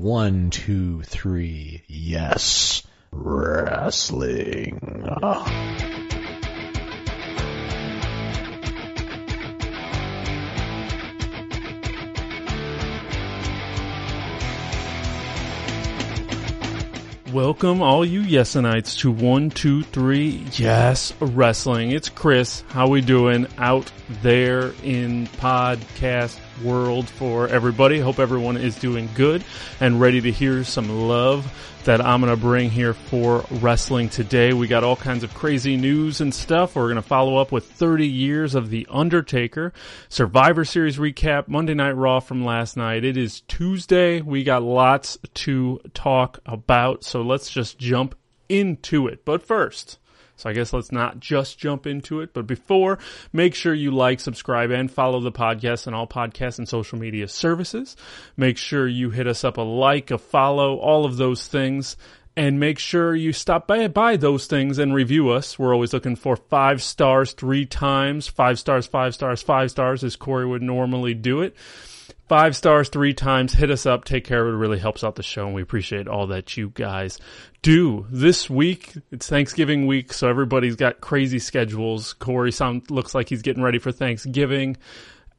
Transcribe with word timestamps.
One, 0.00 0.50
two, 0.50 1.02
three. 1.02 1.82
Yes. 1.88 2.84
Wrestling. 3.10 4.78
Welcome, 17.32 17.82
all 17.82 18.04
you 18.04 18.22
Yesenites, 18.22 18.98
to 19.00 19.10
one, 19.10 19.50
two, 19.50 19.82
three, 19.82 20.44
yes, 20.52 21.12
wrestling. 21.20 21.90
It's 21.90 22.08
Chris. 22.08 22.62
How 22.68 22.86
we 22.86 23.00
doing 23.00 23.48
out 23.58 23.90
there 24.22 24.72
in 24.84 25.26
podcast 25.26 26.38
world 26.62 27.08
for 27.08 27.48
everybody? 27.48 28.00
Hope 28.00 28.18
everyone 28.18 28.56
is 28.56 28.76
doing 28.76 29.08
good 29.14 29.44
and 29.80 30.00
ready 30.00 30.20
to 30.20 30.30
hear 30.30 30.64
some 30.64 31.08
love 31.08 31.50
that 31.84 32.04
I'm 32.04 32.20
going 32.20 32.34
to 32.34 32.40
bring 32.40 32.70
here 32.70 32.92
for 32.92 33.44
wrestling 33.50 34.08
today. 34.08 34.52
We 34.52 34.66
got 34.66 34.84
all 34.84 34.96
kinds 34.96 35.24
of 35.24 35.32
crazy 35.32 35.76
news 35.76 36.20
and 36.20 36.34
stuff. 36.34 36.76
We're 36.76 36.84
going 36.84 36.96
to 36.96 37.02
follow 37.02 37.36
up 37.36 37.50
with 37.50 37.64
30 37.64 38.06
years 38.06 38.54
of 38.54 38.68
The 38.68 38.86
Undertaker, 38.90 39.72
Survivor 40.08 40.64
Series 40.64 40.98
recap, 40.98 41.48
Monday 41.48 41.74
Night 41.74 41.92
Raw 41.92 42.20
from 42.20 42.44
last 42.44 42.76
night. 42.76 43.04
It 43.04 43.16
is 43.16 43.40
Tuesday. 43.42 44.20
We 44.20 44.44
got 44.44 44.62
lots 44.62 45.16
to 45.34 45.80
talk 45.94 46.40
about. 46.44 47.04
So 47.04 47.22
let's 47.22 47.48
just 47.48 47.78
jump 47.78 48.14
into 48.48 49.06
it. 49.06 49.24
But 49.24 49.42
first, 49.42 49.98
so 50.38 50.48
I 50.48 50.52
guess 50.52 50.72
let's 50.72 50.92
not 50.92 51.18
just 51.18 51.58
jump 51.58 51.86
into 51.86 52.20
it. 52.20 52.32
But 52.32 52.46
before, 52.46 52.98
make 53.32 53.54
sure 53.54 53.74
you 53.74 53.90
like, 53.90 54.20
subscribe, 54.20 54.70
and 54.70 54.90
follow 54.90 55.20
the 55.20 55.32
podcast 55.32 55.86
and 55.86 55.96
all 55.96 56.06
podcasts 56.06 56.58
and 56.58 56.68
social 56.68 56.98
media 56.98 57.26
services. 57.26 57.96
Make 58.36 58.56
sure 58.56 58.86
you 58.86 59.10
hit 59.10 59.26
us 59.26 59.42
up 59.42 59.56
a 59.56 59.62
like, 59.62 60.12
a 60.12 60.18
follow, 60.18 60.76
all 60.76 61.04
of 61.04 61.16
those 61.16 61.48
things. 61.48 61.96
And 62.36 62.60
make 62.60 62.78
sure 62.78 63.16
you 63.16 63.32
stop 63.32 63.66
by, 63.66 63.88
by 63.88 64.16
those 64.16 64.46
things 64.46 64.78
and 64.78 64.94
review 64.94 65.30
us. 65.30 65.58
We're 65.58 65.74
always 65.74 65.92
looking 65.92 66.14
for 66.14 66.36
five 66.36 66.80
stars 66.80 67.32
three 67.32 67.66
times. 67.66 68.28
Five 68.28 68.60
stars, 68.60 68.86
five 68.86 69.14
stars, 69.14 69.42
five 69.42 69.72
stars, 69.72 70.04
as 70.04 70.14
Corey 70.14 70.46
would 70.46 70.62
normally 70.62 71.14
do 71.14 71.42
it 71.42 71.56
five 72.28 72.54
stars 72.54 72.88
three 72.88 73.14
times. 73.14 73.52
Hit 73.52 73.70
us 73.70 73.86
up. 73.86 74.04
Take 74.04 74.24
care 74.24 74.42
of 74.42 74.48
it. 74.48 74.56
it. 74.56 74.60
really 74.60 74.78
helps 74.78 75.02
out 75.02 75.16
the 75.16 75.22
show, 75.22 75.46
and 75.46 75.54
we 75.54 75.62
appreciate 75.62 76.06
all 76.06 76.28
that 76.28 76.56
you 76.56 76.70
guys 76.70 77.18
do. 77.62 78.06
This 78.10 78.48
week, 78.48 78.94
it's 79.10 79.28
Thanksgiving 79.28 79.86
week, 79.86 80.12
so 80.12 80.28
everybody's 80.28 80.76
got 80.76 81.00
crazy 81.00 81.38
schedules. 81.38 82.12
Corey 82.12 82.52
sound 82.52 82.90
looks 82.90 83.14
like 83.14 83.28
he's 83.28 83.42
getting 83.42 83.62
ready 83.62 83.78
for 83.78 83.92
Thanksgiving, 83.92 84.76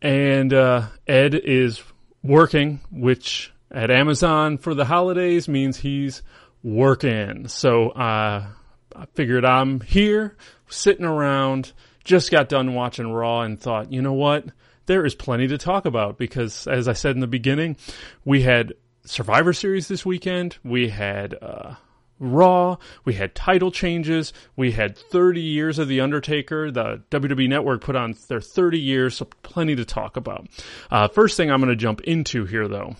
and 0.02 0.54
uh, 0.54 0.88
Ed 1.08 1.36
is 1.36 1.82
working, 2.24 2.82
which 2.92 3.52
at 3.72 3.92
Amazon 3.92 4.58
for 4.58 4.74
the 4.74 4.86
holidays 4.86 5.48
means 5.48 5.78
he's 5.78 6.24
working. 6.64 7.48
So 7.48 7.90
uh, 7.90 8.48
I 8.96 9.06
figured 9.14 9.46
I'm 9.46 9.80
here, 9.82 10.36
sitting 10.68 11.06
around. 11.06 11.72
Just 12.10 12.32
got 12.32 12.50
done 12.50 12.74
watching 12.74 13.12
Raw 13.12 13.42
and 13.42 13.60
thought, 13.60 13.94
you 13.94 14.02
know 14.02 14.14
what? 14.14 14.46
there 14.90 15.06
is 15.06 15.14
plenty 15.14 15.48
to 15.48 15.58
talk 15.60 15.86
about 15.86 16.18
because, 16.18 16.66
as 16.66 16.88
I 16.88 16.94
said 16.94 17.16
in 17.16 17.20
the 17.20 17.28
beginning, 17.28 17.78
we 18.26 18.42
had 18.42 18.74
Survivor 19.06 19.54
Series 19.54 19.88
this 19.88 20.04
weekend. 20.04 20.58
We 20.64 20.90
had 20.90 21.36
uh, 21.40 21.76
Raw. 22.18 22.78
We 23.06 23.14
had 23.14 23.36
title 23.36 23.70
changes. 23.70 24.34
We 24.56 24.72
had 24.72 24.98
30 24.98 25.42
years 25.42 25.78
of 25.78 25.90
The 25.90 26.02
Undertaker. 26.02 26.72
The 26.72 27.04
WWE 27.12 27.48
Network 27.48 27.82
put 27.82 27.96
on 27.96 28.16
their 28.30 28.42
30 28.42 28.80
years, 28.80 29.18
so 29.18 29.26
plenty 29.44 29.76
to 29.76 29.86
talk 29.86 30.18
about. 30.18 30.48
Uh, 30.90 31.08
first 31.08 31.38
thing 31.38 31.52
I'm 31.52 31.62
going 31.62 31.70
to 31.70 31.76
jump 31.76 32.02
into 32.02 32.46
here, 32.46 32.68
though, 32.68 32.96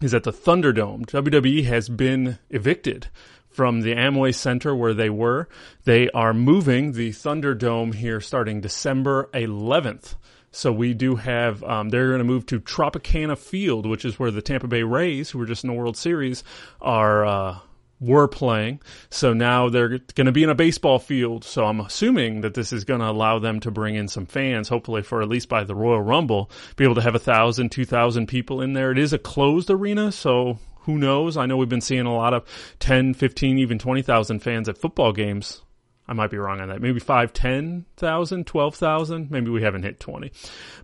is 0.00 0.12
that 0.12 0.22
the 0.22 0.32
Thunderdome. 0.32 1.06
WWE 1.06 1.64
has 1.64 1.88
been 1.88 2.38
evicted 2.50 3.08
from 3.50 3.82
the 3.82 3.94
Amway 3.94 4.34
Center 4.34 4.74
where 4.74 4.94
they 4.94 5.10
were. 5.10 5.48
They 5.84 6.08
are 6.10 6.32
moving 6.32 6.92
the 6.92 7.10
Thunderdome 7.10 7.94
here 7.94 8.20
starting 8.20 8.60
December 8.60 9.28
11th. 9.34 10.14
So 10.52 10.72
we 10.72 10.94
do 10.94 11.16
have, 11.16 11.62
um, 11.62 11.90
they're 11.90 12.08
going 12.08 12.18
to 12.18 12.24
move 12.24 12.46
to 12.46 12.60
Tropicana 12.60 13.38
Field, 13.38 13.86
which 13.86 14.04
is 14.04 14.18
where 14.18 14.30
the 14.30 14.42
Tampa 14.42 14.66
Bay 14.66 14.82
Rays, 14.82 15.30
who 15.30 15.38
were 15.38 15.46
just 15.46 15.62
in 15.62 15.68
the 15.68 15.76
World 15.76 15.96
Series, 15.96 16.42
are, 16.80 17.24
uh, 17.24 17.58
were 18.00 18.26
playing. 18.26 18.80
So 19.10 19.32
now 19.32 19.68
they're 19.68 19.98
going 20.14 20.26
to 20.26 20.32
be 20.32 20.42
in 20.42 20.50
a 20.50 20.54
baseball 20.54 20.98
field. 20.98 21.44
So 21.44 21.66
I'm 21.66 21.80
assuming 21.80 22.40
that 22.40 22.54
this 22.54 22.72
is 22.72 22.84
going 22.84 23.00
to 23.00 23.08
allow 23.08 23.38
them 23.38 23.60
to 23.60 23.70
bring 23.70 23.94
in 23.94 24.08
some 24.08 24.26
fans, 24.26 24.68
hopefully 24.68 25.02
for 25.02 25.22
at 25.22 25.28
least 25.28 25.48
by 25.48 25.64
the 25.64 25.74
Royal 25.74 26.00
Rumble, 26.00 26.50
be 26.76 26.84
able 26.84 26.94
to 26.96 27.02
have 27.02 27.14
a 27.14 27.20
thousand, 27.20 27.70
two 27.70 27.84
thousand 27.84 28.26
people 28.26 28.62
in 28.62 28.72
there. 28.72 28.90
It 28.90 28.98
is 28.98 29.12
a 29.12 29.18
closed 29.18 29.70
arena. 29.70 30.10
So 30.10 30.58
who 30.80 30.98
knows? 30.98 31.36
I 31.36 31.46
know 31.46 31.56
we've 31.56 31.68
been 31.68 31.80
seeing 31.80 32.06
a 32.06 32.14
lot 32.14 32.34
of 32.34 32.44
10, 32.80 33.14
15, 33.14 33.58
even 33.58 33.78
20,000 33.78 34.40
fans 34.40 34.68
at 34.68 34.78
football 34.78 35.12
games 35.12 35.62
I 36.10 36.12
might 36.12 36.30
be 36.30 36.38
wrong 36.38 36.60
on 36.60 36.70
that. 36.70 36.82
Maybe 36.82 36.98
5, 36.98 37.32
10,000, 37.32 38.46
12,000. 38.46 39.30
Maybe 39.30 39.48
we 39.48 39.62
haven't 39.62 39.84
hit 39.84 40.00
20. 40.00 40.32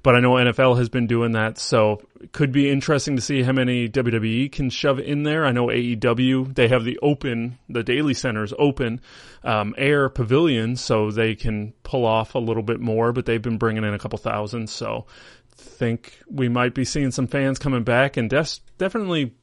But 0.04 0.14
I 0.14 0.20
know 0.20 0.34
NFL 0.34 0.78
has 0.78 0.88
been 0.88 1.08
doing 1.08 1.32
that. 1.32 1.58
So 1.58 2.00
it 2.20 2.30
could 2.30 2.52
be 2.52 2.70
interesting 2.70 3.16
to 3.16 3.22
see 3.22 3.42
how 3.42 3.50
many 3.50 3.88
WWE 3.88 4.52
can 4.52 4.70
shove 4.70 5.00
in 5.00 5.24
there. 5.24 5.44
I 5.44 5.50
know 5.50 5.66
AEW, 5.66 6.54
they 6.54 6.68
have 6.68 6.84
the 6.84 6.96
open, 7.02 7.58
the 7.68 7.82
daily 7.82 8.14
centers 8.14 8.54
open, 8.56 9.00
um, 9.42 9.74
air 9.76 10.08
pavilion 10.08 10.76
so 10.76 11.10
they 11.10 11.34
can 11.34 11.72
pull 11.82 12.06
off 12.06 12.36
a 12.36 12.38
little 12.38 12.62
bit 12.62 12.78
more, 12.78 13.12
but 13.12 13.26
they've 13.26 13.42
been 13.42 13.58
bringing 13.58 13.82
in 13.82 13.94
a 13.94 13.98
couple 13.98 14.20
thousand. 14.20 14.70
So 14.70 15.06
think 15.56 16.20
we 16.30 16.48
might 16.48 16.72
be 16.72 16.84
seeing 16.84 17.10
some 17.10 17.26
fans 17.26 17.58
coming 17.58 17.82
back 17.82 18.16
and 18.16 18.30
def- 18.30 18.60
definitely 18.78 19.34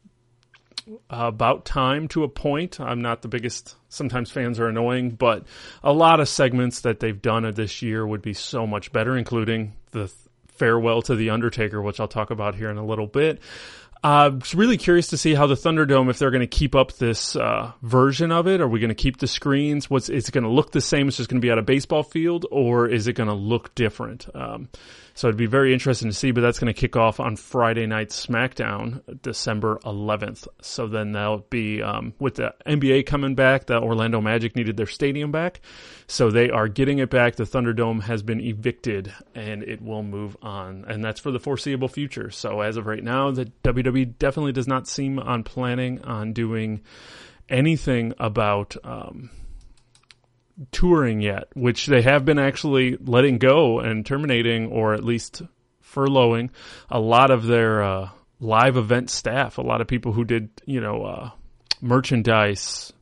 about 1.10 1.66
time 1.66 2.08
to 2.10 2.24
a 2.24 2.30
point. 2.30 2.80
I'm 2.80 3.02
not 3.02 3.22
the 3.22 3.28
biggest, 3.28 3.76
sometimes 3.90 4.32
fans 4.32 4.60
are 4.60 4.68
annoying, 4.68 5.12
but 5.12 5.46
a 5.84 5.94
lot 5.94 6.20
of 6.20 6.28
segments 6.28 6.82
that 6.82 7.00
they've 7.00 7.22
done 7.22 7.50
this 7.54 7.82
year 7.82 8.06
would 8.06 8.22
be 8.22 8.34
so 8.34 8.68
much 8.68 8.92
better, 8.92 9.18
including 9.18 9.74
the 9.92 10.12
farewell 10.48 11.02
to 11.04 11.16
The 11.16 11.30
Undertaker, 11.30 11.82
which 11.82 12.00
I'll 12.00 12.08
talk 12.08 12.30
about 12.30 12.56
here 12.56 12.70
in 12.70 12.78
a 12.78 12.86
little 12.86 13.08
bit. 13.08 13.40
Uh, 14.03 14.38
really 14.53 14.78
curious 14.78 15.08
to 15.08 15.18
see 15.18 15.34
how 15.34 15.47
the 15.47 15.56
Thunderdome, 15.56 16.09
if 16.09 16.19
they're 16.19 16.30
going 16.30 16.41
to 16.41 16.47
keep 16.47 16.75
up 16.75 16.91
this 16.94 17.38
uh, 17.38 17.72
version 17.81 18.34
of 18.34 18.47
it. 18.47 18.59
Are 18.59 18.68
we 18.68 18.81
going 18.81 18.90
to 18.90 18.96
keep 18.96 19.18
the 19.18 19.28
screens? 19.28 19.90
What's 19.90 20.09
is 20.09 20.28
it 20.28 20.34
going 20.34 20.44
to 20.44 20.50
look 20.50 20.72
the 20.72 20.81
same? 20.81 21.08
It's 21.08 21.18
just 21.18 21.30
going 21.30 21.40
to 21.40 21.46
be 21.46 21.52
at 21.52 21.58
a 21.58 21.62
baseball 21.62 22.03
field, 22.03 22.46
or 22.52 22.86
is 22.86 23.08
it 23.08 23.14
going 23.14 23.30
to 23.30 23.36
look 23.36 23.74
different? 23.75 24.28
Um, 24.36 24.68
so 25.16 25.28
it'd 25.28 25.38
be 25.38 25.46
very 25.46 25.74
interesting 25.74 26.09
to 26.09 26.16
see, 26.16 26.31
but 26.31 26.41
that's 26.41 26.58
going 26.58 26.74
to 26.74 26.80
kick 26.80 26.96
off 26.96 27.19
on 27.19 27.36
Friday 27.36 27.86
night 27.86 28.09
SmackDown, 28.09 29.22
December 29.22 29.78
11th. 29.86 30.47
So 30.62 30.88
then 30.88 31.12
that'll 31.12 31.46
be, 31.50 31.84
um, 31.84 32.14
with 32.20 32.35
the 32.35 32.56
NBA 32.66 33.06
coming 33.06 33.35
back, 33.35 33.68
the 33.68 33.80
Orlando 33.80 34.22
Magic 34.22 34.56
needed 34.56 34.75
their 34.75 34.88
stadium 34.88 35.31
back. 35.31 35.62
So 36.08 36.31
they 36.31 36.50
are 36.50 36.68
getting 36.68 36.97
it 36.97 37.12
back. 37.12 37.35
The 37.35 37.44
Thunderdome 37.44 38.02
has 38.03 38.24
been 38.24 38.41
evicted 38.41 39.14
and 39.35 39.62
it 39.62 39.81
will 39.84 40.03
move 40.03 40.35
on. 40.41 40.85
And 40.88 41.03
that's 41.03 41.20
for 41.20 41.31
the 41.31 41.40
foreseeable 41.40 41.90
future. 41.90 42.31
So 42.31 42.62
as 42.62 42.75
of 42.75 42.88
right 42.88 43.03
now, 43.03 43.30
the 43.30 43.46
WWE 43.64 43.93
definitely 44.02 44.52
does 44.52 44.68
not 44.68 44.88
seem 44.88 45.20
on 45.20 45.44
planning 45.44 46.04
on 46.04 46.34
doing 46.34 46.81
anything 47.50 48.14
about, 48.20 48.76
um, 48.84 49.30
touring 50.72 51.22
yet, 51.22 51.46
which 51.56 51.88
they 51.88 52.02
have 52.02 52.26
been 52.26 52.40
actually 52.40 52.98
letting 52.98 53.38
go 53.38 53.80
and 53.80 54.06
terminating 54.06 54.68
or 54.68 54.94
at 54.94 55.03
least 55.03 55.42
furloughing 55.84 56.50
a 56.90 57.00
lot 57.00 57.32
of 57.32 57.46
their 57.46 57.84
uh, 57.84 58.09
live 58.40 58.78
event 58.78 59.09
staff. 59.09 59.58
A 59.58 59.62
lot 59.62 59.82
of 59.82 59.88
people 59.88 60.12
who 60.12 60.24
did, 60.26 60.50
you 60.66 60.82
know, 60.82 61.03
uh, 61.03 61.30
merchandise, 61.82 62.94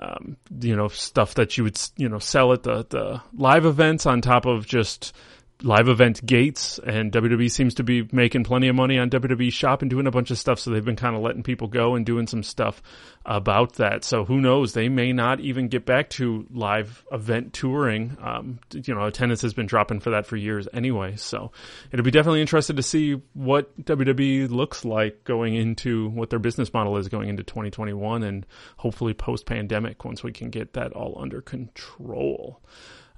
um, 0.00 0.36
you 0.60 0.76
know, 0.76 0.88
stuff 0.88 1.34
that 1.34 1.56
you 1.58 1.64
would, 1.64 1.78
you 1.96 2.08
know, 2.08 2.18
sell 2.18 2.52
at 2.52 2.62
the, 2.62 2.86
the 2.88 3.20
live 3.34 3.66
events 3.66 4.06
on 4.06 4.20
top 4.20 4.46
of 4.46 4.66
just 4.66 5.14
live 5.62 5.88
event 5.88 6.24
gates 6.24 6.78
and 6.78 7.10
WWE 7.10 7.50
seems 7.50 7.74
to 7.74 7.82
be 7.82 8.08
making 8.12 8.44
plenty 8.44 8.68
of 8.68 8.76
money 8.76 8.96
on 8.96 9.10
WWE 9.10 9.52
shop 9.52 9.82
and 9.82 9.90
doing 9.90 10.06
a 10.06 10.10
bunch 10.10 10.30
of 10.30 10.38
stuff. 10.38 10.60
So 10.60 10.70
they've 10.70 10.84
been 10.84 10.94
kind 10.96 11.16
of 11.16 11.22
letting 11.22 11.42
people 11.42 11.66
go 11.66 11.96
and 11.96 12.06
doing 12.06 12.28
some 12.28 12.44
stuff 12.44 12.80
about 13.26 13.74
that. 13.74 14.04
So 14.04 14.24
who 14.24 14.40
knows? 14.40 14.72
They 14.72 14.88
may 14.88 15.12
not 15.12 15.40
even 15.40 15.66
get 15.66 15.84
back 15.84 16.10
to 16.10 16.46
live 16.50 17.04
event 17.10 17.52
touring. 17.52 18.16
Um, 18.22 18.60
you 18.72 18.94
know, 18.94 19.04
attendance 19.04 19.42
has 19.42 19.52
been 19.52 19.66
dropping 19.66 19.98
for 19.98 20.10
that 20.10 20.26
for 20.26 20.36
years 20.36 20.68
anyway. 20.72 21.16
So 21.16 21.50
it'll 21.90 22.04
be 22.04 22.12
definitely 22.12 22.40
interested 22.40 22.76
to 22.76 22.82
see 22.82 23.20
what 23.34 23.76
WWE 23.84 24.48
looks 24.50 24.84
like 24.84 25.24
going 25.24 25.54
into 25.54 26.08
what 26.10 26.30
their 26.30 26.38
business 26.38 26.72
model 26.72 26.96
is 26.98 27.08
going 27.08 27.28
into 27.28 27.42
2021 27.42 28.22
and 28.22 28.46
hopefully 28.76 29.12
post 29.12 29.44
pandemic 29.46 30.04
once 30.04 30.22
we 30.22 30.32
can 30.32 30.50
get 30.50 30.74
that 30.74 30.92
all 30.92 31.18
under 31.20 31.40
control. 31.40 32.60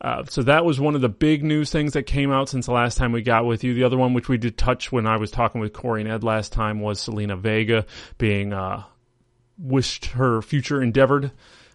Uh, 0.00 0.25
so 0.25 0.43
that 0.43 0.64
was 0.64 0.81
one 0.81 0.94
of 0.94 1.00
the 1.00 1.08
big 1.08 1.44
news 1.44 1.70
things 1.70 1.93
that 1.93 2.05
came 2.05 2.32
out 2.32 2.49
since 2.49 2.67
the 2.67 2.73
last 2.73 2.97
time 2.97 3.12
we 3.12 3.23
got 3.23 3.44
with 3.44 3.62
you. 3.62 3.75
The 3.75 3.85
other 3.85 3.99
one, 3.99 4.14
which 4.14 4.29
we 4.29 4.38
did 4.38 4.56
touch 4.56 4.91
when 4.91 5.06
I 5.06 5.19
was 5.19 5.31
talking 5.31 5.61
with 5.61 5.73
Corey 5.73 6.00
and 6.00 6.11
Ed 6.11 6.25
last 6.25 6.52
time, 6.52 6.81
was 6.81 7.05
Zelina 7.05 7.38
Vega 7.38 7.85
being 8.17 8.52
uh, 8.52 8.85
wished 9.58 10.06
her 10.06 10.41
future 10.41 10.82
endeavored. 10.82 11.32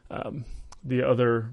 Um, 0.10 0.45
the 0.83 1.04
other 1.04 1.51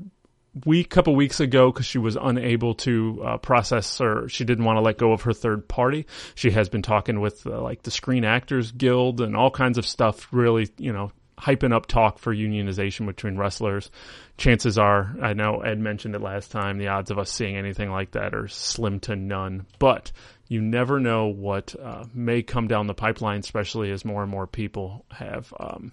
week, 0.67 0.91
couple 0.91 1.15
weeks 1.15 1.41
ago, 1.41 1.71
because 1.71 1.87
she 1.87 1.99
was 1.99 2.17
unable 2.21 2.75
to 2.75 3.23
uh, 3.25 3.37
process 3.39 4.01
or 4.01 4.29
she 4.29 4.45
didn't 4.45 4.65
want 4.65 4.77
to 4.77 4.83
let 4.83 4.99
go 4.99 5.13
of 5.13 5.23
her 5.23 5.33
third 5.33 5.69
party. 5.69 6.07
She 6.35 6.51
has 6.51 6.69
been 6.69 6.83
talking 6.83 7.21
with 7.21 7.47
uh, 7.47 7.61
like 7.61 7.83
the 7.83 7.91
Screen 7.91 8.25
Actors 8.25 8.73
Guild 8.73 9.21
and 9.21 9.37
all 9.37 9.51
kinds 9.51 9.79
of 9.79 9.87
stuff, 9.87 10.29
really, 10.31 10.69
you 10.79 10.93
know, 10.93 11.13
hyping 11.43 11.73
up 11.73 11.87
talk 11.87 12.19
for 12.19 12.35
unionization 12.35 13.07
between 13.07 13.37
wrestlers. 13.37 13.91
Chances 14.39 14.79
are, 14.79 15.17
I 15.21 15.33
know 15.33 15.61
Ed 15.61 15.79
mentioned 15.81 16.15
it 16.15 16.21
last 16.21 16.51
time, 16.51 16.79
the 16.79 16.89
odds 16.89 17.11
of 17.11 17.19
us 17.19 17.31
seeing 17.31 17.57
anything 17.57 17.91
like 17.91 18.13
that 18.13 18.35
are 18.35 18.49
slim 18.49 19.01
to 19.01 19.17
none. 19.17 19.67
But 19.79 20.13
you 20.49 20.61
never 20.61 21.01
know 21.01 21.27
what 21.27 21.75
uh, 21.81 22.05
may 22.15 22.43
come 22.43 22.69
down 22.69 22.87
the 22.87 22.95
pipeline, 22.95 23.41
especially 23.41 23.91
as 23.91 24.05
more 24.05 24.23
and 24.23 24.31
more 24.31 24.47
people 24.47 25.05
have. 25.11 25.53
Um, 25.59 25.93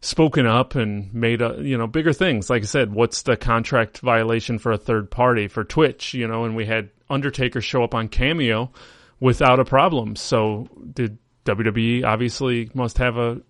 spoken 0.00 0.46
up 0.46 0.76
and 0.76 1.12
made 1.12 1.42
a, 1.42 1.56
you 1.60 1.76
know 1.76 1.86
bigger 1.86 2.12
things. 2.12 2.48
Like 2.48 2.62
I 2.62 2.66
said, 2.66 2.92
what's 2.92 3.22
the 3.22 3.36
contract 3.36 3.98
violation 3.98 4.58
for 4.58 4.70
a 4.70 4.78
third 4.78 5.10
party 5.10 5.48
for 5.48 5.64
Twitch? 5.64 6.14
You 6.14 6.28
know, 6.28 6.44
and 6.44 6.54
we 6.54 6.66
had 6.66 6.90
Undertaker 7.10 7.60
show 7.60 7.82
up 7.82 7.94
on 7.94 8.08
Cameo 8.08 8.70
without 9.18 9.58
a 9.58 9.64
problem. 9.64 10.14
So 10.14 10.68
did 10.92 11.18
WWE 11.46 12.04
obviously 12.04 12.70
must 12.74 12.98
have 12.98 13.16
a 13.16 13.40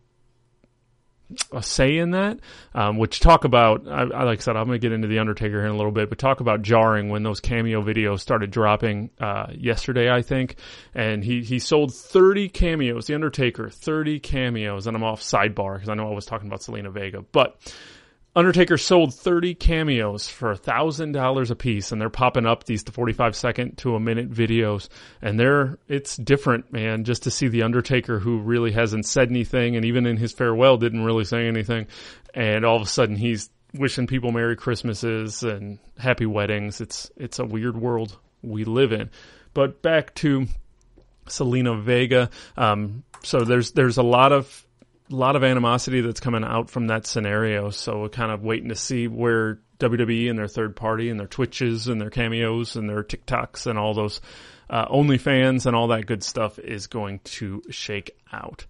a 1.52 1.62
say 1.62 1.98
in 1.98 2.12
that, 2.12 2.40
um, 2.74 2.96
which 2.96 3.20
talk 3.20 3.44
about, 3.44 3.86
I, 3.86 4.02
I, 4.02 4.24
like 4.24 4.38
I 4.38 4.42
said, 4.42 4.56
I'm 4.56 4.66
going 4.66 4.80
to 4.80 4.84
get 4.84 4.92
into 4.92 5.08
The 5.08 5.18
Undertaker 5.18 5.56
here 5.56 5.66
in 5.66 5.72
a 5.72 5.76
little 5.76 5.92
bit, 5.92 6.08
but 6.08 6.18
talk 6.18 6.40
about 6.40 6.62
jarring 6.62 7.10
when 7.10 7.22
those 7.22 7.40
cameo 7.40 7.82
videos 7.82 8.20
started 8.20 8.50
dropping, 8.50 9.10
uh, 9.20 9.46
yesterday, 9.52 10.10
I 10.10 10.22
think. 10.22 10.56
And 10.94 11.22
he, 11.22 11.42
he 11.42 11.58
sold 11.58 11.94
30 11.94 12.48
cameos, 12.48 13.06
The 13.06 13.14
Undertaker, 13.14 13.68
30 13.68 14.20
cameos. 14.20 14.86
And 14.86 14.96
I'm 14.96 15.04
off 15.04 15.20
sidebar 15.20 15.74
because 15.74 15.88
I 15.88 15.94
know 15.94 16.10
I 16.10 16.14
was 16.14 16.26
talking 16.26 16.46
about 16.46 16.60
Zelina 16.60 16.90
Vega, 16.92 17.22
but 17.32 17.58
Undertaker 18.38 18.78
sold 18.78 19.12
30 19.12 19.56
cameos 19.56 20.28
for 20.28 20.54
$1,000 20.54 21.50
a 21.50 21.56
piece 21.56 21.90
and 21.90 22.00
they're 22.00 22.08
popping 22.08 22.46
up 22.46 22.62
these 22.62 22.84
45 22.84 23.34
second 23.34 23.78
to 23.78 23.96
a 23.96 24.00
minute 24.00 24.30
videos 24.30 24.88
and 25.20 25.40
they're, 25.40 25.76
it's 25.88 26.16
different, 26.16 26.72
man, 26.72 27.02
just 27.02 27.24
to 27.24 27.32
see 27.32 27.48
the 27.48 27.64
Undertaker 27.64 28.20
who 28.20 28.38
really 28.38 28.70
hasn't 28.70 29.06
said 29.06 29.28
anything 29.30 29.74
and 29.74 29.84
even 29.84 30.06
in 30.06 30.16
his 30.16 30.32
farewell 30.32 30.76
didn't 30.76 31.04
really 31.04 31.24
say 31.24 31.48
anything. 31.48 31.88
And 32.32 32.64
all 32.64 32.76
of 32.76 32.82
a 32.82 32.86
sudden 32.86 33.16
he's 33.16 33.50
wishing 33.74 34.06
people 34.06 34.30
Merry 34.30 34.54
Christmases 34.54 35.42
and 35.42 35.80
happy 35.98 36.26
weddings. 36.26 36.80
It's, 36.80 37.10
it's 37.16 37.40
a 37.40 37.44
weird 37.44 37.76
world 37.76 38.16
we 38.40 38.62
live 38.62 38.92
in. 38.92 39.10
But 39.52 39.82
back 39.82 40.14
to 40.16 40.46
Zelina 41.26 41.82
Vega. 41.82 42.30
Um, 42.56 43.02
so 43.24 43.40
there's, 43.40 43.72
there's 43.72 43.98
a 43.98 44.04
lot 44.04 44.30
of 44.30 44.64
a 45.10 45.14
lot 45.14 45.36
of 45.36 45.44
animosity 45.44 46.00
that's 46.00 46.20
coming 46.20 46.44
out 46.44 46.70
from 46.70 46.88
that 46.88 47.06
scenario. 47.06 47.70
So 47.70 48.00
we're 48.00 48.08
kind 48.08 48.30
of 48.30 48.42
waiting 48.42 48.68
to 48.68 48.76
see 48.76 49.08
where 49.08 49.60
WWE 49.78 50.28
and 50.28 50.38
their 50.38 50.48
third 50.48 50.76
party 50.76 51.08
and 51.10 51.18
their 51.18 51.26
Twitches 51.26 51.88
and 51.88 52.00
their 52.00 52.10
cameos 52.10 52.76
and 52.76 52.88
their 52.88 53.02
TikToks 53.02 53.66
and 53.66 53.78
all 53.78 53.94
those 53.94 54.20
uh, 54.68 54.86
OnlyFans 54.88 55.66
and 55.66 55.74
all 55.74 55.88
that 55.88 56.06
good 56.06 56.22
stuff 56.22 56.58
is 56.58 56.86
going 56.86 57.20
to 57.20 57.62
shake 57.70 58.16
out. 58.32 58.66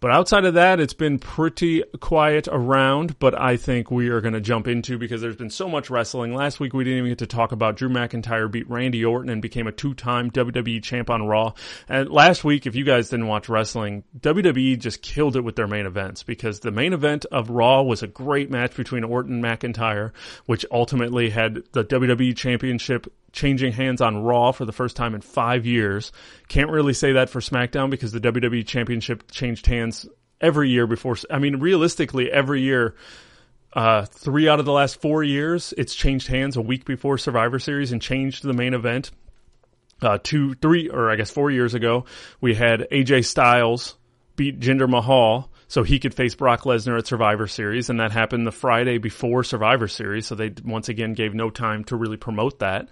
But 0.00 0.12
outside 0.12 0.44
of 0.44 0.54
that, 0.54 0.78
it's 0.78 0.94
been 0.94 1.18
pretty 1.18 1.82
quiet 2.00 2.46
around, 2.50 3.18
but 3.18 3.38
I 3.38 3.56
think 3.56 3.90
we 3.90 4.08
are 4.10 4.20
going 4.20 4.34
to 4.34 4.40
jump 4.40 4.68
into 4.68 4.96
because 4.96 5.20
there's 5.20 5.36
been 5.36 5.50
so 5.50 5.68
much 5.68 5.90
wrestling. 5.90 6.34
Last 6.34 6.60
week 6.60 6.72
we 6.72 6.84
didn't 6.84 6.98
even 6.98 7.10
get 7.10 7.18
to 7.18 7.26
talk 7.26 7.50
about 7.50 7.76
Drew 7.76 7.88
McIntyre 7.88 8.50
beat 8.50 8.70
Randy 8.70 9.04
Orton 9.04 9.28
and 9.28 9.42
became 9.42 9.66
a 9.66 9.72
two-time 9.72 10.30
WWE 10.30 10.80
champ 10.82 11.10
on 11.10 11.26
Raw. 11.26 11.54
And 11.88 12.08
last 12.10 12.44
week, 12.44 12.66
if 12.66 12.76
you 12.76 12.84
guys 12.84 13.08
didn't 13.08 13.26
watch 13.26 13.48
wrestling, 13.48 14.04
WWE 14.20 14.78
just 14.78 15.02
killed 15.02 15.34
it 15.34 15.42
with 15.42 15.56
their 15.56 15.66
main 15.66 15.86
events 15.86 16.22
because 16.22 16.60
the 16.60 16.70
main 16.70 16.92
event 16.92 17.26
of 17.32 17.50
Raw 17.50 17.82
was 17.82 18.02
a 18.02 18.06
great 18.06 18.50
match 18.50 18.76
between 18.76 19.02
Orton 19.02 19.44
and 19.44 19.44
McIntyre, 19.44 20.12
which 20.46 20.64
ultimately 20.70 21.30
had 21.30 21.62
the 21.72 21.84
WWE 21.84 22.36
championship 22.36 23.12
changing 23.38 23.72
hands 23.72 24.00
on 24.00 24.18
Raw 24.18 24.50
for 24.50 24.64
the 24.64 24.72
first 24.72 24.96
time 24.96 25.14
in 25.14 25.20
five 25.20 25.64
years. 25.64 26.10
Can't 26.48 26.70
really 26.70 26.92
say 26.92 27.12
that 27.12 27.30
for 27.30 27.40
SmackDown 27.40 27.88
because 27.88 28.10
the 28.10 28.20
WWE 28.20 28.66
Championship 28.66 29.30
changed 29.30 29.66
hands 29.66 30.06
every 30.40 30.70
year 30.70 30.88
before. 30.88 31.16
I 31.30 31.38
mean, 31.38 31.56
realistically, 31.56 32.30
every 32.30 32.62
year, 32.62 32.96
uh, 33.72 34.06
three 34.06 34.48
out 34.48 34.58
of 34.58 34.66
the 34.66 34.72
last 34.72 35.00
four 35.00 35.22
years, 35.22 35.72
it's 35.78 35.94
changed 35.94 36.26
hands 36.26 36.56
a 36.56 36.60
week 36.60 36.84
before 36.84 37.16
Survivor 37.16 37.60
Series 37.60 37.92
and 37.92 38.02
changed 38.02 38.42
the 38.42 38.52
main 38.52 38.74
event. 38.74 39.12
Uh, 40.02 40.18
two, 40.20 40.54
three, 40.54 40.88
or 40.88 41.08
I 41.08 41.16
guess 41.16 41.30
four 41.30 41.50
years 41.50 41.74
ago, 41.74 42.06
we 42.40 42.54
had 42.54 42.88
AJ 42.90 43.24
Styles 43.24 43.96
beat 44.34 44.58
Jinder 44.58 44.88
Mahal 44.88 45.50
so 45.68 45.82
he 45.82 45.98
could 45.98 46.14
face 46.14 46.34
Brock 46.34 46.62
Lesnar 46.62 46.98
at 46.98 47.06
Survivor 47.06 47.46
Series, 47.46 47.90
and 47.90 48.00
that 48.00 48.10
happened 48.10 48.46
the 48.46 48.52
Friday 48.52 48.96
before 48.96 49.44
Survivor 49.44 49.86
Series. 49.86 50.26
So 50.26 50.34
they 50.34 50.52
once 50.64 50.88
again 50.88 51.12
gave 51.12 51.34
no 51.34 51.50
time 51.50 51.84
to 51.84 51.96
really 51.96 52.16
promote 52.16 52.60
that. 52.60 52.88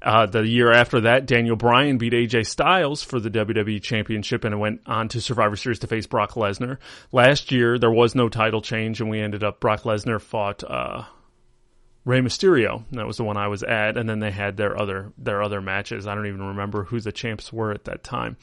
Uh, 0.00 0.26
the 0.26 0.46
year 0.46 0.72
after 0.72 1.02
that, 1.02 1.26
Daniel 1.26 1.56
Bryan 1.56 1.98
beat 1.98 2.12
AJ 2.12 2.46
Styles 2.46 3.02
for 3.02 3.18
the 3.18 3.30
WWE 3.30 3.82
Championship 3.82 4.44
and 4.44 4.58
went 4.60 4.80
on 4.86 5.08
to 5.08 5.20
Survivor 5.20 5.56
Series 5.56 5.80
to 5.80 5.88
face 5.88 6.06
Brock 6.06 6.32
Lesnar. 6.32 6.78
Last 7.12 7.50
year, 7.50 7.78
there 7.78 7.90
was 7.90 8.14
no 8.14 8.28
title 8.28 8.62
change, 8.62 9.00
and 9.00 9.10
we 9.10 9.20
ended 9.20 9.42
up 9.42 9.60
Brock 9.60 9.82
Lesnar 9.82 10.20
fought. 10.20 10.62
Uh, 10.64 11.04
Rey 12.06 12.20
Mysterio. 12.20 12.84
That 12.92 13.06
was 13.06 13.18
the 13.18 13.24
one 13.24 13.36
I 13.36 13.48
was 13.48 13.62
at, 13.62 13.98
and 13.98 14.08
then 14.08 14.20
they 14.20 14.30
had 14.30 14.56
their 14.56 14.80
other 14.80 15.12
their 15.18 15.42
other 15.42 15.60
matches. 15.60 16.06
I 16.06 16.14
don't 16.14 16.28
even 16.28 16.42
remember 16.42 16.84
who 16.84 16.98
the 16.98 17.12
champs 17.12 17.52
were 17.52 17.72
at 17.72 17.84
that 17.84 18.02
time. 18.02 18.38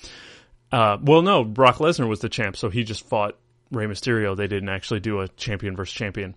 Uh, 0.71 0.97
well, 1.01 1.23
no, 1.23 1.43
Brock 1.43 1.77
Lesnar 1.77 2.07
was 2.07 2.19
the 2.19 2.29
champ, 2.29 2.55
so 2.55 2.69
he 2.69 2.83
just 2.83 3.03
fought 3.03 3.35
Rey 3.71 3.85
Mysterio, 3.85 4.35
they 4.35 4.47
didn't 4.47 4.69
actually 4.69 4.99
do 4.99 5.19
a 5.21 5.27
champion 5.29 5.75
versus 5.75 5.93
champion. 5.93 6.35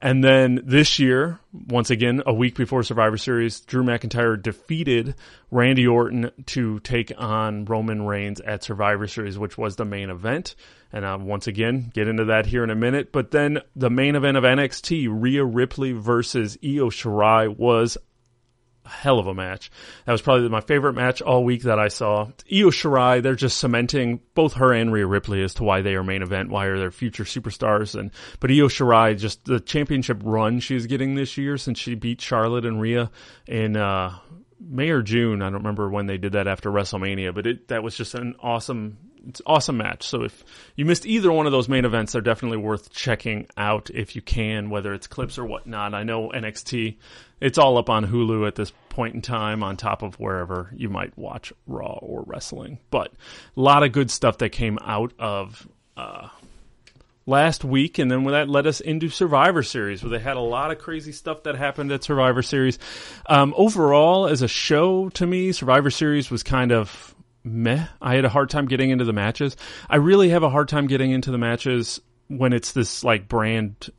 And 0.00 0.22
then 0.22 0.60
this 0.62 0.98
year, 0.98 1.40
once 1.68 1.88
again, 1.88 2.22
a 2.26 2.34
week 2.34 2.54
before 2.54 2.82
Survivor 2.82 3.16
Series, 3.16 3.60
Drew 3.60 3.82
McIntyre 3.82 4.40
defeated 4.40 5.14
Randy 5.50 5.86
Orton 5.86 6.30
to 6.46 6.80
take 6.80 7.12
on 7.16 7.64
Roman 7.64 8.02
Reigns 8.02 8.40
at 8.40 8.62
Survivor 8.62 9.06
Series, 9.06 9.38
which 9.38 9.56
was 9.56 9.76
the 9.76 9.86
main 9.86 10.10
event. 10.10 10.54
And 10.92 11.04
uh, 11.04 11.16
once 11.20 11.46
again, 11.46 11.90
get 11.94 12.08
into 12.08 12.26
that 12.26 12.44
here 12.46 12.62
in 12.62 12.70
a 12.70 12.76
minute. 12.76 13.10
But 13.10 13.30
then 13.30 13.60
the 13.74 13.90
main 13.90 14.16
event 14.16 14.36
of 14.36 14.44
NXT, 14.44 15.08
Rhea 15.10 15.44
Ripley 15.44 15.92
versus 15.92 16.58
Io 16.62 16.90
Shirai, 16.90 17.56
was 17.56 17.96
hell 18.86 19.18
of 19.18 19.26
a 19.26 19.34
match. 19.34 19.70
That 20.04 20.12
was 20.12 20.22
probably 20.22 20.48
my 20.48 20.60
favorite 20.60 20.94
match 20.94 21.22
all 21.22 21.44
week 21.44 21.62
that 21.62 21.78
I 21.78 21.88
saw. 21.88 22.26
Io 22.50 22.70
Shirai, 22.70 23.22
they're 23.22 23.34
just 23.34 23.58
cementing 23.58 24.20
both 24.34 24.54
her 24.54 24.72
and 24.72 24.92
Rhea 24.92 25.06
Ripley 25.06 25.42
as 25.42 25.54
to 25.54 25.64
why 25.64 25.82
they 25.82 25.94
are 25.94 26.04
main 26.04 26.22
event, 26.22 26.50
why 26.50 26.66
are 26.66 26.78
they 26.78 26.90
future 26.90 27.24
superstars. 27.24 27.98
And 27.98 28.10
but 28.40 28.50
Io 28.50 28.68
Shirai, 28.68 29.18
just 29.18 29.44
the 29.44 29.60
championship 29.60 30.20
run 30.24 30.60
she's 30.60 30.86
getting 30.86 31.14
this 31.14 31.36
year 31.36 31.56
since 31.56 31.78
she 31.78 31.94
beat 31.94 32.20
Charlotte 32.20 32.64
and 32.64 32.80
Rhea 32.80 33.10
in 33.46 33.76
uh, 33.76 34.18
May 34.60 34.90
or 34.90 35.02
June. 35.02 35.42
I 35.42 35.46
don't 35.46 35.58
remember 35.58 35.88
when 35.88 36.06
they 36.06 36.18
did 36.18 36.32
that 36.32 36.48
after 36.48 36.70
WrestleMania, 36.70 37.34
but 37.34 37.46
it 37.46 37.68
that 37.68 37.82
was 37.82 37.96
just 37.96 38.14
an 38.14 38.36
awesome 38.40 38.98
it's 39.28 39.42
awesome 39.46 39.76
match. 39.76 40.06
So 40.06 40.22
if 40.22 40.44
you 40.76 40.84
missed 40.84 41.06
either 41.06 41.32
one 41.32 41.46
of 41.46 41.52
those 41.52 41.68
main 41.68 41.84
events, 41.84 42.12
they're 42.12 42.22
definitely 42.22 42.58
worth 42.58 42.92
checking 42.92 43.46
out 43.56 43.90
if 43.90 44.14
you 44.14 44.22
can, 44.22 44.70
whether 44.70 44.94
it's 44.94 45.06
clips 45.06 45.38
or 45.38 45.44
whatnot. 45.44 45.94
I 45.94 46.04
know 46.04 46.30
NXT, 46.30 46.96
it's 47.40 47.58
all 47.58 47.78
up 47.78 47.90
on 47.90 48.06
Hulu 48.06 48.46
at 48.46 48.54
this 48.54 48.72
point 48.88 49.14
in 49.14 49.22
time, 49.22 49.62
on 49.62 49.76
top 49.76 50.02
of 50.02 50.18
wherever 50.18 50.70
you 50.74 50.88
might 50.88 51.16
watch 51.18 51.52
Raw 51.66 51.98
or 52.00 52.22
wrestling. 52.22 52.78
But 52.90 53.12
a 53.56 53.60
lot 53.60 53.82
of 53.82 53.92
good 53.92 54.10
stuff 54.10 54.38
that 54.38 54.50
came 54.50 54.78
out 54.82 55.12
of 55.18 55.66
uh, 55.96 56.28
last 57.26 57.64
week, 57.64 57.98
and 57.98 58.10
then 58.10 58.24
that 58.24 58.48
led 58.48 58.66
us 58.66 58.80
into 58.80 59.08
Survivor 59.08 59.62
Series, 59.62 60.02
where 60.02 60.10
they 60.10 60.18
had 60.18 60.36
a 60.36 60.40
lot 60.40 60.70
of 60.70 60.78
crazy 60.78 61.12
stuff 61.12 61.42
that 61.42 61.56
happened 61.56 61.90
at 61.90 62.04
Survivor 62.04 62.42
Series. 62.42 62.78
Um, 63.26 63.52
overall, 63.56 64.28
as 64.28 64.42
a 64.42 64.48
show, 64.48 65.08
to 65.10 65.26
me, 65.26 65.52
Survivor 65.52 65.90
Series 65.90 66.30
was 66.30 66.42
kind 66.42 66.72
of 66.72 67.15
meh. 67.46 67.86
I 68.02 68.14
had 68.14 68.24
a 68.24 68.28
hard 68.28 68.50
time 68.50 68.66
getting 68.66 68.90
into 68.90 69.04
the 69.04 69.12
matches. 69.12 69.56
I 69.88 69.96
really 69.96 70.30
have 70.30 70.42
a 70.42 70.50
hard 70.50 70.68
time 70.68 70.86
getting 70.86 71.12
into 71.12 71.30
the 71.30 71.38
matches 71.38 72.00
when 72.28 72.52
it's 72.52 72.72
this 72.72 73.04
like 73.04 73.28
brand 73.28 73.90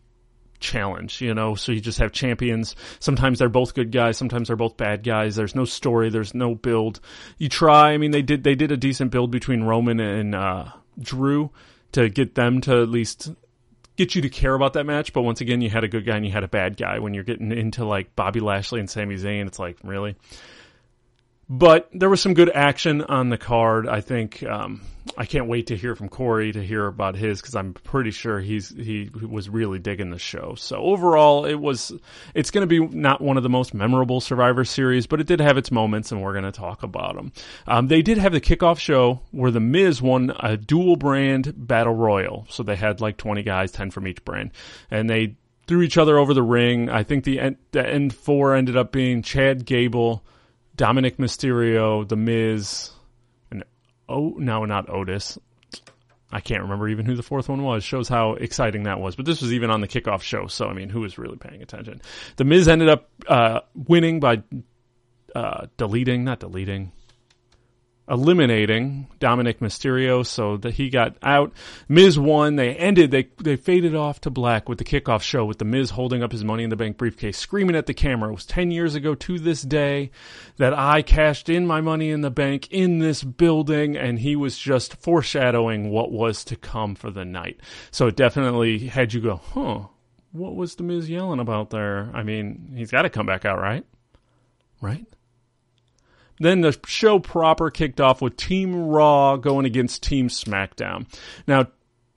challenge, 0.60 1.22
you 1.22 1.34
know. 1.34 1.56
So 1.56 1.72
you 1.72 1.80
just 1.80 2.00
have 2.00 2.12
champions. 2.12 2.75
Sometimes 3.00 3.39
they're 3.39 3.50
both 3.50 3.74
good 3.74 3.92
guys, 3.92 4.18
sometimes 4.18 4.48
they're 4.48 4.58
both 4.58 4.77
bad 4.77 5.04
guys. 5.04 5.36
There's 5.36 5.56
no 5.56 5.66
story, 5.66 6.10
there's 6.10 6.34
no 6.34 6.56
build. 6.56 7.00
You 7.38 7.50
try. 7.50 7.92
I 7.92 7.98
mean, 7.98 8.12
they 8.12 8.22
did 8.22 8.44
they 8.44 8.56
did 8.56 8.72
a 8.72 8.77
decent 8.77 9.12
build 9.12 9.32
between 9.32 9.63
Roman 9.63 10.00
and 10.00 10.36
uh, 10.36 10.66
Drew 11.00 11.51
to 11.94 12.10
get 12.10 12.36
them 12.36 12.62
to 12.62 12.82
at 12.82 12.89
least 12.89 13.32
get 13.96 14.13
you 14.13 14.22
to 14.22 14.30
care 14.30 14.54
about 14.54 14.74
that 14.74 14.86
match. 14.86 15.13
But 15.13 15.22
once 15.24 15.42
again, 15.42 15.62
you 15.62 15.70
had 15.70 15.84
a 15.84 15.88
good 15.88 16.06
guy 16.06 16.18
and 16.18 16.25
you 16.25 16.32
had 16.32 16.44
a 16.44 16.50
bad 16.50 16.77
guy. 16.77 17.00
When 17.00 17.13
you're 17.13 17.24
getting 17.24 17.51
into 17.51 17.86
like 17.86 18.16
Bobby 18.16 18.39
Lashley 18.39 18.80
and 18.80 18.89
Sami 18.89 19.16
Zayn, 19.16 19.48
it's 19.48 19.60
like 19.60 19.77
really. 19.84 20.16
But 21.50 21.89
there 21.94 22.10
was 22.10 22.22
some 22.22 22.34
good 22.34 22.51
action 22.54 23.01
on 23.01 23.30
the 23.30 23.38
card. 23.38 23.88
I 23.88 24.01
think 24.01 24.44
um, 24.44 24.82
I 25.18 25.25
can't 25.25 25.48
wait 25.48 25.68
to 25.68 25.77
hear 25.77 25.96
from 25.96 26.10
Corey 26.10 26.51
to 26.51 26.62
hear 26.62 26.88
about 26.88 27.16
his 27.16 27.39
because 27.39 27.56
I'm 27.56 27.74
pretty 27.74 28.12
sure 28.12 28.39
he's 28.39 28.70
he 28.70 29.10
was 29.13 29.48
really 29.48 29.80
digging 29.80 30.10
the 30.10 30.20
show. 30.20 30.56
So 30.58 30.77
overall, 30.77 31.46
it 31.46 31.56
was 31.56 31.94
it's 32.34 32.51
going 32.51 32.68
to 32.68 32.68
be 32.68 32.86
not 32.86 33.22
one 33.22 33.38
of 33.38 33.44
the 33.44 33.50
most 33.50 33.74
memorable 33.74 34.20
Survivor 34.20 34.66
Series, 34.66 35.08
but 35.08 35.22
it 35.22 35.27
did 35.27 35.39
have 35.39 35.58
its 35.58 35.72
moments, 35.72 36.12
and 36.12 36.22
we're 36.22 36.34
going 36.34 36.44
to 36.44 36.51
talk 36.51 36.84
about 36.84 37.16
them. 37.16 37.32
Um, 37.66 37.88
they 37.88 38.01
did 38.01 38.18
have 38.18 38.34
the 38.34 38.42
kickoff 38.42 38.80
show 38.80 39.22
where 39.32 39.51
the 39.51 39.62
Miz 39.62 40.01
won 40.01 40.34
a 40.42 40.58
dual 40.58 40.98
brand 40.98 41.54
battle 41.56 41.96
royal, 41.96 42.46
so 42.50 42.62
they 42.62 42.75
had 42.75 43.00
like 43.00 43.16
20 43.16 43.44
guys, 43.44 43.72
10 43.72 43.92
from 43.92 44.08
each 44.08 44.25
brand, 44.25 44.51
and 44.92 45.10
they 45.10 45.38
threw 45.66 45.82
each 45.82 45.98
other 45.98 46.18
over 46.18 46.34
the 46.34 46.44
ring. 46.44 46.89
I 46.89 47.04
think 47.04 47.24
the 47.24 47.39
end, 47.39 47.58
the 47.72 47.88
end 47.88 48.13
four 48.13 48.54
ended 48.54 48.75
up 48.75 48.92
being 48.92 49.22
Chad 49.22 49.66
Gable, 49.66 50.25
Dominic 50.77 51.17
Mysterio, 51.17 52.07
The 52.07 52.15
Miz, 52.15 52.91
and 53.51 53.63
oh 54.07 54.36
no, 54.38 54.65
not 54.65 54.89
Otis. 54.89 55.38
I 56.31 56.41
can't 56.41 56.62
remember 56.62 56.89
even 56.89 57.05
who 57.05 57.15
the 57.15 57.24
fourth 57.24 57.48
one 57.50 57.63
was. 57.63 57.84
Shows 57.84 58.10
how 58.10 58.34
exciting 58.34 58.84
that 58.84 59.00
was. 59.00 59.15
But 59.15 59.25
this 59.25 59.41
was 59.41 59.53
even 59.53 59.69
on 59.69 59.81
the 59.81 59.88
kickoff 59.88 60.22
show, 60.22 60.48
so 60.48 60.67
I 60.67 60.74
mean, 60.74 60.89
who 60.89 61.01
was 61.01 61.17
really 61.17 61.38
paying 61.38 61.62
attention? 61.62 62.01
The 62.36 62.43
Miz 62.43 62.67
ended 62.67 62.89
up 62.89 63.10
uh, 63.27 63.62
winning 63.74 64.19
by 64.19 64.43
uh, 65.34 65.67
deleting, 65.77 66.24
not 66.24 66.39
deleting, 66.39 66.91
eliminating 68.10 69.08
Dominic 69.20 69.60
Mysterio, 69.60 70.26
so 70.26 70.58
that 70.58 70.76
he 70.76 70.90
got 70.90 71.18
out. 71.22 71.54
Miz 71.88 72.18
won. 72.18 72.56
They 72.56 72.76
ended. 72.76 73.12
They 73.12 73.30
they 73.42 73.56
faded 73.56 73.96
off 73.96 74.22
to 74.22 74.30
black 74.30 74.70
with 74.70 74.78
the 74.78 74.84
kickoff 74.84 75.22
show 75.22 75.46
with 75.46 75.58
the 75.58 75.66
Miz 75.66 75.92
holding 75.92 76.24
up 76.24 76.32
his 76.32 76.44
Money 76.44 76.64
in 76.64 76.70
the 76.70 76.76
Bank 76.76 76.98
briefcase, 76.98 77.38
screaming 77.38 77.76
at 77.76 77.86
the 77.86 77.94
camera. 77.94 78.30
It 78.30 78.34
was 78.34 78.46
ten 78.46 78.72
years 78.72 78.96
ago 78.96 79.16
to 79.16 79.40
this 79.40 79.62
day 79.62 80.12
that 80.58 80.74
I 80.74 81.02
cashed 81.02 81.50
in 81.50 81.68
my 81.68 81.82
Money 81.82 82.10
in 82.10 82.22
the 82.22 82.32
Bank 82.32 82.68
in 82.72 83.00
this 83.00 83.24
building, 83.24 83.98
and 83.98 84.20
he 84.20 84.36
was 84.36 84.58
just 84.58 84.96
foreshadowing 84.96 85.90
what 85.90 86.12
was 86.12 86.44
to 86.46 86.56
come 86.56 86.96
for 86.96 87.12
the 87.12 87.26
night. 87.26 87.60
So 87.92 88.08
it 88.08 88.16
definitely 88.16 88.88
had 88.88 89.14
you 89.14 89.22
go, 89.22 89.38
huh? 89.38 89.88
What 90.32 90.56
was 90.56 90.76
the 90.76 90.84
Miz 90.84 91.10
yelling 91.10 91.40
about 91.40 91.70
there? 91.70 92.10
I 92.14 92.24
mean, 92.24 92.74
he's 92.76 92.92
got 92.92 93.04
to 93.04 93.10
come 93.10 93.26
back 93.26 93.46
out, 93.46 93.60
right? 93.60 93.86
Right? 94.82 95.06
Then 96.39 96.62
the 96.62 96.77
show 96.86 97.20
proper 97.20 97.70
kicked 97.70 98.00
off 98.00 98.22
with 98.22 98.38
Team 98.38 98.75
Raw 98.75 99.38
going 99.38 99.65
against 99.65 100.03
Team 100.03 100.27
SmackDown. 100.27 101.08
Now, 101.48 101.67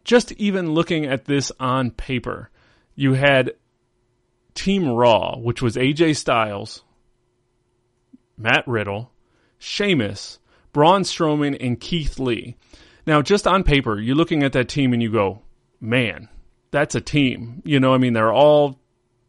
just 0.04 0.32
even 0.32 0.72
looking 0.72 1.06
at 1.06 1.24
this 1.24 1.52
on 1.58 1.90
paper, 1.90 2.50
you 2.94 3.14
had 3.14 3.54
Team 4.54 4.88
Raw, 4.88 5.38
which 5.38 5.62
was 5.62 5.76
AJ 5.76 6.16
Styles, 6.16 6.82
Matt 8.36 8.66
Riddle, 8.66 9.10
Sheamus, 9.58 10.38
Braun 10.72 11.02
Strowman, 11.02 11.56
and 11.60 11.80
Keith 11.80 12.18
Lee. 12.18 12.56
Now, 13.06 13.22
just 13.22 13.46
on 13.46 13.64
paper, 13.64 13.98
you're 13.98 14.16
looking 14.16 14.42
at 14.42 14.52
that 14.52 14.68
team 14.68 14.92
and 14.92 15.02
you 15.02 15.10
go, 15.10 15.42
man, 15.80 16.28
that's 16.70 16.94
a 16.94 17.00
team. 17.00 17.62
You 17.64 17.80
know, 17.80 17.94
I 17.94 17.98
mean, 17.98 18.12
they're 18.12 18.32
all 18.32 18.78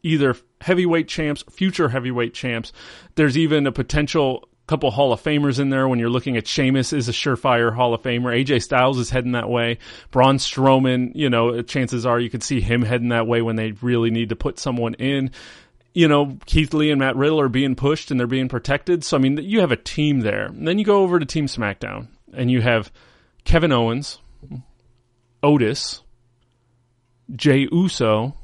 either 0.04 0.36
heavyweight 0.62 1.08
champs, 1.08 1.44
future 1.50 1.90
heavyweight 1.90 2.34
champs. 2.34 2.74
There's 3.16 3.38
even 3.38 3.68
a 3.68 3.72
potential 3.72 4.48
couple 4.68 4.90
Hall 4.92 5.12
of 5.12 5.22
Famers 5.22 5.60
in 5.60 5.70
there 5.70 5.88
when 5.88 6.00
you're 6.00 6.10
looking 6.10 6.38
at 6.38 6.48
Sheamus 6.48 6.94
is 6.94 7.10
a 7.10 7.12
surefire 7.12 7.74
Hall 7.74 7.94
of 7.94 8.02
Famer. 8.02 8.34
AJ 8.34 8.64
Styles 8.64 9.00
is 9.00 9.10
heading 9.10 9.34
that 9.34 9.50
way. 9.50 9.80
Braun 10.12 10.38
Strowman, 10.38 11.12
you 11.14 11.30
know, 11.30 11.62
chances 11.62 12.06
are 12.06 12.20
you 12.20 12.30
could 12.30 12.44
see 12.44 12.62
him 12.62 12.82
heading 12.82 13.10
that 13.10 13.28
way 13.28 13.42
when 13.42 13.56
they 13.56 13.72
really 13.82 14.12
need 14.12 14.30
to 14.30 14.36
put 14.36 14.60
someone 14.60 14.94
in. 14.94 15.32
You 15.94 16.08
know, 16.08 16.38
Keith 16.46 16.74
Lee 16.74 16.90
and 16.90 17.00
Matt 17.00 17.18
Riddle 17.18 17.42
are 17.42 17.50
being 17.50 17.76
pushed 17.76 18.12
and 18.12 18.20
they're 18.20 18.28
being 18.28 18.48
protected. 18.48 19.04
So, 19.04 19.18
I 19.18 19.20
mean, 19.20 19.38
you 19.38 19.60
have 19.60 19.74
a 19.74 19.78
team 19.78 20.22
there. 20.22 20.46
And 20.46 20.66
then 20.66 20.80
you 20.80 20.86
go 20.86 21.02
over 21.02 21.20
to 21.20 21.26
Team 21.26 21.48
SmackDown 21.48 22.08
and 22.34 22.50
you 22.50 22.62
have 22.62 22.92
Kevin 23.44 23.74
Owens, 23.74 24.20
Otis, 25.44 26.02
Jey 27.36 27.68
Uso, 27.72 28.36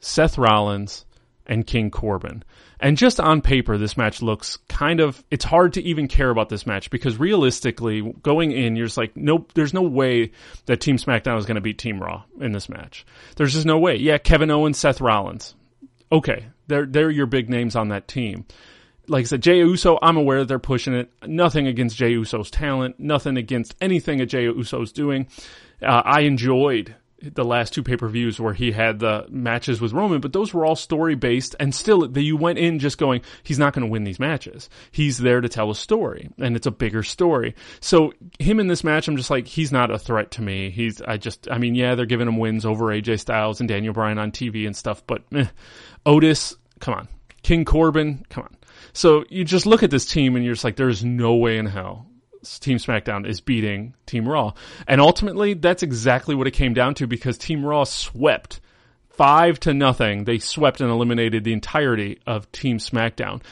Seth 0.00 0.38
Rollins, 0.38 1.04
and 1.46 1.66
King 1.66 1.90
Corbin. 1.90 2.44
And 2.84 2.98
just 2.98 3.18
on 3.18 3.40
paper, 3.40 3.78
this 3.78 3.96
match 3.96 4.20
looks 4.20 4.58
kind 4.68 5.00
of, 5.00 5.24
it's 5.30 5.42
hard 5.42 5.72
to 5.72 5.82
even 5.82 6.06
care 6.06 6.28
about 6.28 6.50
this 6.50 6.66
match 6.66 6.90
because 6.90 7.16
realistically, 7.16 8.02
going 8.22 8.52
in, 8.52 8.76
you're 8.76 8.84
just 8.84 8.98
like, 8.98 9.16
nope, 9.16 9.52
there's 9.54 9.72
no 9.72 9.80
way 9.80 10.32
that 10.66 10.82
Team 10.82 10.98
SmackDown 10.98 11.38
is 11.38 11.46
going 11.46 11.54
to 11.54 11.62
beat 11.62 11.78
Team 11.78 11.98
Raw 11.98 12.24
in 12.42 12.52
this 12.52 12.68
match. 12.68 13.06
There's 13.36 13.54
just 13.54 13.64
no 13.64 13.78
way. 13.78 13.96
Yeah, 13.96 14.18
Kevin 14.18 14.50
Owens, 14.50 14.76
Seth 14.76 15.00
Rollins. 15.00 15.54
Okay, 16.12 16.44
they're, 16.66 16.84
they're 16.84 17.10
your 17.10 17.24
big 17.24 17.48
names 17.48 17.74
on 17.74 17.88
that 17.88 18.06
team. 18.06 18.44
Like 19.08 19.22
I 19.22 19.28
said, 19.28 19.42
Jey 19.42 19.60
Uso, 19.60 19.98
I'm 20.02 20.18
aware 20.18 20.40
that 20.40 20.48
they're 20.48 20.58
pushing 20.58 20.92
it. 20.92 21.10
Nothing 21.26 21.66
against 21.66 21.96
Jey 21.96 22.10
Uso's 22.10 22.50
talent, 22.50 23.00
nothing 23.00 23.38
against 23.38 23.74
anything 23.80 24.18
that 24.18 24.26
Jey 24.26 24.42
Uso's 24.42 24.92
doing. 24.92 25.28
Uh, 25.80 26.02
I 26.04 26.20
enjoyed 26.20 26.94
the 27.32 27.44
last 27.44 27.72
two 27.72 27.82
pay 27.82 27.96
per 27.96 28.08
views 28.08 28.40
where 28.40 28.54
he 28.54 28.72
had 28.72 28.98
the 28.98 29.26
matches 29.28 29.80
with 29.80 29.92
Roman, 29.92 30.20
but 30.20 30.32
those 30.32 30.52
were 30.52 30.64
all 30.64 30.76
story 30.76 31.14
based, 31.14 31.54
and 31.58 31.74
still 31.74 32.16
you 32.18 32.36
went 32.36 32.58
in 32.58 32.78
just 32.78 32.98
going, 32.98 33.22
he's 33.42 33.58
not 33.58 33.72
going 33.72 33.86
to 33.86 33.90
win 33.90 34.04
these 34.04 34.18
matches. 34.18 34.68
He's 34.90 35.18
there 35.18 35.40
to 35.40 35.48
tell 35.48 35.70
a 35.70 35.74
story, 35.74 36.30
and 36.38 36.56
it's 36.56 36.66
a 36.66 36.70
bigger 36.70 37.02
story. 37.02 37.54
So 37.80 38.12
him 38.38 38.60
in 38.60 38.66
this 38.66 38.84
match, 38.84 39.08
I'm 39.08 39.16
just 39.16 39.30
like, 39.30 39.46
he's 39.46 39.72
not 39.72 39.90
a 39.90 39.98
threat 39.98 40.32
to 40.32 40.42
me. 40.42 40.70
He's, 40.70 41.00
I 41.02 41.16
just, 41.16 41.50
I 41.50 41.58
mean, 41.58 41.74
yeah, 41.74 41.94
they're 41.94 42.06
giving 42.06 42.28
him 42.28 42.38
wins 42.38 42.64
over 42.66 42.86
AJ 42.86 43.20
Styles 43.20 43.60
and 43.60 43.68
Daniel 43.68 43.94
Bryan 43.94 44.18
on 44.18 44.32
TV 44.32 44.66
and 44.66 44.76
stuff, 44.76 45.06
but 45.06 45.22
eh. 45.34 45.46
Otis, 46.06 46.56
come 46.80 46.94
on, 46.94 47.08
King 47.42 47.64
Corbin, 47.64 48.24
come 48.28 48.44
on. 48.44 48.56
So 48.92 49.24
you 49.28 49.44
just 49.44 49.66
look 49.66 49.82
at 49.82 49.90
this 49.90 50.06
team 50.06 50.36
and 50.36 50.44
you're 50.44 50.54
just 50.54 50.64
like, 50.64 50.76
there's 50.76 51.04
no 51.04 51.34
way 51.36 51.58
in 51.58 51.66
hell 51.66 52.06
Team 52.44 52.78
SmackDown 52.78 53.28
is 53.28 53.40
beating 53.40 53.94
Team 54.06 54.28
Raw. 54.28 54.52
And 54.86 55.00
ultimately, 55.00 55.54
that's 55.54 55.82
exactly 55.82 56.34
what 56.34 56.46
it 56.46 56.52
came 56.52 56.74
down 56.74 56.94
to 56.94 57.06
because 57.06 57.38
Team 57.38 57.64
Raw 57.64 57.84
swept 57.84 58.60
five 59.10 59.60
to 59.60 59.74
nothing. 59.74 60.24
They 60.24 60.38
swept 60.38 60.80
and 60.80 60.90
eliminated 60.90 61.44
the 61.44 61.52
entirety 61.52 62.20
of 62.26 62.50
Team 62.52 62.78
SmackDown 62.78 63.42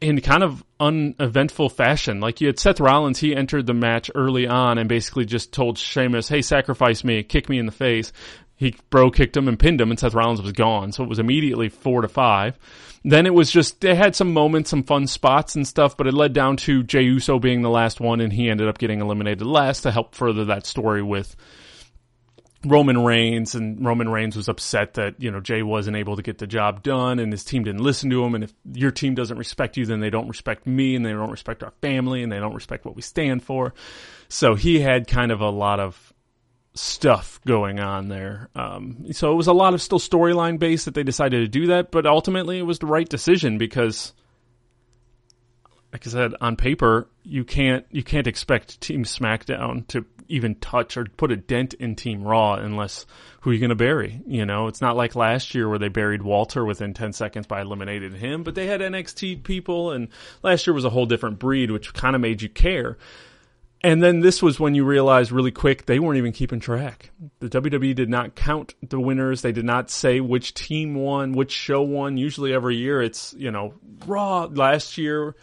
in 0.00 0.20
kind 0.20 0.42
of 0.42 0.64
uneventful 0.80 1.68
fashion. 1.68 2.20
Like 2.20 2.40
you 2.40 2.48
had 2.48 2.58
Seth 2.58 2.80
Rollins, 2.80 3.20
he 3.20 3.34
entered 3.34 3.66
the 3.66 3.74
match 3.74 4.10
early 4.14 4.46
on 4.46 4.78
and 4.78 4.88
basically 4.88 5.24
just 5.24 5.52
told 5.52 5.78
Sheamus, 5.78 6.28
"Hey, 6.28 6.42
sacrifice 6.42 7.04
me, 7.04 7.22
kick 7.22 7.48
me 7.48 7.58
in 7.58 7.66
the 7.66 7.72
face." 7.72 8.12
He 8.56 8.74
bro 8.88 9.10
kicked 9.10 9.36
him 9.36 9.48
and 9.48 9.58
pinned 9.58 9.80
him, 9.80 9.90
and 9.90 10.00
Seth 10.00 10.14
Rollins 10.14 10.40
was 10.40 10.52
gone. 10.52 10.92
So 10.92 11.04
it 11.04 11.08
was 11.08 11.18
immediately 11.18 11.68
four 11.68 12.00
to 12.00 12.08
five. 12.08 12.58
Then 13.04 13.26
it 13.26 13.34
was 13.34 13.50
just 13.50 13.82
they 13.82 13.94
had 13.94 14.16
some 14.16 14.32
moments, 14.32 14.70
some 14.70 14.82
fun 14.82 15.06
spots 15.06 15.54
and 15.54 15.66
stuff, 15.66 15.96
but 15.96 16.06
it 16.06 16.14
led 16.14 16.32
down 16.32 16.56
to 16.58 16.82
Jey 16.82 17.02
Uso 17.02 17.38
being 17.38 17.62
the 17.62 17.70
last 17.70 18.00
one, 18.00 18.20
and 18.20 18.32
he 18.32 18.48
ended 18.48 18.66
up 18.66 18.78
getting 18.78 19.00
eliminated 19.00 19.46
last 19.46 19.82
to 19.82 19.92
help 19.92 20.14
further 20.14 20.46
that 20.46 20.66
story 20.66 21.02
with 21.02 21.36
Roman 22.64 23.04
Reigns, 23.04 23.54
and 23.54 23.84
Roman 23.84 24.08
Reigns 24.08 24.36
was 24.36 24.48
upset 24.48 24.94
that 24.94 25.14
you 25.18 25.30
know 25.30 25.40
Jey 25.40 25.62
wasn't 25.62 25.96
able 25.96 26.16
to 26.16 26.22
get 26.22 26.38
the 26.38 26.46
job 26.46 26.82
done, 26.82 27.18
and 27.18 27.30
his 27.30 27.44
team 27.44 27.62
didn't 27.62 27.82
listen 27.82 28.10
to 28.10 28.24
him. 28.24 28.34
And 28.34 28.44
if 28.44 28.54
your 28.72 28.90
team 28.90 29.14
doesn't 29.14 29.36
respect 29.36 29.76
you, 29.76 29.84
then 29.84 30.00
they 30.00 30.10
don't 30.10 30.28
respect 30.28 30.66
me, 30.66 30.96
and 30.96 31.04
they 31.04 31.12
don't 31.12 31.30
respect 31.30 31.62
our 31.62 31.72
family, 31.82 32.22
and 32.22 32.32
they 32.32 32.40
don't 32.40 32.54
respect 32.54 32.84
what 32.84 32.96
we 32.96 33.02
stand 33.02 33.42
for. 33.42 33.74
So 34.28 34.54
he 34.54 34.80
had 34.80 35.06
kind 35.06 35.30
of 35.30 35.40
a 35.40 35.50
lot 35.50 35.78
of 35.78 36.05
stuff 36.76 37.40
going 37.46 37.80
on 37.80 38.08
there. 38.08 38.48
Um, 38.54 39.12
so 39.12 39.32
it 39.32 39.34
was 39.34 39.46
a 39.46 39.52
lot 39.52 39.74
of 39.74 39.82
still 39.82 39.98
storyline 39.98 40.58
based 40.58 40.84
that 40.84 40.94
they 40.94 41.02
decided 41.02 41.40
to 41.40 41.48
do 41.48 41.68
that, 41.68 41.90
but 41.90 42.06
ultimately 42.06 42.58
it 42.58 42.62
was 42.62 42.78
the 42.78 42.86
right 42.86 43.08
decision 43.08 43.58
because, 43.58 44.12
like 45.92 46.06
I 46.06 46.10
said, 46.10 46.34
on 46.40 46.56
paper 46.56 47.08
you 47.22 47.44
can't 47.44 47.84
you 47.90 48.02
can't 48.02 48.26
expect 48.26 48.80
Team 48.80 49.04
SmackDown 49.04 49.86
to 49.88 50.04
even 50.28 50.56
touch 50.56 50.96
or 50.96 51.04
put 51.04 51.32
a 51.32 51.36
dent 51.36 51.74
in 51.74 51.94
Team 51.94 52.22
Raw 52.22 52.54
unless 52.54 53.06
who 53.40 53.50
are 53.50 53.52
you 53.52 53.60
going 53.60 53.70
to 53.70 53.76
bury? 53.76 54.20
You 54.26 54.44
know, 54.44 54.66
it's 54.66 54.80
not 54.80 54.96
like 54.96 55.14
last 55.14 55.54
year 55.54 55.68
where 55.68 55.78
they 55.78 55.88
buried 55.88 56.22
Walter 56.22 56.64
within 56.64 56.94
10 56.94 57.12
seconds 57.12 57.46
by 57.46 57.60
eliminating 57.60 58.12
him, 58.12 58.42
but 58.42 58.54
they 58.54 58.66
had 58.66 58.80
NXT 58.80 59.44
people 59.44 59.92
and 59.92 60.08
last 60.42 60.66
year 60.66 60.74
was 60.74 60.84
a 60.84 60.90
whole 60.90 61.06
different 61.06 61.38
breed, 61.38 61.70
which 61.70 61.94
kind 61.94 62.14
of 62.14 62.20
made 62.20 62.42
you 62.42 62.48
care. 62.48 62.98
And 63.86 64.02
then 64.02 64.18
this 64.18 64.42
was 64.42 64.58
when 64.58 64.74
you 64.74 64.84
realized 64.84 65.30
really 65.30 65.52
quick 65.52 65.86
they 65.86 66.00
weren't 66.00 66.18
even 66.18 66.32
keeping 66.32 66.58
track. 66.58 67.12
The 67.38 67.48
WWE 67.48 67.94
did 67.94 68.08
not 68.08 68.34
count 68.34 68.74
the 68.82 68.98
winners. 68.98 69.42
They 69.42 69.52
did 69.52 69.64
not 69.64 69.90
say 69.90 70.18
which 70.18 70.54
team 70.54 70.96
won, 70.96 71.34
which 71.34 71.52
show 71.52 71.82
won. 71.82 72.16
Usually 72.16 72.52
every 72.52 72.74
year 72.74 73.00
it's, 73.00 73.32
you 73.34 73.52
know, 73.52 73.74
Raw 74.04 74.48
last 74.50 74.98
year, 74.98 75.36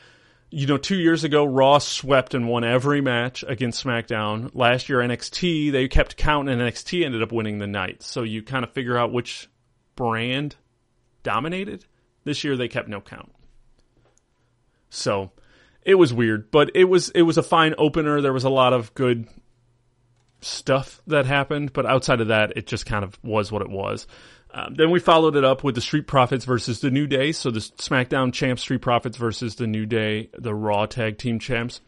you 0.49 0.67
know, 0.67 0.75
two 0.75 0.97
years 0.97 1.23
ago, 1.23 1.45
Raw 1.45 1.77
swept 1.77 2.33
and 2.33 2.49
won 2.49 2.65
every 2.65 2.99
match 2.99 3.45
against 3.47 3.81
SmackDown. 3.81 4.51
Last 4.53 4.89
year, 4.89 4.99
NXT, 4.99 5.71
they 5.71 5.87
kept 5.87 6.17
count 6.17 6.49
and 6.49 6.61
NXT 6.61 7.05
ended 7.05 7.23
up 7.23 7.31
winning 7.31 7.59
the 7.59 7.67
night. 7.67 8.03
So 8.03 8.23
you 8.23 8.43
kind 8.43 8.65
of 8.65 8.73
figure 8.73 8.97
out 8.97 9.13
which 9.13 9.49
brand 9.95 10.57
dominated. 11.23 11.85
This 12.25 12.43
year, 12.43 12.57
they 12.57 12.67
kept 12.67 12.89
no 12.89 12.99
count. 12.99 13.33
So 14.89 15.31
it 15.85 15.95
was 15.95 16.13
weird, 16.13 16.51
but 16.51 16.71
it 16.75 16.85
was 16.85 17.09
it 17.09 17.23
was 17.23 17.37
a 17.37 17.43
fine 17.43 17.75
opener. 17.77 18.21
There 18.21 18.33
was 18.33 18.43
a 18.43 18.49
lot 18.49 18.73
of 18.73 18.93
good 18.93 19.27
stuff 20.41 21.01
that 21.07 21.25
happened, 21.25 21.73
but 21.73 21.85
outside 21.85 22.21
of 22.21 22.27
that, 22.27 22.57
it 22.57 22.67
just 22.67 22.85
kind 22.85 23.03
of 23.03 23.17
was 23.23 23.51
what 23.51 23.61
it 23.61 23.69
was. 23.69 24.07
Um, 24.53 24.75
then 24.75 24.91
we 24.91 24.99
followed 24.99 25.35
it 25.35 25.43
up 25.43 25.63
with 25.63 25.73
the 25.73 25.81
Street 25.81 26.05
Profits 26.05 26.45
versus 26.45 26.79
the 26.79 26.91
New 26.91 27.07
Day. 27.07 27.31
So 27.31 27.49
the 27.49 27.59
SmackDown 27.59 28.31
champs, 28.31 28.61
Street 28.61 28.81
Profits 28.81 29.17
versus 29.17 29.55
the 29.55 29.65
New 29.65 29.87
Day, 29.87 30.29
the 30.37 30.53
Raw 30.53 30.85
Tag 30.85 31.17
Team 31.17 31.39
champs. 31.39 31.81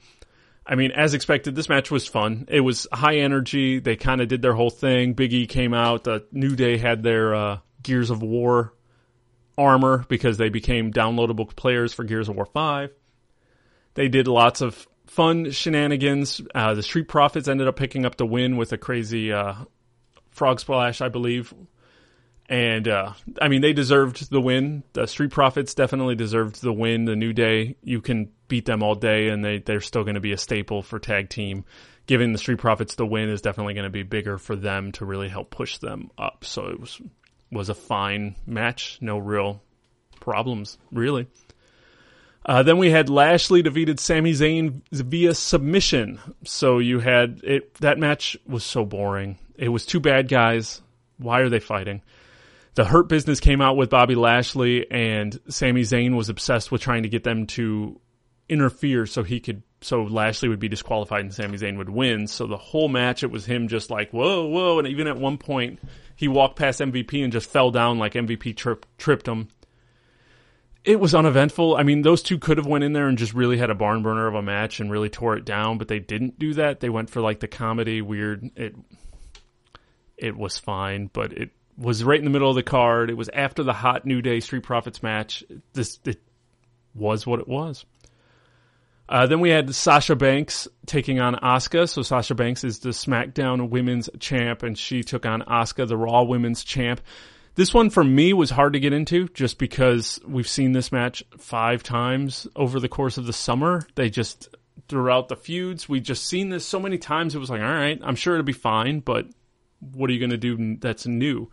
I 0.65 0.73
mean, 0.73 0.91
as 0.91 1.13
expected, 1.13 1.53
this 1.53 1.69
match 1.69 1.91
was 1.91 2.07
fun. 2.07 2.47
It 2.47 2.61
was 2.61 2.87
high 2.91 3.17
energy. 3.17 3.79
They 3.79 3.95
kind 3.95 4.19
of 4.19 4.27
did 4.27 4.41
their 4.41 4.55
whole 4.55 4.71
thing. 4.71 5.13
Big 5.13 5.31
E 5.31 5.45
came 5.45 5.75
out. 5.75 6.05
The 6.05 6.25
New 6.31 6.55
Day 6.55 6.77
had 6.77 7.03
their 7.03 7.35
uh, 7.35 7.59
Gears 7.83 8.09
of 8.09 8.23
War 8.23 8.73
armor 9.57 10.05
because 10.09 10.37
they 10.37 10.49
became 10.49 10.91
downloadable 10.91 11.55
players 11.55 11.93
for 11.93 12.03
Gears 12.03 12.29
of 12.29 12.35
War 12.35 12.47
5. 12.47 12.89
They 13.95 14.07
did 14.07 14.27
lots 14.27 14.61
of 14.61 14.87
fun 15.07 15.51
shenanigans. 15.51 16.41
Uh, 16.53 16.73
the 16.75 16.83
Street 16.83 17.07
Profits 17.07 17.47
ended 17.47 17.67
up 17.67 17.75
picking 17.75 18.05
up 18.05 18.17
the 18.17 18.25
win 18.25 18.57
with 18.57 18.71
a 18.73 18.77
crazy 18.77 19.31
uh, 19.31 19.55
frog 20.31 20.59
splash, 20.59 21.01
I 21.01 21.09
believe. 21.09 21.53
And 22.47 22.87
uh, 22.87 23.13
I 23.41 23.47
mean, 23.47 23.61
they 23.61 23.73
deserved 23.73 24.29
the 24.29 24.41
win. 24.41 24.83
The 24.93 25.07
Street 25.07 25.31
Profits 25.31 25.73
definitely 25.73 26.15
deserved 26.15 26.61
the 26.61 26.73
win. 26.73 27.05
The 27.05 27.15
New 27.15 27.33
Day, 27.33 27.77
you 27.81 28.01
can 28.01 28.31
beat 28.47 28.65
them 28.65 28.83
all 28.83 28.93
day, 28.95 29.29
and 29.29 29.43
they 29.43 29.59
they're 29.59 29.81
still 29.81 30.03
going 30.03 30.15
to 30.15 30.21
be 30.21 30.33
a 30.33 30.37
staple 30.37 30.83
for 30.83 30.99
tag 30.99 31.29
team. 31.29 31.65
Giving 32.05 32.33
the 32.33 32.37
Street 32.37 32.59
Profits 32.59 32.95
the 32.95 33.05
win 33.05 33.29
is 33.29 33.41
definitely 33.41 33.73
going 33.73 33.85
to 33.85 33.89
be 33.89 34.03
bigger 34.03 34.37
for 34.37 34.55
them 34.55 34.91
to 34.93 35.05
really 35.05 35.29
help 35.29 35.49
push 35.49 35.79
them 35.79 36.11
up. 36.19 36.45
So 36.45 36.67
it 36.67 36.79
was 36.79 37.01
was 37.51 37.69
a 37.69 37.75
fine 37.75 38.35
match. 38.45 38.99
No 39.01 39.17
real 39.17 39.63
problems, 40.19 40.77
really. 40.91 41.27
Uh, 42.45 42.61
then 42.61 42.77
we 42.77 42.91
had 42.91 43.09
Lashley 43.09 43.63
defeated 43.63 43.99
Sami 43.99 44.31
Zayn 44.33 44.81
via 44.91 45.33
submission. 45.33 46.19
So 46.43 46.77
you 46.77 46.99
had 46.99 47.41
it. 47.43 47.73
That 47.75 47.97
match 47.97 48.37
was 48.45 48.63
so 48.63 48.85
boring. 48.85 49.39
It 49.55 49.69
was 49.69 49.85
two 49.85 49.99
bad 49.99 50.27
guys. 50.27 50.81
Why 51.17 51.39
are 51.39 51.49
they 51.49 51.59
fighting? 51.59 52.01
The 52.75 52.85
Hurt 52.85 53.07
Business 53.07 53.39
came 53.39 53.61
out 53.61 53.77
with 53.77 53.89
Bobby 53.89 54.15
Lashley, 54.15 54.89
and 54.91 55.39
Sami 55.47 55.81
Zayn 55.81 56.15
was 56.15 56.29
obsessed 56.29 56.71
with 56.71 56.81
trying 56.81 57.03
to 57.03 57.09
get 57.09 57.23
them 57.23 57.47
to 57.47 57.99
interfere 58.49 59.05
so 59.05 59.23
he 59.23 59.39
could, 59.39 59.63
so 59.81 60.03
Lashley 60.03 60.49
would 60.49 60.59
be 60.59 60.67
disqualified 60.67 61.21
and 61.21 61.33
Sami 61.33 61.57
Zayn 61.57 61.77
would 61.77 61.89
win. 61.89 62.27
So 62.27 62.45
the 62.45 62.57
whole 62.57 62.89
match, 62.89 63.23
it 63.23 63.31
was 63.31 63.45
him 63.45 63.69
just 63.69 63.89
like, 63.89 64.11
whoa, 64.11 64.45
whoa. 64.45 64.77
And 64.77 64.87
even 64.89 65.07
at 65.07 65.17
one 65.17 65.37
point, 65.37 65.79
he 66.15 66.27
walked 66.27 66.57
past 66.57 66.81
MVP 66.81 67.23
and 67.23 67.33
just 67.33 67.49
fell 67.49 67.71
down 67.71 67.97
like 67.97 68.13
MVP 68.13 68.55
trip, 68.57 68.85
tripped 68.97 69.27
him 69.27 69.47
it 70.85 70.99
was 70.99 71.15
uneventful. 71.15 71.75
I 71.75 71.83
mean, 71.83 72.03
those 72.03 72.21
two 72.21 72.37
could 72.37 72.57
have 72.57 72.67
went 72.67 72.83
in 72.83 72.93
there 72.93 73.07
and 73.07 73.17
just 73.17 73.33
really 73.33 73.57
had 73.57 73.69
a 73.69 73.75
barn 73.75 74.03
burner 74.03 74.27
of 74.27 74.35
a 74.35 74.41
match 74.41 74.79
and 74.79 74.91
really 74.91 75.09
tore 75.09 75.35
it 75.35 75.43
down, 75.43 75.77
but 75.77 75.87
they 75.87 75.99
didn't 75.99 76.37
do 76.37 76.53
that. 76.53 76.79
They 76.79 76.89
went 76.89 77.09
for 77.09 77.21
like 77.21 77.39
the 77.39 77.47
comedy 77.47 78.01
weird. 78.01 78.51
It 78.55 78.75
it 80.17 80.37
was 80.37 80.57
fine, 80.57 81.09
but 81.11 81.33
it 81.33 81.49
was 81.77 82.03
right 82.03 82.19
in 82.19 82.23
the 82.23 82.31
middle 82.31 82.49
of 82.49 82.55
the 82.55 82.63
card. 82.63 83.09
It 83.09 83.17
was 83.17 83.29
after 83.29 83.63
the 83.63 83.73
hot 83.73 84.05
New 84.05 84.21
Day 84.21 84.39
Street 84.39 84.63
Profits 84.63 85.01
match. 85.01 85.43
This 85.73 85.99
it 86.05 86.21
was 86.93 87.25
what 87.25 87.39
it 87.39 87.47
was. 87.47 87.85
Uh, 89.07 89.27
then 89.27 89.39
we 89.39 89.49
had 89.49 89.73
Sasha 89.75 90.15
Banks 90.15 90.67
taking 90.85 91.19
on 91.19 91.35
Asuka. 91.35 91.87
So 91.89 92.01
Sasha 92.01 92.33
Banks 92.33 92.63
is 92.63 92.79
the 92.79 92.89
SmackDown 92.89 93.69
Women's 93.69 94.09
Champ, 94.19 94.63
and 94.63 94.77
she 94.77 95.03
took 95.03 95.25
on 95.25 95.41
Asuka, 95.41 95.87
the 95.87 95.97
Raw 95.97 96.23
Women's 96.23 96.63
Champ. 96.63 97.01
This 97.55 97.73
one 97.73 97.89
for 97.89 98.03
me 98.03 98.33
was 98.33 98.49
hard 98.49 98.73
to 98.73 98.81
get 98.81 98.91
into 98.91 99.29
just 99.29 99.57
because 99.57 100.19
we've 100.27 100.47
seen 100.47 100.73
this 100.73 100.91
match 100.91 101.23
five 101.37 101.83
times 101.83 102.47
over 102.53 102.81
the 102.81 102.89
course 102.89 103.17
of 103.17 103.25
the 103.25 103.33
summer. 103.33 103.87
They 103.95 104.09
just, 104.09 104.49
throughout 104.89 105.29
the 105.29 105.37
feuds, 105.37 105.87
we 105.87 106.01
just 106.01 106.25
seen 106.25 106.49
this 106.49 106.65
so 106.65 106.81
many 106.81 106.97
times. 106.97 107.33
It 107.33 107.39
was 107.39 107.49
like, 107.49 107.61
all 107.61 107.67
right, 107.67 107.97
I'm 108.03 108.15
sure 108.15 108.33
it'll 108.33 108.43
be 108.43 108.51
fine, 108.51 108.99
but 108.99 109.27
what 109.79 110.09
are 110.09 110.13
you 110.13 110.19
going 110.19 110.31
to 110.31 110.37
do 110.37 110.75
that's 110.81 111.07
new? 111.07 111.49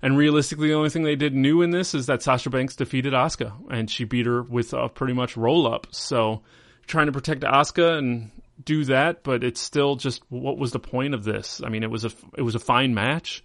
And 0.00 0.16
realistically, 0.16 0.68
the 0.68 0.74
only 0.74 0.90
thing 0.90 1.02
they 1.02 1.16
did 1.16 1.34
new 1.34 1.62
in 1.62 1.72
this 1.72 1.94
is 1.94 2.06
that 2.06 2.22
Sasha 2.22 2.50
Banks 2.50 2.76
defeated 2.76 3.12
Asuka, 3.12 3.52
and 3.70 3.90
she 3.90 4.04
beat 4.04 4.26
her 4.26 4.42
with 4.42 4.72
a 4.72 4.88
pretty 4.88 5.14
much 5.14 5.36
roll 5.36 5.66
up. 5.66 5.88
So, 5.90 6.42
trying 6.86 7.06
to 7.06 7.12
protect 7.12 7.42
Asuka 7.42 7.98
and 7.98 8.30
do 8.62 8.84
that, 8.84 9.24
but 9.24 9.42
it's 9.42 9.60
still 9.60 9.96
just 9.96 10.22
what 10.28 10.58
was 10.58 10.72
the 10.72 10.78
point 10.78 11.14
of 11.14 11.24
this? 11.24 11.60
I 11.64 11.70
mean, 11.70 11.82
it 11.82 11.90
was 11.90 12.04
a 12.04 12.12
it 12.36 12.42
was 12.42 12.54
a 12.54 12.60
fine 12.60 12.92
match 12.92 13.42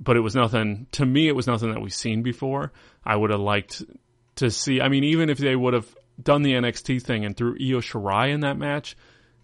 but 0.00 0.16
it 0.16 0.20
was 0.20 0.34
nothing 0.34 0.86
to 0.92 1.06
me. 1.06 1.28
It 1.28 1.36
was 1.36 1.46
nothing 1.46 1.70
that 1.72 1.80
we've 1.80 1.92
seen 1.92 2.22
before. 2.22 2.72
I 3.04 3.16
would 3.16 3.30
have 3.30 3.40
liked 3.40 3.82
to 4.36 4.50
see. 4.50 4.80
I 4.80 4.88
mean, 4.88 5.04
even 5.04 5.30
if 5.30 5.38
they 5.38 5.56
would 5.56 5.74
have 5.74 5.94
done 6.20 6.42
the 6.42 6.52
NXT 6.52 7.02
thing 7.02 7.24
and 7.24 7.36
threw 7.36 7.52
Io 7.52 7.80
Shirai 7.80 8.32
in 8.32 8.40
that 8.40 8.58
match, 8.58 8.96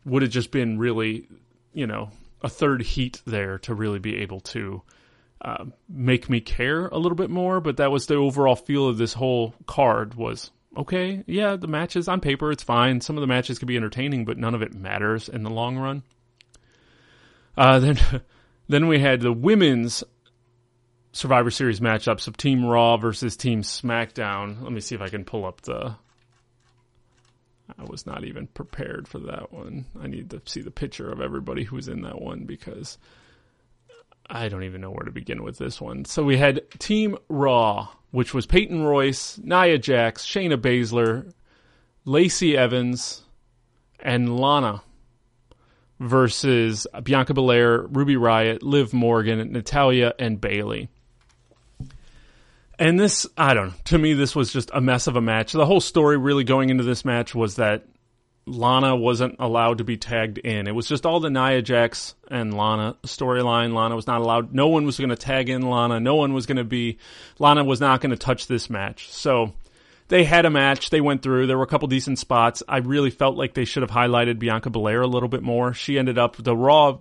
would 0.05 0.23
have 0.23 0.31
just 0.31 0.51
been 0.51 0.79
really, 0.79 1.29
you 1.73 1.87
know, 1.87 2.11
a 2.43 2.49
third 2.49 2.83
heat 2.83 3.21
there 3.27 3.59
to 3.59 3.75
really 3.75 3.99
be 3.99 4.19
able 4.19 4.41
to 4.41 4.83
uh, 5.41 5.65
make 5.89 6.29
me 6.29 6.41
care 6.41 6.87
a 6.87 6.99
little 6.99 7.17
bit 7.17 7.31
more. 7.31 7.61
But 7.61 7.79
that 7.79 7.91
was 7.91 8.07
the 8.07 8.17
overall 8.17 8.57
feel 8.57 8.89
of 8.89 8.99
this 8.99 9.13
whole 9.13 9.55
card 9.67 10.15
was 10.15 10.51
okay. 10.77 11.25
Yeah, 11.27 11.57
the 11.57 11.67
matches 11.67 12.09
on 12.09 12.21
paper 12.21 12.51
it's 12.51 12.63
fine. 12.63 13.01
Some 13.01 13.17
of 13.17 13.21
the 13.21 13.27
matches 13.27 13.59
could 13.59 13.69
be 13.69 13.77
entertaining, 13.77 14.25
but 14.25 14.39
none 14.39 14.55
of 14.55 14.63
it 14.63 14.75
matters 14.75 15.29
in 15.29 15.43
the 15.43 15.51
long 15.51 15.77
run. 15.79 16.03
Uh, 17.57 17.79
then, 17.81 17.99
then 18.69 18.89
we 18.89 18.99
had 18.99 19.21
the 19.21 19.33
women's 19.33 20.05
Survivor 21.13 21.51
Series 21.51 21.81
matchups 21.81 22.29
of 22.29 22.37
Team 22.37 22.65
Raw 22.65 22.97
versus 22.97 23.37
Team 23.37 23.63
SmackDown. 23.63 24.63
Let 24.63 24.73
me 24.73 24.81
see 24.81 24.95
if 24.95 25.01
I 25.01 25.09
can 25.09 25.25
pull 25.25 25.45
up 25.45 25.63
the. 25.63 25.97
I 27.79 27.85
was 27.85 28.07
not 28.07 28.25
even 28.25 28.47
prepared 28.47 29.09
for 29.09 29.19
that 29.21 29.53
one. 29.53 29.85
I 30.01 30.07
need 30.07 30.31
to 30.31 30.41
see 30.47 30.63
the 30.63 30.71
picture 30.71 31.11
of 31.11 31.21
everybody 31.21 31.65
who 31.65 31.77
was 31.77 31.89
in 31.89 32.03
that 32.03 32.21
one 32.21 32.45
because 32.45 32.99
I 34.31 34.49
don't 34.49 34.65
even 34.65 34.81
know 34.81 34.91
where 34.91 35.05
to 35.05 35.11
begin 35.11 35.43
with 35.43 35.59
this 35.59 35.81
one. 35.81 36.05
So 36.05 36.25
we 36.25 36.37
had 36.37 36.63
Team 36.79 37.17
Raw, 37.29 37.89
which 38.11 38.33
was 38.33 38.47
Peyton 38.47 38.85
Royce, 38.85 39.39
Nia 39.39 39.79
Jax, 39.79 40.25
Shayna 40.27 40.57
Baszler, 40.57 41.33
Lacey 42.05 42.57
Evans, 42.57 43.23
and 44.01 44.39
Lana 44.39 44.83
versus 46.01 46.87
Bianca 47.03 47.35
Belair, 47.35 47.83
Ruby 47.83 48.17
Riott, 48.17 48.63
Liv 48.63 48.93
Morgan, 48.93 49.53
Natalya, 49.53 50.15
and 50.19 50.41
Bayley. 50.41 50.89
And 52.79 52.99
this, 52.99 53.27
I 53.37 53.55
don't 53.55 53.69
know. 53.69 53.75
To 53.87 53.99
me, 53.99 54.15
this 54.15 54.37
was 54.37 54.53
just 54.53 54.71
a 54.73 54.81
mess 54.81 55.07
of 55.09 55.17
a 55.17 55.21
match. 55.21 55.53
The 55.53 55.67
whole 55.67 55.81
story 55.81 56.17
really 56.17 56.45
going 56.45 56.71
into 56.71 56.85
this 56.85 57.05
match 57.05 57.35
was 57.35 57.57
that 57.57 57.87
Lana 58.47 58.97
wasn't 58.97 59.37
allowed 59.39 59.79
to 59.79 59.85
be 59.85 59.97
tagged 59.97 60.39
in. 60.39 60.67
It 60.67 60.75
was 60.75 60.87
just 60.87 61.05
all 61.05 61.21
the 61.21 61.31
Nia 61.31 61.61
Jax 61.61 62.15
and 62.31 62.55
Lana 62.57 62.97
storyline. 63.05 63.75
Lana 63.75 63.97
was 63.97 64.07
not 64.07 64.21
allowed. 64.21 64.55
No 64.55 64.69
one 64.69 64.87
was 64.87 64.99
going 64.99 65.11
to 65.11 65.17
tag 65.17 65.49
in 65.49 65.63
Lana. 65.63 66.01
No 66.01 66.15
one 66.15 66.33
was 66.33 66.47
going 66.47 66.57
to 66.57 66.65
be. 66.65 66.99
Lana 67.39 67.65
was 67.65 67.81
not 67.81 68.01
going 68.01 68.11
to 68.11 68.17
touch 68.17 68.47
this 68.47 68.71
match. 68.71 69.11
So 69.11 69.53
they 70.09 70.25
had 70.25 70.47
a 70.47 70.51
match. 70.51 70.91
They 70.91 71.01
went 71.01 71.23
through. 71.23 71.47
There 71.47 71.59
were 71.59 71.65
a 71.65 71.69
couple 71.69 71.89
decent 71.89 72.19
spots. 72.19 72.63
I 72.69 72.79
really 72.79 73.11
felt 73.11 73.37
like 73.37 73.55
they 73.55 73.65
should 73.65 73.83
have 73.83 73.91
highlighted 73.91 74.39
Bianca 74.39 74.71
Belair 74.71 75.03
a 75.03 75.07
little 75.07 75.29
bit 75.29 75.43
more. 75.43 75.75
She 75.75 75.99
ended 75.99 76.17
up 76.17 76.37
the 76.37 76.57
Raw. 76.57 76.99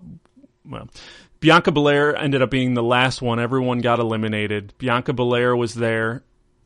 Well, 0.66 0.90
Bianca 1.40 1.72
Belair 1.72 2.16
ended 2.16 2.42
up 2.42 2.50
being 2.50 2.74
the 2.74 2.84
last 2.84 3.22
one. 3.22 3.40
Everyone 3.40 3.80
got 3.80 4.00
eliminated. 4.00 4.74
Bianca 4.78 5.14
Belair 5.14 5.56
was 5.56 5.74
there. 5.74 6.24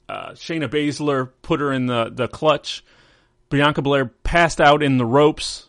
Uh, 0.07 0.31
Shayna 0.31 0.69
Baszler 0.69 1.29
put 1.41 1.59
her 1.59 1.71
in 1.71 1.87
the, 1.87 2.09
the 2.13 2.27
clutch. 2.27 2.83
Bianca 3.49 3.81
Belair 3.81 4.05
passed 4.05 4.61
out 4.61 4.81
in 4.81 4.97
the 4.97 5.05
ropes, 5.05 5.67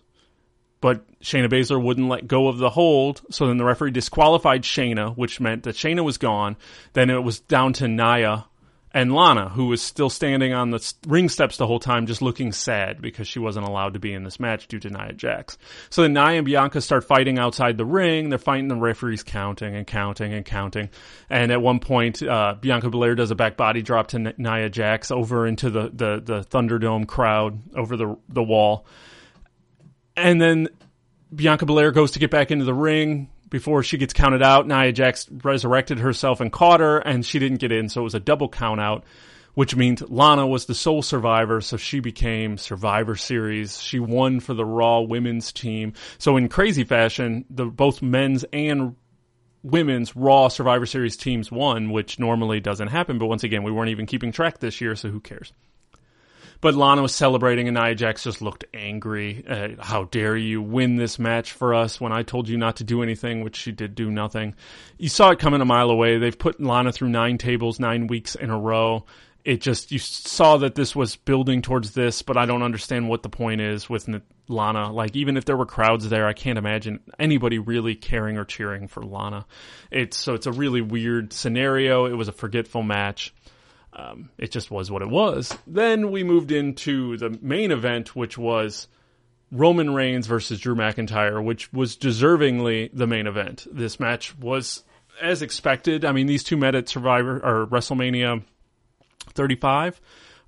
but 0.80 1.04
Shayna 1.20 1.48
Baszler 1.48 1.82
wouldn't 1.82 2.08
let 2.08 2.28
go 2.28 2.48
of 2.48 2.58
the 2.58 2.70
hold. 2.70 3.22
So 3.30 3.46
then 3.46 3.56
the 3.56 3.64
referee 3.64 3.90
disqualified 3.90 4.62
Shayna, 4.62 5.16
which 5.16 5.40
meant 5.40 5.64
that 5.64 5.74
Shayna 5.74 6.04
was 6.04 6.18
gone. 6.18 6.56
Then 6.92 7.10
it 7.10 7.22
was 7.22 7.40
down 7.40 7.72
to 7.74 7.88
Nia 7.88 8.46
and 8.94 9.14
Lana, 9.14 9.48
who 9.48 9.66
was 9.66 9.80
still 9.80 10.10
standing 10.10 10.52
on 10.52 10.70
the 10.70 10.94
ring 11.06 11.28
steps 11.28 11.56
the 11.56 11.66
whole 11.66 11.80
time, 11.80 12.06
just 12.06 12.20
looking 12.20 12.52
sad 12.52 13.00
because 13.00 13.26
she 13.26 13.38
wasn't 13.38 13.66
allowed 13.66 13.94
to 13.94 13.98
be 13.98 14.12
in 14.12 14.22
this 14.22 14.38
match 14.38 14.68
due 14.68 14.78
to 14.80 14.90
Nia 14.90 15.14
Jax. 15.14 15.56
So 15.88 16.02
then 16.02 16.12
Nia 16.12 16.38
and 16.38 16.44
Bianca 16.44 16.80
start 16.80 17.04
fighting 17.04 17.38
outside 17.38 17.78
the 17.78 17.86
ring. 17.86 18.28
They're 18.28 18.38
fighting 18.38 18.68
the 18.68 18.76
referees 18.76 19.22
counting 19.22 19.74
and 19.74 19.86
counting 19.86 20.34
and 20.34 20.44
counting. 20.44 20.90
And 21.30 21.50
at 21.50 21.62
one 21.62 21.80
point, 21.80 22.22
uh, 22.22 22.56
Bianca 22.60 22.90
Belair 22.90 23.14
does 23.14 23.30
a 23.30 23.34
back 23.34 23.56
body 23.56 23.80
drop 23.80 24.08
to 24.08 24.18
Nia 24.18 24.68
Jax 24.68 25.10
over 25.10 25.46
into 25.46 25.70
the, 25.70 25.84
the, 25.84 26.22
the 26.22 26.40
Thunderdome 26.44 27.06
crowd 27.06 27.60
over 27.74 27.96
the, 27.96 28.16
the 28.28 28.42
wall. 28.42 28.86
And 30.16 30.40
then 30.40 30.68
Bianca 31.34 31.64
Belair 31.64 31.92
goes 31.92 32.12
to 32.12 32.18
get 32.18 32.30
back 32.30 32.50
into 32.50 32.66
the 32.66 32.74
ring 32.74 33.30
before 33.52 33.82
she 33.82 33.98
gets 33.98 34.14
counted 34.14 34.42
out, 34.42 34.66
Nia 34.66 34.92
Jax 34.92 35.28
resurrected 35.30 35.98
herself 35.98 36.40
and 36.40 36.50
caught 36.50 36.80
her, 36.80 36.98
and 36.98 37.24
she 37.24 37.38
didn't 37.38 37.58
get 37.58 37.70
in, 37.70 37.90
so 37.90 38.00
it 38.00 38.04
was 38.04 38.14
a 38.14 38.20
double 38.20 38.48
count 38.48 38.80
out, 38.80 39.04
which 39.52 39.76
means 39.76 40.00
Lana 40.00 40.46
was 40.46 40.64
the 40.64 40.74
sole 40.74 41.02
survivor, 41.02 41.60
so 41.60 41.76
she 41.76 42.00
became 42.00 42.56
Survivor 42.56 43.14
Series. 43.14 43.78
She 43.78 44.00
won 44.00 44.40
for 44.40 44.54
the 44.54 44.64
Raw 44.64 45.00
women's 45.00 45.52
team. 45.52 45.92
So 46.16 46.38
in 46.38 46.48
crazy 46.48 46.84
fashion, 46.84 47.44
the 47.50 47.66
both 47.66 48.00
men's 48.00 48.46
and 48.54 48.96
women's 49.62 50.16
Raw 50.16 50.48
Survivor 50.48 50.86
Series 50.86 51.18
teams 51.18 51.52
won, 51.52 51.90
which 51.90 52.18
normally 52.18 52.58
doesn't 52.58 52.88
happen. 52.88 53.18
But 53.18 53.26
once 53.26 53.44
again, 53.44 53.64
we 53.64 53.70
weren't 53.70 53.90
even 53.90 54.06
keeping 54.06 54.32
track 54.32 54.60
this 54.60 54.80
year, 54.80 54.96
so 54.96 55.10
who 55.10 55.20
cares? 55.20 55.52
But 56.62 56.76
Lana 56.76 57.02
was 57.02 57.12
celebrating, 57.12 57.66
and 57.66 57.74
Nia 57.74 57.96
Jax 57.96 58.22
just 58.22 58.40
looked 58.40 58.64
angry. 58.72 59.44
Uh, 59.46 59.70
how 59.80 60.04
dare 60.04 60.36
you 60.36 60.62
win 60.62 60.94
this 60.94 61.18
match 61.18 61.50
for 61.50 61.74
us 61.74 62.00
when 62.00 62.12
I 62.12 62.22
told 62.22 62.48
you 62.48 62.56
not 62.56 62.76
to 62.76 62.84
do 62.84 63.02
anything, 63.02 63.42
which 63.42 63.56
she 63.56 63.72
did 63.72 63.96
do 63.96 64.12
nothing. 64.12 64.54
You 64.96 65.08
saw 65.08 65.30
it 65.30 65.40
coming 65.40 65.60
a 65.60 65.64
mile 65.64 65.90
away. 65.90 66.18
They've 66.18 66.38
put 66.38 66.60
Lana 66.60 66.92
through 66.92 67.08
nine 67.08 67.36
tables, 67.36 67.80
nine 67.80 68.06
weeks 68.06 68.36
in 68.36 68.48
a 68.48 68.58
row. 68.58 69.04
It 69.44 69.60
just, 69.60 69.90
you 69.90 69.98
saw 69.98 70.58
that 70.58 70.76
this 70.76 70.94
was 70.94 71.16
building 71.16 71.62
towards 71.62 71.94
this, 71.94 72.22
but 72.22 72.36
I 72.36 72.46
don't 72.46 72.62
understand 72.62 73.08
what 73.08 73.24
the 73.24 73.28
point 73.28 73.60
is 73.60 73.90
with 73.90 74.08
Lana. 74.46 74.92
Like, 74.92 75.16
even 75.16 75.36
if 75.36 75.44
there 75.44 75.56
were 75.56 75.66
crowds 75.66 76.08
there, 76.08 76.28
I 76.28 76.32
can't 76.32 76.58
imagine 76.58 77.00
anybody 77.18 77.58
really 77.58 77.96
caring 77.96 78.38
or 78.38 78.44
cheering 78.44 78.86
for 78.86 79.02
Lana. 79.02 79.46
It's, 79.90 80.16
so 80.16 80.34
it's 80.34 80.46
a 80.46 80.52
really 80.52 80.80
weird 80.80 81.32
scenario. 81.32 82.06
It 82.06 82.12
was 82.12 82.28
a 82.28 82.32
forgetful 82.32 82.84
match. 82.84 83.34
Um, 83.94 84.30
it 84.38 84.50
just 84.50 84.70
was 84.70 84.90
what 84.90 85.02
it 85.02 85.10
was. 85.10 85.56
Then 85.66 86.10
we 86.10 86.24
moved 86.24 86.50
into 86.50 87.16
the 87.18 87.38
main 87.42 87.70
event, 87.70 88.16
which 88.16 88.38
was 88.38 88.88
Roman 89.50 89.92
Reigns 89.92 90.26
versus 90.26 90.60
Drew 90.60 90.74
McIntyre, 90.74 91.44
which 91.44 91.72
was 91.72 91.96
deservingly 91.96 92.90
the 92.92 93.06
main 93.06 93.26
event. 93.26 93.66
This 93.70 94.00
match 94.00 94.36
was 94.38 94.82
as 95.20 95.42
expected. 95.42 96.04
I 96.04 96.12
mean, 96.12 96.26
these 96.26 96.42
two 96.42 96.56
met 96.56 96.74
at 96.74 96.88
Survivor 96.88 97.36
or 97.36 97.66
WrestleMania 97.66 98.42
35 99.34 100.00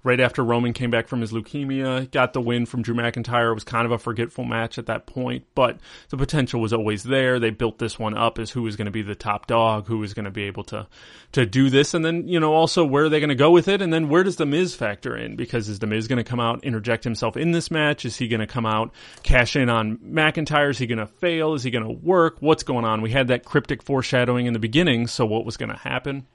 right 0.04 0.20
after 0.20 0.44
Roman 0.44 0.74
came 0.74 0.90
back 0.90 1.08
from 1.08 1.22
his 1.22 1.32
leukemia, 1.32 2.10
got 2.10 2.34
the 2.34 2.40
win 2.40 2.66
from 2.66 2.82
Drew 2.82 2.94
McIntyre. 2.94 3.50
It 3.50 3.54
was 3.54 3.64
kind 3.64 3.86
of 3.86 3.92
a 3.92 3.98
forgetful 3.98 4.44
match 4.44 4.78
at 4.78 4.86
that 4.86 5.06
point, 5.06 5.46
but 5.54 5.80
the 6.10 6.18
potential 6.18 6.60
was 6.60 6.72
always 6.72 7.02
there. 7.02 7.40
They 7.40 7.50
built 7.50 7.78
this 7.78 7.98
one 7.98 8.16
up 8.16 8.38
as 8.38 8.50
who 8.50 8.62
was 8.62 8.76
going 8.76 8.84
to 8.84 8.92
be 8.92 9.02
the 9.02 9.14
top 9.14 9.46
dog, 9.46 9.86
who 9.86 9.98
was 9.98 10.14
going 10.14 10.26
to 10.26 10.30
be 10.30 10.44
able 10.44 10.64
to 10.64 10.86
to 11.32 11.46
do 11.46 11.70
this, 11.70 11.94
and 11.94 12.04
then 12.04 12.28
you 12.28 12.38
know 12.38 12.52
also 12.52 12.84
where 12.84 13.04
are 13.04 13.08
they 13.08 13.18
going 13.18 13.30
to 13.30 13.34
go 13.34 13.50
with 13.50 13.66
it, 13.66 13.80
and 13.82 13.92
then 13.92 14.08
where 14.08 14.22
does 14.22 14.36
the 14.36 14.46
Miz 14.46 14.74
factor 14.74 15.16
in? 15.16 15.34
Because 15.34 15.68
is 15.68 15.78
the 15.78 15.86
Miz 15.86 16.06
going 16.06 16.22
to 16.22 16.28
come 16.28 16.40
out 16.40 16.62
interject 16.62 17.02
himself 17.02 17.36
in 17.36 17.52
this 17.52 17.70
match? 17.70 18.04
Is 18.04 18.16
he 18.16 18.28
going 18.28 18.40
to 18.40 18.46
come 18.46 18.66
out 18.66 18.92
cash 19.22 19.56
in 19.56 19.70
on 19.70 19.96
McIntyre? 19.96 20.70
Is 20.70 20.78
he 20.78 20.86
going 20.86 20.98
to 20.98 21.06
fail? 21.06 21.54
Is 21.54 21.62
he 21.62 21.70
going 21.70 21.84
to 21.84 22.06
work? 22.06 22.36
What's 22.40 22.62
going 22.62 22.84
on? 22.84 23.00
We 23.00 23.10
had 23.10 23.28
that 23.28 23.44
cryptic 23.44 23.82
foreshadowing 23.82 24.46
in 24.46 24.52
the 24.52 24.58
beginning, 24.58 25.06
so 25.06 25.24
what 25.24 25.46
was 25.46 25.56
going 25.56 25.70
to 25.70 25.78
happen? 25.78 26.26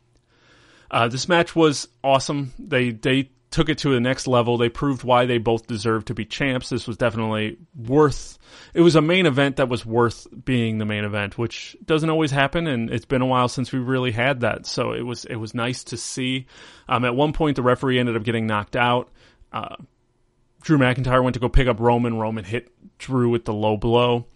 Uh, 0.91 1.08
this 1.08 1.29
match 1.29 1.55
was 1.55 1.88
awesome. 2.03 2.51
They 2.58 2.89
they 2.91 3.29
took 3.51 3.69
it 3.69 3.79
to 3.79 3.93
the 3.93 3.99
next 3.99 4.27
level. 4.27 4.57
They 4.57 4.69
proved 4.69 5.03
why 5.03 5.25
they 5.25 5.38
both 5.38 5.67
deserved 5.67 6.07
to 6.07 6.13
be 6.13 6.25
champs. 6.25 6.69
This 6.69 6.88
was 6.88 6.97
definitely 6.97 7.57
worth. 7.75 8.38
It 8.73 8.81
was 8.81 8.95
a 8.95 9.01
main 9.01 9.25
event 9.25 9.55
that 9.55 9.69
was 9.69 9.85
worth 9.85 10.27
being 10.45 10.77
the 10.77 10.85
main 10.85 11.03
event, 11.03 11.38
which 11.38 11.75
doesn't 11.83 12.09
always 12.09 12.31
happen, 12.31 12.67
and 12.67 12.89
it's 12.89 13.05
been 13.05 13.21
a 13.21 13.25
while 13.25 13.47
since 13.47 13.71
we 13.71 13.79
really 13.79 14.12
had 14.12 14.41
that. 14.41 14.65
So 14.65 14.93
it 14.93 15.01
was 15.01 15.25
it 15.25 15.35
was 15.35 15.53
nice 15.53 15.83
to 15.85 15.97
see. 15.97 16.45
Um, 16.88 17.05
at 17.05 17.15
one 17.15 17.33
point, 17.33 17.55
the 17.55 17.63
referee 17.63 17.99
ended 17.99 18.15
up 18.15 18.23
getting 18.23 18.45
knocked 18.45 18.75
out. 18.75 19.09
Uh, 19.51 19.77
Drew 20.62 20.77
McIntyre 20.77 21.23
went 21.23 21.33
to 21.33 21.39
go 21.39 21.49
pick 21.49 21.67
up 21.67 21.79
Roman. 21.79 22.17
Roman 22.17 22.43
hit 22.43 22.71
Drew 22.97 23.29
with 23.29 23.45
the 23.45 23.53
low 23.53 23.77
blow. 23.77 24.27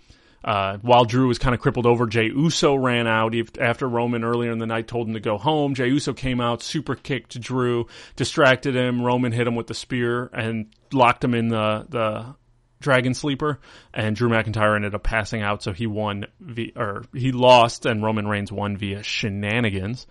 Uh, 0.44 0.78
while 0.82 1.06
Drew 1.06 1.28
was 1.28 1.40
kind 1.40 1.56
of 1.56 1.62
crippled 1.62 1.86
over, 1.86 2.06
Jey 2.06 2.26
Uso 2.26 2.76
ran 2.76 3.08
out 3.08 3.34
after 3.60 3.88
Roman 3.88 4.24
earlier 4.24 4.52
in 4.52 4.60
the 4.60 4.66
night 4.66 4.88
told 4.88 5.08
him 5.08 5.14
to 5.14 5.20
go 5.20 5.38
home. 5.38 5.74
Jey 5.74 5.88
Uso 5.88 6.14
came 6.14 6.42
out, 6.42 6.62
super 6.62 6.96
kicked 6.96 7.40
Drew, 7.40 7.88
distracted 8.16 8.76
him. 8.76 9.02
Roman 9.02 9.32
hit 9.32 9.48
him 9.48 9.56
with 9.56 9.68
the 9.68 9.74
spear 9.74 10.30
and 10.34 10.68
locked 10.92 11.24
him 11.24 11.34
in 11.34 11.48
the 11.48 11.86
the 11.88 12.36
Dragon 12.84 13.14
Sleeper, 13.14 13.60
and 13.94 14.16
Drew 14.16 14.30
McIntyre 14.30 14.76
ended 14.76 14.94
up 14.94 15.04
passing 15.04 15.42
out, 15.42 15.64
so 15.64 15.72
he 15.72 15.88
won 15.88 16.26
via, 16.40 16.72
or 16.76 17.06
he 17.14 17.32
lost, 17.32 17.86
and 17.86 18.04
Roman 18.04 18.28
Reigns 18.28 18.52
won 18.52 18.76
via 18.78 19.02
shenanigans. 19.02 20.06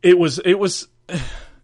It 0.00 0.16
was 0.16 0.38
it 0.38 0.54
was 0.54 0.86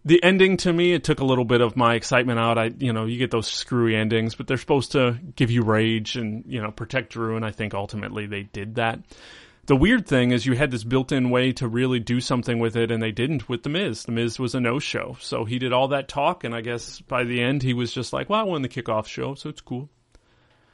the 0.05 0.23
ending 0.23 0.57
to 0.57 0.71
me, 0.71 0.93
it 0.93 1.03
took 1.03 1.19
a 1.19 1.25
little 1.25 1.45
bit 1.45 1.61
of 1.61 1.75
my 1.75 1.95
excitement 1.95 2.39
out. 2.39 2.59
I, 2.59 2.71
you 2.77 2.93
know, 2.93 3.05
you 3.05 3.17
get 3.17 3.31
those 3.31 3.47
screwy 3.47 3.95
endings, 3.95 4.35
but 4.35 4.45
they're 4.45 4.57
supposed 4.57 4.91
to 4.91 5.17
give 5.35 5.49
you 5.49 5.63
rage 5.63 6.15
and, 6.15 6.45
you 6.47 6.61
know, 6.61 6.69
protect 6.69 7.13
Drew. 7.13 7.35
And 7.35 7.43
I 7.43 7.49
think 7.49 7.73
ultimately 7.73 8.27
they 8.27 8.43
did 8.43 8.75
that. 8.75 8.99
The 9.65 9.75
weird 9.75 10.07
thing 10.07 10.29
is 10.29 10.45
you 10.45 10.53
had 10.53 10.69
this 10.69 10.83
built-in 10.83 11.31
way 11.31 11.51
to 11.53 11.67
really 11.67 11.99
do 11.99 12.21
something 12.21 12.59
with 12.59 12.75
it, 12.75 12.91
and 12.91 13.01
they 13.01 13.11
didn't 13.11 13.49
with 13.49 13.63
The 13.63 13.69
Miz. 13.69 14.03
The 14.03 14.11
Miz 14.11 14.37
was 14.37 14.53
a 14.53 14.59
no-show, 14.59 15.17
so 15.19 15.43
he 15.43 15.57
did 15.57 15.73
all 15.73 15.87
that 15.87 16.07
talk, 16.07 16.43
and 16.43 16.53
I 16.53 16.61
guess 16.61 17.01
by 17.01 17.23
the 17.23 17.41
end 17.41 17.63
he 17.63 17.73
was 17.73 17.91
just 17.91 18.13
like, 18.13 18.29
"Well, 18.29 18.39
I 18.39 18.43
won 18.43 18.61
the 18.61 18.69
kickoff 18.69 19.07
show, 19.07 19.33
so 19.33 19.49
it's 19.49 19.61
cool." 19.61 19.89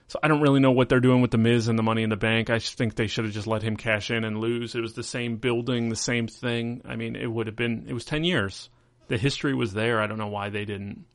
So 0.10 0.20
I 0.22 0.28
don't 0.28 0.42
really 0.42 0.60
know 0.60 0.74
what 0.74 0.90
they're 0.90 1.00
doing 1.00 1.22
with 1.22 1.32
The 1.32 1.38
Miz 1.38 1.70
and 1.70 1.80
the 1.80 1.84
Money 1.84 2.04
in 2.04 2.10
the 2.10 2.18
Bank. 2.18 2.50
I 2.50 2.60
think 2.60 2.96
they 2.96 3.08
should 3.08 3.24
have 3.24 3.34
just 3.34 3.48
let 3.48 3.64
him 3.64 3.78
cash 3.78 4.12
in 4.12 4.26
and 4.26 4.42
lose. 4.42 4.76
It 4.76 4.82
was 4.82 4.94
the 4.94 5.04
same 5.04 5.38
building, 5.38 5.88
the 5.88 5.96
same 5.96 6.28
thing. 6.28 6.82
I 6.84 6.98
mean, 6.98 7.16
it 7.16 7.32
would 7.32 7.48
have 7.48 7.56
been. 7.56 7.86
It 7.88 7.94
was 7.94 8.04
ten 8.04 8.26
years 8.26 8.70
the 9.08 9.18
history 9.18 9.54
was 9.54 9.74
there. 9.74 10.02
I 10.02 10.08
don't 10.08 10.18
know 10.18 10.28
why 10.28 10.50
they 10.50 10.66
didn't 10.66 11.06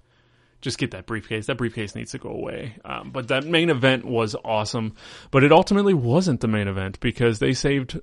just 0.61 0.79
get 0.79 0.93
that 0.93 1.07
briefcase. 1.07 1.47
That 1.47 1.59
briefcase 1.59 1.95
needs 1.95 2.13
to 2.13 2.19
go 2.19 2.31
away. 2.31 2.77
Um, 2.85 3.11
but 3.11 3.29
that 3.29 3.45
main 3.45 3.71
event 3.71 4.05
was 4.05 4.35
awesome. 4.45 4.95
But 5.31 5.45
it 5.45 5.53
ultimately 5.53 5.95
wasn't 5.95 6.41
the 6.41 6.49
main 6.49 6.69
event 6.69 7.01
because 7.01 7.39
they 7.39 7.53
saved 7.53 8.01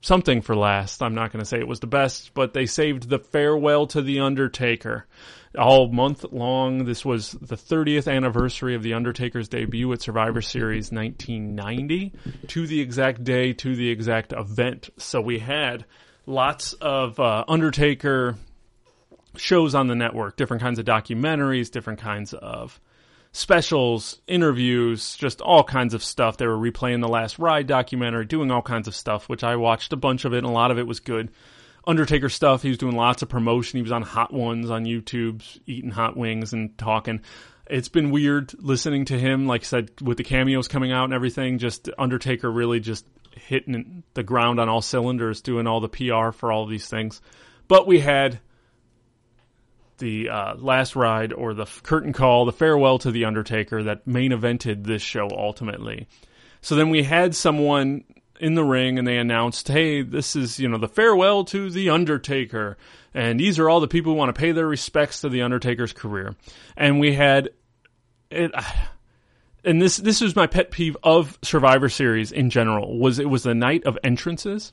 something 0.00 0.40
for 0.40 0.54
last. 0.54 1.02
I'm 1.02 1.14
not 1.14 1.32
going 1.32 1.40
to 1.40 1.46
say 1.46 1.58
it 1.58 1.68
was 1.68 1.80
the 1.80 1.86
best, 1.86 2.34
but 2.34 2.52
they 2.52 2.66
saved 2.66 3.08
the 3.08 3.18
farewell 3.18 3.86
to 3.88 4.02
the 4.02 4.20
Undertaker. 4.20 5.06
All 5.58 5.90
month 5.90 6.24
long, 6.32 6.84
this 6.84 7.04
was 7.04 7.32
the 7.32 7.56
30th 7.56 8.12
anniversary 8.12 8.74
of 8.74 8.82
the 8.82 8.92
Undertaker's 8.92 9.48
debut 9.48 9.90
at 9.92 10.02
Survivor 10.02 10.42
Series 10.42 10.92
1990 10.92 12.12
to 12.48 12.66
the 12.66 12.80
exact 12.80 13.24
day, 13.24 13.54
to 13.54 13.74
the 13.74 13.88
exact 13.88 14.32
event. 14.32 14.90
So 14.98 15.20
we 15.20 15.38
had 15.38 15.86
lots 16.26 16.74
of 16.74 17.18
uh, 17.18 17.44
Undertaker 17.48 18.36
shows 19.36 19.74
on 19.74 19.86
the 19.88 19.94
network, 19.94 20.36
different 20.36 20.62
kinds 20.62 20.78
of 20.78 20.84
documentaries, 20.84 21.70
different 21.70 21.98
kinds 22.00 22.32
of 22.34 22.80
specials, 23.32 24.20
interviews, 24.26 25.16
just 25.16 25.40
all 25.40 25.62
kinds 25.62 25.92
of 25.92 26.02
stuff. 26.02 26.36
They 26.38 26.46
were 26.46 26.56
replaying 26.56 27.02
the 27.02 27.08
Last 27.08 27.38
Ride 27.38 27.66
documentary, 27.66 28.24
doing 28.24 28.50
all 28.50 28.62
kinds 28.62 28.88
of 28.88 28.94
stuff, 28.94 29.28
which 29.28 29.44
I 29.44 29.56
watched 29.56 29.92
a 29.92 29.96
bunch 29.96 30.24
of 30.24 30.32
it, 30.32 30.38
and 30.38 30.46
a 30.46 30.50
lot 30.50 30.70
of 30.70 30.78
it 30.78 30.86
was 30.86 31.00
good. 31.00 31.30
Undertaker 31.86 32.28
stuff, 32.28 32.62
he 32.62 32.70
was 32.70 32.78
doing 32.78 32.96
lots 32.96 33.22
of 33.22 33.28
promotion. 33.28 33.76
He 33.76 33.82
was 33.82 33.92
on 33.92 34.02
Hot 34.02 34.32
Ones 34.32 34.70
on 34.70 34.84
YouTube, 34.84 35.42
eating 35.66 35.90
hot 35.90 36.16
wings 36.16 36.52
and 36.52 36.76
talking. 36.78 37.20
It's 37.68 37.88
been 37.88 38.10
weird 38.10 38.54
listening 38.60 39.04
to 39.06 39.18
him, 39.18 39.46
like 39.46 39.62
I 39.62 39.64
said, 39.64 39.90
with 40.00 40.16
the 40.16 40.24
cameos 40.24 40.66
coming 40.66 40.90
out 40.90 41.04
and 41.04 41.14
everything. 41.14 41.58
Just 41.58 41.88
Undertaker 41.98 42.50
really 42.50 42.80
just 42.80 43.06
hitting 43.32 44.02
the 44.14 44.22
ground 44.22 44.58
on 44.58 44.68
all 44.68 44.82
cylinders, 44.82 45.42
doing 45.42 45.66
all 45.66 45.80
the 45.80 45.88
PR 45.88 46.30
for 46.30 46.50
all 46.50 46.66
these 46.66 46.88
things. 46.88 47.20
But 47.68 47.86
we 47.86 48.00
had 48.00 48.40
the 49.98 50.28
uh, 50.28 50.54
last 50.56 50.96
ride 50.96 51.32
or 51.32 51.54
the 51.54 51.66
curtain 51.82 52.12
call, 52.12 52.44
the 52.44 52.52
farewell 52.52 52.98
to 53.00 53.10
the 53.10 53.24
Undertaker 53.24 53.82
that 53.82 54.06
main 54.06 54.32
evented 54.32 54.84
this 54.84 55.02
show 55.02 55.28
ultimately. 55.30 56.06
So 56.60 56.74
then 56.74 56.90
we 56.90 57.02
had 57.02 57.34
someone 57.34 58.04
in 58.40 58.54
the 58.54 58.64
ring 58.64 58.98
and 58.98 59.06
they 59.06 59.18
announced, 59.18 59.68
"Hey, 59.68 60.02
this 60.02 60.36
is 60.36 60.58
you 60.58 60.68
know 60.68 60.78
the 60.78 60.88
farewell 60.88 61.44
to 61.46 61.70
the 61.70 61.90
Undertaker, 61.90 62.76
and 63.14 63.40
these 63.40 63.58
are 63.58 63.68
all 63.68 63.80
the 63.80 63.88
people 63.88 64.12
who 64.12 64.18
want 64.18 64.34
to 64.34 64.38
pay 64.38 64.52
their 64.52 64.66
respects 64.66 65.20
to 65.20 65.28
the 65.28 65.42
Undertaker's 65.42 65.92
career." 65.92 66.34
And 66.76 67.00
we 67.00 67.14
had 67.14 67.50
it. 68.30 68.52
And 69.64 69.82
this 69.82 69.96
this 69.96 70.20
was 70.20 70.36
my 70.36 70.46
pet 70.46 70.70
peeve 70.70 70.96
of 71.02 71.40
Survivor 71.42 71.88
Series 71.88 72.30
in 72.30 72.50
general 72.50 73.00
was 73.00 73.18
it 73.18 73.28
was 73.28 73.42
the 73.42 73.52
night 73.52 73.84
of 73.84 73.98
entrances 74.04 74.72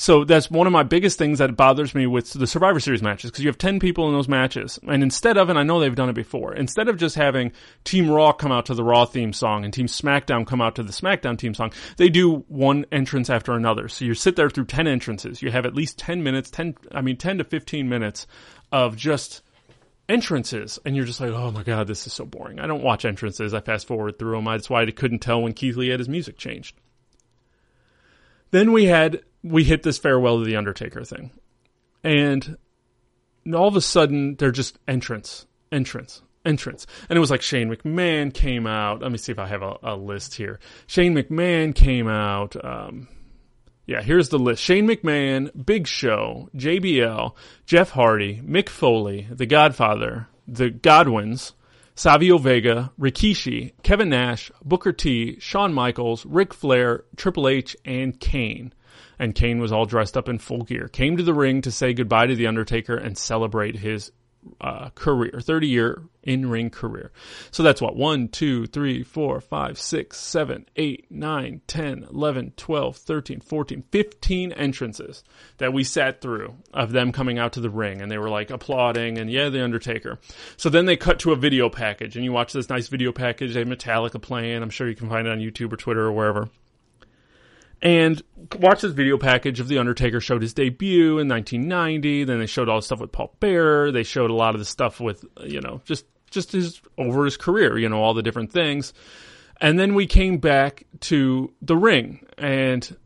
so 0.00 0.24
that's 0.24 0.50
one 0.50 0.66
of 0.66 0.72
my 0.72 0.82
biggest 0.82 1.18
things 1.18 1.40
that 1.40 1.58
bothers 1.58 1.94
me 1.94 2.06
with 2.06 2.32
the 2.32 2.46
Survivor 2.46 2.80
Series 2.80 3.02
matches 3.02 3.30
because 3.30 3.44
you 3.44 3.50
have 3.50 3.58
10 3.58 3.78
people 3.80 4.08
in 4.08 4.14
those 4.14 4.28
matches. 4.28 4.80
And 4.88 5.02
instead 5.02 5.36
of, 5.36 5.50
and 5.50 5.58
I 5.58 5.62
know 5.62 5.78
they've 5.78 5.94
done 5.94 6.08
it 6.08 6.14
before, 6.14 6.54
instead 6.54 6.88
of 6.88 6.96
just 6.96 7.16
having 7.16 7.52
Team 7.84 8.10
Raw 8.10 8.32
come 8.32 8.50
out 8.50 8.64
to 8.66 8.74
the 8.74 8.82
Raw 8.82 9.04
theme 9.04 9.34
song 9.34 9.62
and 9.62 9.74
Team 9.74 9.88
SmackDown 9.88 10.46
come 10.46 10.62
out 10.62 10.76
to 10.76 10.82
the 10.82 10.90
SmackDown 10.90 11.38
theme 11.38 11.52
song, 11.52 11.74
they 11.98 12.08
do 12.08 12.46
one 12.48 12.86
entrance 12.90 13.28
after 13.28 13.52
another. 13.52 13.88
So 13.88 14.06
you 14.06 14.14
sit 14.14 14.36
there 14.36 14.48
through 14.48 14.64
10 14.64 14.86
entrances. 14.86 15.42
You 15.42 15.50
have 15.50 15.66
at 15.66 15.74
least 15.74 15.98
10 15.98 16.22
minutes, 16.22 16.48
10, 16.50 16.76
I 16.92 17.02
mean, 17.02 17.18
10 17.18 17.36
to 17.36 17.44
15 17.44 17.86
minutes 17.86 18.26
of 18.72 18.96
just 18.96 19.42
entrances 20.08 20.78
and 20.86 20.96
you're 20.96 21.04
just 21.04 21.20
like 21.20 21.30
oh 21.30 21.52
my 21.52 21.62
god 21.62 21.86
this 21.86 22.04
is 22.04 22.12
so 22.12 22.24
boring 22.24 22.58
i 22.58 22.66
don't 22.66 22.82
watch 22.82 23.04
entrances 23.04 23.54
i 23.54 23.60
fast 23.60 23.86
forward 23.86 24.18
through 24.18 24.34
them 24.34 24.44
that's 24.44 24.68
why 24.68 24.82
i 24.82 24.90
couldn't 24.90 25.20
tell 25.20 25.40
when 25.40 25.52
keith 25.52 25.76
lee 25.76 25.86
had 25.86 26.00
his 26.00 26.08
music 26.08 26.36
changed 26.36 26.74
then 28.50 28.72
we 28.72 28.86
had 28.86 29.22
we 29.42 29.64
hit 29.64 29.82
this 29.82 29.98
farewell 29.98 30.38
to 30.38 30.44
the 30.44 30.56
Undertaker 30.56 31.04
thing, 31.04 31.30
and 32.04 32.56
all 33.54 33.68
of 33.68 33.76
a 33.76 33.80
sudden 33.80 34.36
they're 34.36 34.50
just 34.50 34.78
entrance, 34.86 35.46
entrance, 35.72 36.22
entrance, 36.44 36.86
and 37.08 37.16
it 37.16 37.20
was 37.20 37.30
like 37.30 37.42
Shane 37.42 37.74
McMahon 37.74 38.32
came 38.32 38.66
out. 38.66 39.02
Let 39.02 39.12
me 39.12 39.18
see 39.18 39.32
if 39.32 39.38
I 39.38 39.46
have 39.46 39.62
a, 39.62 39.76
a 39.82 39.96
list 39.96 40.34
here. 40.34 40.58
Shane 40.86 41.14
McMahon 41.14 41.74
came 41.74 42.08
out. 42.08 42.56
Um, 42.62 43.08
yeah, 43.86 44.02
here's 44.02 44.28
the 44.28 44.38
list: 44.38 44.62
Shane 44.62 44.86
McMahon, 44.86 45.50
Big 45.66 45.86
Show, 45.86 46.48
JBL, 46.56 47.34
Jeff 47.66 47.90
Hardy, 47.90 48.40
Mick 48.42 48.68
Foley, 48.68 49.26
The 49.30 49.46
Godfather, 49.46 50.28
The 50.46 50.70
Godwinns. 50.70 51.52
Savio 51.96 52.38
Vega, 52.38 52.92
Rikishi, 52.98 53.72
Kevin 53.82 54.08
Nash, 54.08 54.50
Booker 54.64 54.90
T, 54.90 55.38
Shawn 55.38 55.74
Michaels, 55.74 56.24
Ric 56.24 56.54
Flair, 56.54 57.04
Triple 57.14 57.46
H, 57.46 57.76
and 57.84 58.18
Kane 58.18 58.72
and 59.20 59.34
Kane 59.34 59.60
was 59.60 59.70
all 59.70 59.84
dressed 59.84 60.16
up 60.16 60.28
in 60.30 60.38
full 60.38 60.64
gear. 60.64 60.88
Came 60.88 61.18
to 61.18 61.22
the 61.22 61.34
ring 61.34 61.60
to 61.62 61.70
say 61.70 61.92
goodbye 61.92 62.26
to 62.26 62.34
The 62.34 62.46
Undertaker 62.46 62.96
and 62.96 63.16
celebrate 63.16 63.76
his 63.76 64.10
uh, 64.62 64.88
career, 64.94 65.38
30 65.42 65.68
year 65.68 66.02
in 66.22 66.48
ring 66.48 66.70
career. 66.70 67.12
So 67.50 67.62
that's 67.62 67.82
what? 67.82 67.96
1, 67.96 68.28
2, 68.28 68.66
3, 68.66 69.02
4, 69.02 69.40
5, 69.42 69.78
6, 69.78 70.18
7, 70.18 70.66
8, 70.74 71.06
9, 71.10 71.60
10, 71.66 72.06
11, 72.10 72.52
12, 72.56 72.96
13, 72.96 73.40
14, 73.40 73.84
15 73.90 74.52
entrances 74.52 75.22
that 75.58 75.74
we 75.74 75.84
sat 75.84 76.22
through 76.22 76.54
of 76.72 76.92
them 76.92 77.12
coming 77.12 77.38
out 77.38 77.52
to 77.52 77.60
the 77.60 77.68
ring 77.68 78.00
and 78.00 78.10
they 78.10 78.16
were 78.16 78.30
like 78.30 78.50
applauding 78.50 79.18
and 79.18 79.30
yeah, 79.30 79.50
The 79.50 79.62
Undertaker. 79.62 80.18
So 80.56 80.70
then 80.70 80.86
they 80.86 80.96
cut 80.96 81.18
to 81.20 81.32
a 81.32 81.36
video 81.36 81.68
package 81.68 82.16
and 82.16 82.24
you 82.24 82.32
watch 82.32 82.54
this 82.54 82.70
nice 82.70 82.88
video 82.88 83.12
package. 83.12 83.54
Have 83.54 83.66
Metallica 83.66 84.20
playing. 84.20 84.62
I'm 84.62 84.70
sure 84.70 84.88
you 84.88 84.96
can 84.96 85.10
find 85.10 85.26
it 85.26 85.30
on 85.30 85.40
YouTube 85.40 85.74
or 85.74 85.76
Twitter 85.76 86.06
or 86.06 86.12
wherever 86.12 86.48
and 87.82 88.22
watched 88.58 88.82
this 88.82 88.92
video 88.92 89.16
package 89.16 89.60
of 89.60 89.68
The 89.68 89.78
Undertaker 89.78 90.20
showed 90.20 90.42
his 90.42 90.54
debut 90.54 91.18
in 91.18 91.28
1990. 91.28 92.24
Then 92.24 92.38
they 92.38 92.46
showed 92.46 92.68
all 92.68 92.78
the 92.78 92.82
stuff 92.82 93.00
with 93.00 93.12
Paul 93.12 93.34
Bearer. 93.40 93.90
They 93.90 94.02
showed 94.02 94.30
a 94.30 94.34
lot 94.34 94.54
of 94.54 94.58
the 94.58 94.64
stuff 94.64 95.00
with, 95.00 95.24
you 95.42 95.60
know, 95.60 95.80
just, 95.84 96.04
just 96.30 96.52
his, 96.52 96.80
over 96.98 97.24
his 97.24 97.36
career, 97.36 97.78
you 97.78 97.88
know, 97.88 98.02
all 98.02 98.14
the 98.14 98.22
different 98.22 98.52
things. 98.52 98.92
And 99.60 99.78
then 99.78 99.94
we 99.94 100.06
came 100.06 100.38
back 100.38 100.86
to 101.00 101.52
the 101.62 101.76
ring 101.76 102.26
and 102.38 102.96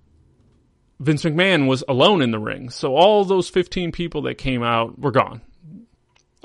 Vince 1.01 1.25
McMahon 1.25 1.67
was 1.67 1.83
alone 1.89 2.23
in 2.23 2.31
the 2.31 2.39
ring. 2.39 2.71
So 2.71 2.95
all 2.95 3.25
those 3.25 3.49
15 3.49 3.93
people 3.93 4.23
that 4.23 4.37
came 4.37 4.63
out 4.63 4.99
were 4.99 5.11
gone 5.11 5.43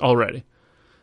already. 0.00 0.44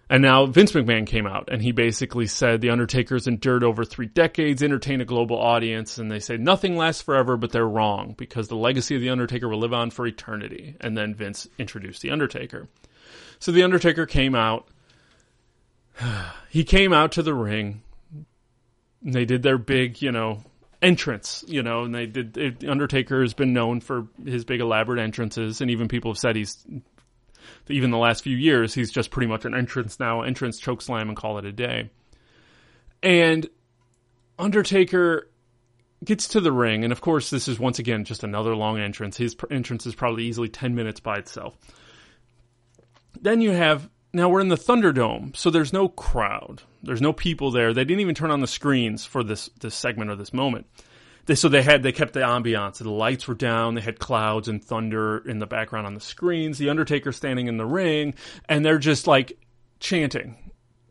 And 0.09 0.21
now 0.21 0.45
Vince 0.45 0.71
McMahon 0.71 1.05
came 1.05 1.27
out 1.27 1.49
and 1.51 1.61
he 1.61 1.73
basically 1.73 2.27
said 2.27 2.61
The 2.61 2.69
Undertaker's 2.69 3.27
endured 3.27 3.63
over 3.63 3.83
three 3.83 4.05
decades, 4.05 4.63
entertained 4.63 5.01
a 5.01 5.05
global 5.05 5.37
audience, 5.37 5.97
and 5.97 6.09
they 6.09 6.19
say 6.19 6.37
nothing 6.37 6.77
lasts 6.77 7.01
forever, 7.01 7.35
but 7.35 7.51
they're 7.51 7.67
wrong 7.67 8.15
because 8.17 8.47
the 8.47 8.55
legacy 8.55 8.95
of 8.95 9.01
The 9.01 9.09
Undertaker 9.09 9.49
will 9.49 9.59
live 9.59 9.73
on 9.73 9.89
for 9.89 10.07
eternity. 10.07 10.75
And 10.79 10.97
then 10.97 11.13
Vince 11.13 11.47
introduced 11.57 12.01
The 12.01 12.11
Undertaker. 12.11 12.67
So 13.39 13.51
The 13.51 13.63
Undertaker 13.63 14.05
came 14.05 14.35
out. 14.35 14.67
He 16.49 16.63
came 16.63 16.93
out 16.93 17.11
to 17.11 17.23
the 17.23 17.33
ring. 17.33 17.83
And 19.03 19.13
they 19.13 19.25
did 19.25 19.43
their 19.43 19.57
big, 19.57 20.01
you 20.01 20.11
know, 20.11 20.43
entrance, 20.81 21.43
you 21.47 21.61
know, 21.63 21.83
and 21.83 21.93
they 21.93 22.05
did. 22.05 22.65
Undertaker 22.65 23.21
has 23.21 23.33
been 23.33 23.53
known 23.53 23.81
for 23.81 24.07
his 24.23 24.45
big 24.45 24.61
elaborate 24.61 24.99
entrances, 24.99 25.61
and 25.61 25.69
even 25.71 25.87
people 25.87 26.11
have 26.11 26.17
said 26.17 26.35
he's 26.35 26.65
even 27.67 27.91
the 27.91 27.97
last 27.97 28.23
few 28.23 28.37
years, 28.37 28.73
he's 28.73 28.91
just 28.91 29.11
pretty 29.11 29.27
much 29.27 29.45
an 29.45 29.55
entrance 29.55 29.99
now, 29.99 30.21
entrance 30.21 30.59
choke 30.59 30.81
slam 30.81 31.09
and 31.09 31.17
call 31.17 31.37
it 31.37 31.45
a 31.45 31.51
day. 31.51 31.89
And 33.03 33.47
Undertaker 34.39 35.29
gets 36.03 36.29
to 36.29 36.41
the 36.41 36.51
ring, 36.51 36.83
and 36.83 36.91
of 36.91 37.01
course, 37.01 37.29
this 37.29 37.47
is 37.47 37.59
once 37.59 37.79
again 37.79 38.03
just 38.03 38.23
another 38.23 38.55
long 38.55 38.79
entrance. 38.79 39.17
His 39.17 39.35
entrance 39.49 39.85
is 39.85 39.95
probably 39.95 40.25
easily 40.25 40.49
10 40.49 40.75
minutes 40.75 40.99
by 40.99 41.17
itself. 41.17 41.57
Then 43.19 43.41
you 43.41 43.51
have, 43.51 43.89
now 44.13 44.29
we're 44.29 44.41
in 44.41 44.49
the 44.49 44.55
Thunderdome, 44.55 45.35
so 45.35 45.49
there's 45.49 45.73
no 45.73 45.89
crowd. 45.89 46.61
There's 46.83 47.01
no 47.01 47.13
people 47.13 47.51
there. 47.51 47.73
They 47.73 47.83
didn't 47.83 48.01
even 48.01 48.15
turn 48.15 48.31
on 48.31 48.41
the 48.41 48.47
screens 48.47 49.05
for 49.05 49.23
this, 49.23 49.49
this 49.59 49.75
segment 49.75 50.11
or 50.11 50.15
this 50.15 50.33
moment. 50.33 50.67
They, 51.27 51.35
so 51.35 51.49
they 51.49 51.61
had 51.61 51.83
they 51.83 51.91
kept 51.91 52.13
the 52.13 52.21
ambiance. 52.21 52.77
The 52.77 52.89
lights 52.89 53.27
were 53.27 53.35
down. 53.35 53.75
They 53.75 53.81
had 53.81 53.99
clouds 53.99 54.47
and 54.47 54.63
thunder 54.63 55.17
in 55.17 55.39
the 55.39 55.45
background 55.45 55.85
on 55.85 55.93
the 55.93 56.01
screens. 56.01 56.57
The 56.57 56.69
Undertaker 56.69 57.11
standing 57.11 57.47
in 57.47 57.57
the 57.57 57.65
ring, 57.65 58.15
and 58.49 58.65
they're 58.65 58.79
just 58.79 59.07
like 59.07 59.37
chanting. 59.79 60.35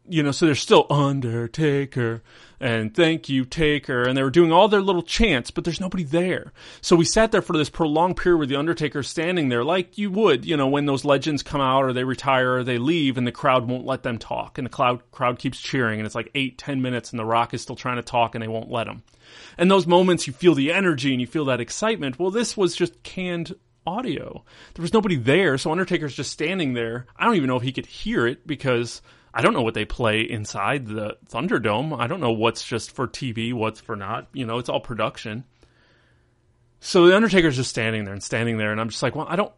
You 0.09 0.23
know, 0.23 0.31
so 0.31 0.47
they're 0.47 0.55
still 0.55 0.87
Undertaker 0.89 2.23
and 2.61 2.95
thank 2.95 3.29
you 3.29 3.45
Taker, 3.45 4.03
and 4.03 4.17
they 4.17 4.23
were 4.23 4.31
doing 4.31 4.53
all 4.53 4.69
their 4.69 4.81
little 4.81 5.03
chants, 5.03 5.51
but 5.51 5.65
there's 5.65 5.81
nobody 5.81 6.05
there. 6.05 6.53
So 6.81 6.97
we 6.97 7.05
sat 7.05 7.33
there 7.33 7.43
for 7.43 7.57
this 7.57 7.71
prolonged 7.71 8.17
period 8.17 8.39
with 8.39 8.49
the 8.49 8.57
Undertaker 8.57 9.03
standing 9.03 9.49
there, 9.49 9.65
like 9.65 9.99
you 9.99 10.11
would, 10.11 10.45
you 10.45 10.57
know, 10.57 10.69
when 10.69 10.87
those 10.87 11.05
legends 11.05 11.43
come 11.43 11.61
out 11.61 11.85
or 11.85 11.93
they 11.93 12.05
retire 12.05 12.57
or 12.57 12.65
they 12.65 12.79
leave, 12.79 13.19
and 13.19 13.27
the 13.27 13.33
crowd 13.33 13.69
won't 13.69 13.87
let 13.87 14.03
them 14.03 14.19
talk, 14.19 14.59
and 14.59 14.67
the 14.67 14.71
crowd 14.71 15.03
crowd 15.11 15.39
keeps 15.39 15.61
cheering, 15.61 16.01
and 16.01 16.07
it's 16.07 16.15
like 16.15 16.31
eight, 16.35 16.59
ten 16.59 16.83
minutes, 16.83 17.11
and 17.11 17.19
the 17.19 17.25
Rock 17.25 17.55
is 17.55 17.63
still 17.63 17.77
trying 17.77 17.97
to 17.97 18.03
talk, 18.03 18.35
and 18.35 18.43
they 18.43 18.49
won't 18.49 18.71
let 18.71 18.87
him. 18.87 19.03
And 19.59 19.71
those 19.71 19.87
moments 19.87 20.27
you 20.27 20.33
feel 20.33 20.55
the 20.55 20.73
energy 20.73 21.13
and 21.13 21.21
you 21.21 21.27
feel 21.27 21.47
that 21.47 21.61
excitement. 21.61 22.19
Well, 22.19 22.31
this 22.31 22.57
was 22.57 22.77
just 22.77 23.03
canned 23.03 23.55
audio. 23.87 24.45
There 24.75 24.83
was 24.83 24.93
nobody 24.93 25.17
there, 25.17 25.59
so 25.59 25.71
Undertaker's 25.71 26.15
just 26.15 26.33
standing 26.33 26.75
there. 26.75 27.07
I 27.17 27.25
don't 27.25 27.37
even 27.37 27.49
know 27.49 27.57
if 27.57 27.63
he 27.63 27.73
could 27.73 27.87
hear 27.87 28.27
it 28.27 28.47
because 28.47 29.01
I 29.37 29.43
don't 29.43 29.53
know 29.53 29.61
what 29.61 29.75
they 29.75 29.85
play 29.85 30.23
inside 30.23 30.87
the 30.87 31.19
Thunderdome. 31.29 32.01
I 32.01 32.07
don't 32.07 32.21
know 32.21 32.33
what's 32.33 32.65
just 32.65 32.93
for 32.93 33.07
TV, 33.07 33.53
what's 33.53 33.79
for 33.79 33.95
not. 33.95 34.29
You 34.33 34.47
know, 34.47 34.57
it's 34.57 34.71
all 34.71 34.81
production. 34.81 35.45
So 36.81 37.07
the 37.07 37.15
Undertaker's 37.15 37.57
just 37.57 37.69
standing 37.69 38.05
there 38.05 38.15
and 38.15 38.23
standing 38.23 38.57
there, 38.57 38.73
and 38.73 38.81
I'm 38.81 38.89
just 38.89 39.03
like, 39.03 39.15
well, 39.15 39.27
I 39.29 39.37
don't. 39.37 39.53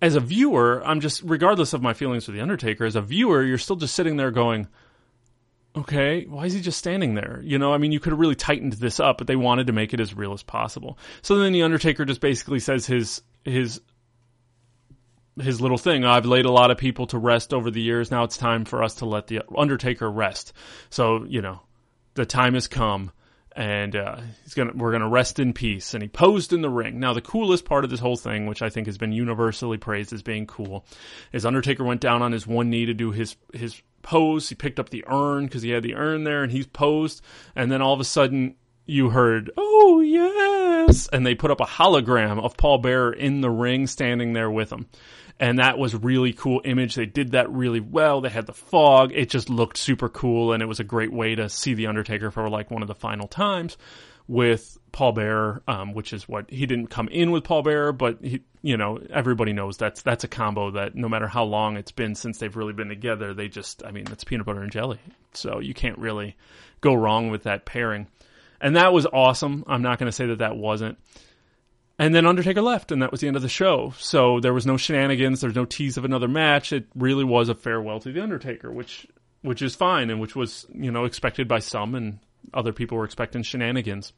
As 0.00 0.14
a 0.14 0.20
viewer, 0.20 0.82
I'm 0.82 1.00
just, 1.00 1.20
regardless 1.24 1.74
of 1.74 1.82
my 1.82 1.92
feelings 1.92 2.24
for 2.24 2.32
the 2.32 2.40
Undertaker, 2.40 2.86
as 2.86 2.96
a 2.96 3.02
viewer, 3.02 3.44
you're 3.44 3.58
still 3.58 3.76
just 3.76 3.94
sitting 3.94 4.16
there 4.16 4.30
going, 4.30 4.66
okay, 5.76 6.24
why 6.24 6.46
is 6.46 6.54
he 6.54 6.62
just 6.62 6.78
standing 6.78 7.16
there? 7.16 7.42
You 7.44 7.58
know, 7.58 7.74
I 7.74 7.76
mean, 7.76 7.92
you 7.92 8.00
could 8.00 8.12
have 8.12 8.18
really 8.18 8.34
tightened 8.34 8.72
this 8.74 8.98
up, 8.98 9.18
but 9.18 9.26
they 9.26 9.36
wanted 9.36 9.66
to 9.66 9.74
make 9.74 9.92
it 9.92 10.00
as 10.00 10.14
real 10.14 10.32
as 10.32 10.42
possible. 10.42 10.98
So 11.20 11.36
then 11.36 11.52
the 11.52 11.64
Undertaker 11.64 12.06
just 12.06 12.22
basically 12.22 12.60
says 12.60 12.86
his 12.86 13.20
his 13.44 13.82
his 15.40 15.60
little 15.60 15.78
thing. 15.78 16.04
I've 16.04 16.26
laid 16.26 16.44
a 16.44 16.52
lot 16.52 16.70
of 16.70 16.78
people 16.78 17.06
to 17.08 17.18
rest 17.18 17.54
over 17.54 17.70
the 17.70 17.80
years. 17.80 18.10
Now 18.10 18.24
it's 18.24 18.36
time 18.36 18.64
for 18.64 18.82
us 18.82 18.96
to 18.96 19.06
let 19.06 19.26
the 19.26 19.42
Undertaker 19.56 20.10
rest. 20.10 20.52
So 20.90 21.24
you 21.24 21.42
know, 21.42 21.60
the 22.14 22.26
time 22.26 22.54
has 22.54 22.66
come. 22.66 23.12
And 23.56 23.96
uh, 23.96 24.20
he's 24.44 24.54
gonna, 24.54 24.70
we're 24.72 24.92
gonna 24.92 25.08
rest 25.08 25.40
in 25.40 25.52
peace. 25.52 25.92
And 25.92 26.00
he 26.00 26.08
posed 26.08 26.52
in 26.52 26.60
the 26.62 26.70
ring. 26.70 27.00
Now, 27.00 27.12
the 27.12 27.20
coolest 27.20 27.64
part 27.64 27.82
of 27.82 27.90
this 27.90 27.98
whole 27.98 28.14
thing, 28.14 28.46
which 28.46 28.62
I 28.62 28.70
think 28.70 28.86
has 28.86 28.98
been 28.98 29.10
universally 29.10 29.78
praised 29.78 30.12
as 30.12 30.22
being 30.22 30.46
cool, 30.46 30.86
is 31.32 31.44
Undertaker 31.44 31.82
went 31.82 32.00
down 32.00 32.22
on 32.22 32.30
his 32.30 32.46
one 32.46 32.70
knee 32.70 32.86
to 32.86 32.94
do 32.94 33.10
his 33.10 33.34
his 33.52 33.82
pose. 34.02 34.48
He 34.48 34.54
picked 34.54 34.78
up 34.78 34.90
the 34.90 35.04
urn 35.08 35.46
because 35.46 35.62
he 35.62 35.70
had 35.70 35.82
the 35.82 35.96
urn 35.96 36.22
there 36.22 36.44
and 36.44 36.52
he's 36.52 36.68
posed. 36.68 37.20
And 37.56 37.72
then 37.72 37.82
all 37.82 37.94
of 37.94 38.00
a 38.00 38.04
sudden 38.04 38.54
you 38.86 39.10
heard, 39.10 39.50
oh 39.56 40.00
yes. 40.00 41.08
And 41.12 41.26
they 41.26 41.34
put 41.34 41.50
up 41.50 41.60
a 41.60 41.66
hologram 41.66 42.42
of 42.42 42.56
Paul 42.56 42.78
Bearer 42.78 43.12
in 43.12 43.40
the 43.42 43.50
ring 43.50 43.86
standing 43.86 44.32
there 44.32 44.50
with 44.50 44.72
him. 44.72 44.86
And 45.40 45.58
that 45.60 45.78
was 45.78 45.94
really 45.94 46.32
cool 46.32 46.60
image. 46.64 46.96
They 46.96 47.06
did 47.06 47.32
that 47.32 47.50
really 47.50 47.80
well. 47.80 48.20
They 48.20 48.28
had 48.28 48.46
the 48.46 48.52
fog. 48.52 49.12
It 49.14 49.30
just 49.30 49.48
looked 49.48 49.76
super 49.76 50.08
cool. 50.08 50.52
And 50.52 50.62
it 50.62 50.66
was 50.66 50.80
a 50.80 50.84
great 50.84 51.12
way 51.12 51.36
to 51.36 51.48
see 51.48 51.74
The 51.74 51.86
Undertaker 51.86 52.30
for 52.30 52.48
like 52.48 52.70
one 52.70 52.82
of 52.82 52.88
the 52.88 52.94
final 52.94 53.28
times 53.28 53.76
with 54.28 54.76
Paul 54.92 55.12
Bearer, 55.12 55.62
um, 55.66 55.94
which 55.94 56.12
is 56.12 56.28
what 56.28 56.50
he 56.50 56.66
didn't 56.66 56.88
come 56.88 57.08
in 57.08 57.30
with 57.30 57.44
Paul 57.44 57.62
Bearer, 57.62 57.92
but 57.92 58.18
he, 58.22 58.42
you 58.62 58.76
know, 58.76 59.00
everybody 59.10 59.54
knows 59.54 59.78
that's 59.78 60.02
that's 60.02 60.24
a 60.24 60.28
combo 60.28 60.72
that 60.72 60.94
no 60.94 61.08
matter 61.08 61.26
how 61.26 61.44
long 61.44 61.76
it's 61.76 61.92
been 61.92 62.14
since 62.14 62.38
they've 62.38 62.54
really 62.54 62.74
been 62.74 62.88
together, 62.88 63.32
they 63.32 63.48
just, 63.48 63.82
I 63.84 63.90
mean, 63.90 64.04
it's 64.10 64.24
peanut 64.24 64.44
butter 64.44 64.62
and 64.62 64.70
jelly. 64.70 64.98
So 65.32 65.60
you 65.60 65.72
can't 65.72 65.98
really 65.98 66.36
go 66.82 66.94
wrong 66.94 67.30
with 67.30 67.44
that 67.44 67.64
pairing. 67.64 68.06
And 68.60 68.76
that 68.76 68.92
was 68.92 69.06
awesome. 69.06 69.64
I'm 69.66 69.82
not 69.82 69.98
going 69.98 70.08
to 70.08 70.12
say 70.12 70.26
that 70.26 70.38
that 70.38 70.56
wasn't. 70.56 70.98
And 71.98 72.14
then 72.14 72.26
Undertaker 72.26 72.62
left, 72.62 72.92
and 72.92 73.02
that 73.02 73.10
was 73.10 73.20
the 73.20 73.26
end 73.26 73.36
of 73.36 73.42
the 73.42 73.48
show. 73.48 73.92
So 73.98 74.38
there 74.38 74.54
was 74.54 74.66
no 74.66 74.76
shenanigans. 74.76 75.40
There's 75.40 75.56
no 75.56 75.64
tease 75.64 75.96
of 75.96 76.04
another 76.04 76.28
match. 76.28 76.72
It 76.72 76.86
really 76.94 77.24
was 77.24 77.48
a 77.48 77.56
farewell 77.56 77.98
to 78.00 78.12
the 78.12 78.22
Undertaker, 78.22 78.70
which 78.70 79.06
which 79.42 79.62
is 79.62 79.74
fine, 79.74 80.10
and 80.10 80.20
which 80.20 80.36
was 80.36 80.66
you 80.72 80.92
know 80.92 81.04
expected 81.04 81.48
by 81.48 81.58
some, 81.58 81.94
and 81.94 82.20
other 82.54 82.72
people 82.72 82.98
were 82.98 83.04
expecting 83.04 83.42
shenanigans. 83.42 84.12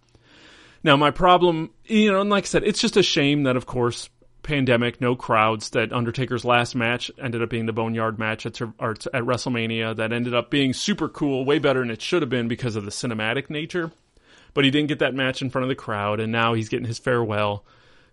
Now, 0.83 0.97
my 0.97 1.11
problem, 1.11 1.71
you 1.85 2.11
know, 2.11 2.21
and 2.21 2.31
like 2.31 2.45
I 2.45 2.47
said, 2.47 2.65
it's 2.65 2.81
just 2.81 2.97
a 2.97 3.03
shame 3.03 3.43
that, 3.43 3.57
of 3.57 3.67
course, 3.67 4.09
pandemic, 4.43 5.01
no 5.01 5.15
crowds, 5.15 5.71
that 5.71 5.93
Undertaker's 5.93 6.45
last 6.45 6.75
match 6.75 7.11
ended 7.23 7.43
up 7.43 7.51
being 7.51 7.67
the 7.67 7.73
Boneyard 7.73 8.19
match 8.19 8.47
at, 8.47 8.61
at 8.61 9.25
WrestleMania 9.25 9.97
that 9.97 10.13
ended 10.13 10.35
up 10.35 10.51
being 10.51 10.73
super 10.73 11.09
cool, 11.09 11.45
way 11.45 11.59
better 11.59 11.81
than 11.81 11.91
it 11.91 12.01
should 12.01 12.23
have 12.23 12.31
been 12.31 12.49
because 12.49 12.77
of 12.77 12.85
the 12.85 12.91
cinematic 12.91 13.51
nature. 13.51 13.93
But 14.55 14.65
he 14.65 14.71
didn't 14.71 14.89
get 14.89 14.99
that 15.01 15.15
match 15.15 15.43
in 15.43 15.51
front 15.51 15.65
of 15.65 15.69
the 15.69 15.75
crowd, 15.75 16.21
and 16.21 16.33
now 16.33 16.55
he's 16.55 16.69
getting 16.69 16.87
his 16.87 16.99
farewell. 16.99 17.65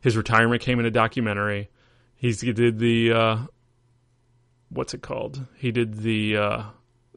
His 0.01 0.15
retirement 0.15 0.61
came 0.61 0.79
in 0.79 0.85
a 0.85 0.91
documentary. 0.91 1.69
He's, 2.15 2.41
he 2.41 2.53
did 2.53 2.79
the, 2.79 3.11
uh, 3.11 3.37
what's 4.69 4.93
it 4.93 5.01
called? 5.01 5.45
He 5.57 5.71
did 5.71 5.95
the, 5.95 6.37
uh, 6.37 6.63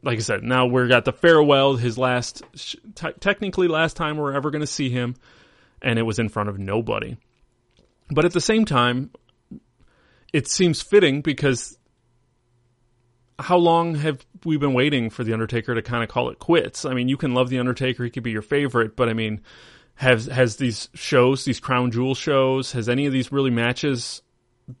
like 0.03 0.17
I 0.17 0.21
said, 0.21 0.43
now 0.43 0.65
we're 0.65 0.87
got 0.87 1.05
the 1.05 1.13
farewell, 1.13 1.75
his 1.75 1.97
last, 1.97 2.43
technically 2.95 3.67
last 3.67 3.95
time 3.95 4.17
we're 4.17 4.33
ever 4.33 4.49
going 4.49 4.61
to 4.61 4.67
see 4.67 4.89
him, 4.89 5.15
and 5.81 5.99
it 5.99 6.03
was 6.03 6.19
in 6.19 6.29
front 6.29 6.49
of 6.49 6.57
nobody. 6.57 7.17
But 8.09 8.25
at 8.25 8.33
the 8.33 8.41
same 8.41 8.65
time, 8.65 9.11
it 10.33 10.47
seems 10.47 10.81
fitting 10.81 11.21
because 11.21 11.77
how 13.41 13.57
long 13.57 13.95
have 13.95 14.25
we 14.45 14.57
been 14.57 14.73
waiting 14.73 15.09
for 15.09 15.23
the 15.23 15.33
Undertaker 15.33 15.75
to 15.75 15.81
kind 15.81 16.03
of 16.03 16.09
call 16.09 16.29
it 16.29 16.39
quits? 16.39 16.85
I 16.85 16.93
mean, 16.93 17.09
you 17.09 17.17
can 17.17 17.33
love 17.33 17.49
the 17.49 17.59
Undertaker; 17.59 18.03
he 18.03 18.09
could 18.09 18.23
be 18.23 18.31
your 18.31 18.41
favorite, 18.41 18.95
but 18.95 19.09
I 19.09 19.13
mean, 19.13 19.41
has 19.95 20.27
has 20.27 20.57
these 20.57 20.89
shows, 20.93 21.45
these 21.45 21.59
crown 21.59 21.91
jewel 21.91 22.15
shows, 22.15 22.71
has 22.71 22.89
any 22.89 23.05
of 23.05 23.13
these 23.13 23.31
really 23.31 23.51
matches 23.51 24.21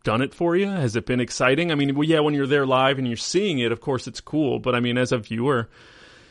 done 0.03 0.21
it 0.21 0.33
for 0.33 0.55
you? 0.55 0.67
Has 0.67 0.95
it 0.95 1.05
been 1.05 1.19
exciting? 1.19 1.71
I 1.71 1.75
mean, 1.75 1.95
well, 1.95 2.07
yeah, 2.07 2.19
when 2.19 2.33
you're 2.33 2.47
there 2.47 2.65
live 2.65 2.97
and 2.97 3.07
you're 3.07 3.17
seeing 3.17 3.59
it, 3.59 3.71
of 3.71 3.81
course 3.81 4.07
it's 4.07 4.21
cool. 4.21 4.59
But 4.59 4.75
I 4.75 4.79
mean, 4.79 4.97
as 4.97 5.11
a 5.11 5.17
viewer, 5.17 5.69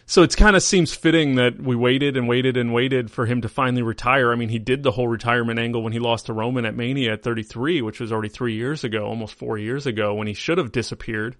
so 0.06 0.24
it 0.24 0.36
kind 0.36 0.56
of 0.56 0.62
seems 0.64 0.92
fitting 0.92 1.36
that 1.36 1.60
we 1.60 1.76
waited 1.76 2.16
and 2.16 2.26
waited 2.26 2.56
and 2.56 2.72
waited 2.72 3.12
for 3.12 3.26
him 3.26 3.42
to 3.42 3.48
finally 3.48 3.82
retire. 3.82 4.32
I 4.32 4.34
mean, 4.34 4.48
he 4.48 4.58
did 4.58 4.82
the 4.82 4.90
whole 4.90 5.06
retirement 5.06 5.60
angle 5.60 5.82
when 5.82 5.92
he 5.92 6.00
lost 6.00 6.26
to 6.26 6.32
Roman 6.32 6.64
at 6.64 6.74
Mania 6.74 7.12
at 7.12 7.22
33, 7.22 7.80
which 7.82 8.00
was 8.00 8.10
already 8.10 8.28
three 8.28 8.54
years 8.54 8.82
ago, 8.82 9.06
almost 9.06 9.34
four 9.34 9.56
years 9.56 9.86
ago, 9.86 10.14
when 10.14 10.26
he 10.26 10.34
should 10.34 10.58
have 10.58 10.72
disappeared. 10.72 11.36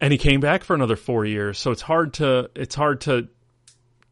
And 0.00 0.12
he 0.12 0.18
came 0.18 0.40
back 0.40 0.64
for 0.64 0.74
another 0.74 0.96
four 0.96 1.24
years. 1.24 1.58
So 1.58 1.70
it's 1.70 1.82
hard 1.82 2.14
to 2.14 2.50
it's 2.54 2.74
hard 2.74 3.02
to 3.02 3.28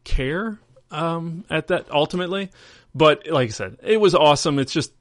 care 0.03 0.59
um, 0.91 1.45
at 1.49 1.67
that 1.67 1.91
ultimately. 1.91 2.49
But 2.93 3.27
like 3.27 3.49
I 3.49 3.51
said, 3.51 3.77
it 3.83 3.99
was 3.99 4.15
awesome. 4.15 4.57
It's 4.59 4.73
just 4.73 4.93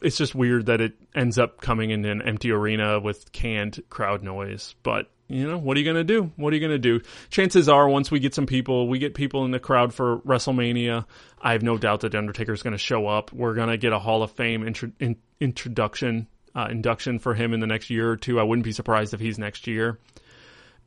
it's 0.00 0.16
just 0.16 0.34
weird 0.34 0.66
that 0.66 0.80
it 0.80 0.94
ends 1.14 1.38
up 1.38 1.60
coming 1.60 1.90
in 1.90 2.04
an 2.04 2.22
empty 2.22 2.50
arena 2.50 2.98
with 3.00 3.30
canned 3.32 3.82
crowd 3.90 4.22
noise. 4.22 4.74
But 4.82 5.10
you 5.28 5.46
know, 5.46 5.58
what 5.58 5.76
are 5.76 5.80
you 5.80 5.84
going 5.84 5.96
to 5.96 6.04
do? 6.04 6.32
What 6.36 6.52
are 6.52 6.56
you 6.56 6.60
going 6.60 6.72
to 6.72 6.78
do? 6.78 7.02
Chances 7.28 7.68
are, 7.68 7.86
once 7.86 8.10
we 8.10 8.18
get 8.18 8.34
some 8.34 8.46
people, 8.46 8.88
we 8.88 8.98
get 8.98 9.14
people 9.14 9.44
in 9.44 9.50
the 9.50 9.60
crowd 9.60 9.92
for 9.92 10.18
WrestleMania. 10.20 11.04
I 11.40 11.52
have 11.52 11.62
no 11.62 11.76
doubt 11.76 12.00
that 12.00 12.12
the 12.12 12.18
Undertaker 12.18 12.54
is 12.54 12.62
going 12.62 12.72
to 12.72 12.78
show 12.78 13.06
up. 13.06 13.30
We're 13.30 13.52
going 13.52 13.68
to 13.68 13.76
get 13.76 13.92
a 13.92 13.98
Hall 13.98 14.22
of 14.22 14.30
Fame 14.32 14.66
intro- 14.66 14.92
in- 14.98 15.18
introduction, 15.38 16.28
uh, 16.58 16.66
induction 16.70 17.18
for 17.20 17.34
him 17.34 17.54
in 17.54 17.60
the 17.60 17.66
next 17.66 17.88
year 17.88 18.10
or 18.10 18.16
two. 18.16 18.40
I 18.40 18.42
wouldn't 18.42 18.64
be 18.64 18.72
surprised 18.72 19.14
if 19.14 19.20
he's 19.20 19.38
next 19.38 19.66
year. 19.66 19.98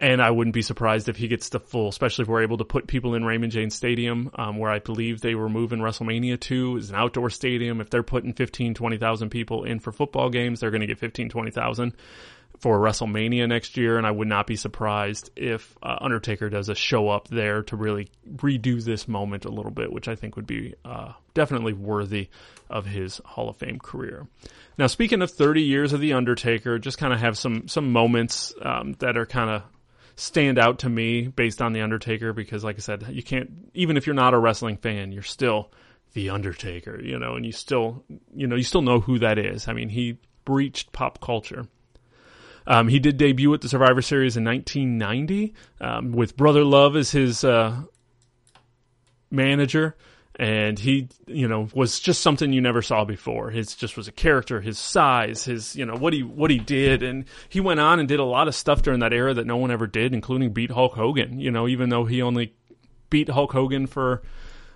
and 0.02 0.20
I 0.20 0.32
wouldn't 0.32 0.56
be 0.56 0.64
surprised 0.64 1.10
if 1.10 1.16
he 1.16 1.28
gets 1.28 1.50
the 1.50 1.60
full, 1.60 1.90
especially 1.90 2.24
if 2.24 2.28
we're 2.28 2.42
able 2.42 2.58
to 2.58 2.66
put 2.66 2.88
people 2.88 3.14
in 3.14 3.24
Raymond 3.24 3.52
James 3.52 3.76
Stadium, 3.76 4.32
um, 4.34 4.58
where 4.58 4.72
I 4.72 4.80
believe 4.80 5.22
they 5.22 5.36
were 5.36 5.48
moving 5.48 5.80
WrestleMania 5.80 6.40
to 6.40 6.78
is 6.78 6.90
an 6.90 6.96
outdoor 6.96 7.30
stadium. 7.30 7.80
If 7.80 7.92
they're 7.92 8.02
putting 8.02 8.34
15, 8.34 8.74
20,000 8.74 9.30
people 9.30 9.64
in 9.64 9.80
for 9.80 9.92
football 9.92 10.32
games, 10.32 10.60
they're 10.60 10.72
going 10.72 10.82
to 10.82 10.88
get 10.88 10.98
15, 10.98 11.30
20,000 11.30 11.94
for 12.62 12.78
WrestleMania 12.78 13.48
next 13.50 13.76
year, 13.76 13.98
and 13.98 14.06
I 14.06 14.12
would 14.12 14.28
not 14.28 14.46
be 14.46 14.56
surprised 14.56 15.32
if 15.36 15.76
uh, 15.82 15.98
Undertaker 16.00 16.48
does 16.48 16.70
a 16.70 16.76
show 16.76 17.10
up 17.10 17.28
there 17.28 17.64
to 17.64 17.76
really 17.76 18.10
redo 18.36 18.84
this 18.84 19.08
moment 19.08 19.46
a 19.46 19.52
little 19.52 19.72
bit, 19.72 19.92
which 19.92 20.08
I 20.08 20.14
think 20.14 20.36
would 20.36 20.46
be 20.46 20.76
uh, 20.86 21.14
definitely 21.34 21.74
worthy 21.74 22.30
of 22.70 22.86
his 22.86 23.20
Hall 23.26 23.50
of 23.50 23.58
Fame 23.58 23.80
career. 23.80 24.28
Now, 24.78 24.86
speaking 24.86 25.24
of 25.24 25.32
30 25.32 25.64
years 25.64 25.92
of 25.92 26.02
the 26.02 26.14
Undertaker, 26.14 26.78
just 26.78 27.00
kind 27.00 27.12
of 27.12 27.20
have 27.20 27.36
some 27.36 27.68
some 27.68 27.92
moments 27.92 28.54
um, 28.62 28.94
that 29.00 29.18
are 29.18 29.26
kind 29.26 29.50
of 29.50 29.64
stand 30.16 30.60
out 30.60 30.80
to 30.80 30.90
me 30.90 31.28
based 31.28 31.64
on 31.64 31.74
the 31.74 31.82
Undertaker 31.82 32.32
because, 32.32 32.64
like 32.64 32.76
I 32.76 32.82
said, 32.82 33.08
you 33.10 33.24
can't 33.24 33.50
even 33.74 33.98
if 33.98 34.06
you're 34.06 34.14
not 34.14 34.36
a 34.36 34.40
wrestling 34.40 34.78
fan, 34.78 35.12
you're 35.12 35.24
still 35.24 35.72
the 36.14 36.30
Undertaker, 36.30 37.02
you 37.02 37.18
know, 37.18 37.36
and 37.36 37.44
you 37.46 37.52
still 37.52 38.04
you 38.36 38.46
know 38.46 38.56
you 38.56 38.64
still 38.64 38.84
know 38.84 39.00
who 39.00 39.18
that 39.18 39.40
is. 39.40 39.68
I 39.68 39.74
mean, 39.74 39.90
he 39.90 40.20
breached 40.46 40.92
pop 40.92 41.20
culture. 41.22 41.66
Um, 42.68 42.88
he 42.88 43.00
did 43.00 43.18
debut 43.18 43.54
at 43.54 43.62
the 43.62 43.70
Survivor 43.70 44.02
Series 44.02 44.38
in 44.38 44.44
1990 44.46 45.54
um, 45.80 46.12
with 46.12 46.38
Brother 46.38 46.64
Love 46.64 46.96
as 46.96 47.12
his 47.12 47.44
uh, 47.44 47.82
manager. 49.30 49.96
And 50.38 50.80
he, 50.80 51.10
you 51.28 51.48
know, 51.48 51.68
was 51.74 52.00
just 52.00 52.22
something 52.22 52.54
you 52.54 52.62
never 52.62 52.82
saw 52.82 53.04
before. 53.04 53.52
His 53.52 53.76
just 53.76 53.98
was 53.98 54.08
a 54.08 54.12
character, 54.12 54.62
his 54.62 54.80
size, 54.80 55.44
his, 55.44 55.76
you 55.76 55.86
know, 55.86 55.96
what 55.96 56.14
he 56.14 56.24
what 56.24 56.50
he 56.50 56.58
did, 56.58 57.04
and 57.04 57.26
he 57.50 57.60
went 57.60 57.82
on 57.82 58.00
and 58.00 58.08
did 58.08 58.20
a 58.20 58.24
lot 58.24 58.48
of 58.48 58.56
stuff 58.56 58.82
during 58.82 59.02
that 59.02 59.14
era 59.14 59.34
that 59.34 59.46
no 59.46 59.58
one 59.58 59.72
ever 59.72 59.88
did, 59.88 60.14
including 60.14 60.54
beat 60.54 60.72
Hulk 60.72 60.94
Hogan. 60.94 61.38
You 61.40 61.52
know, 61.52 61.68
even 61.68 61.90
though 61.90 62.06
he 62.06 62.22
only 62.22 62.56
beat 63.10 63.30
Hulk 63.30 63.52
Hogan 63.52 63.86
for 63.86 64.24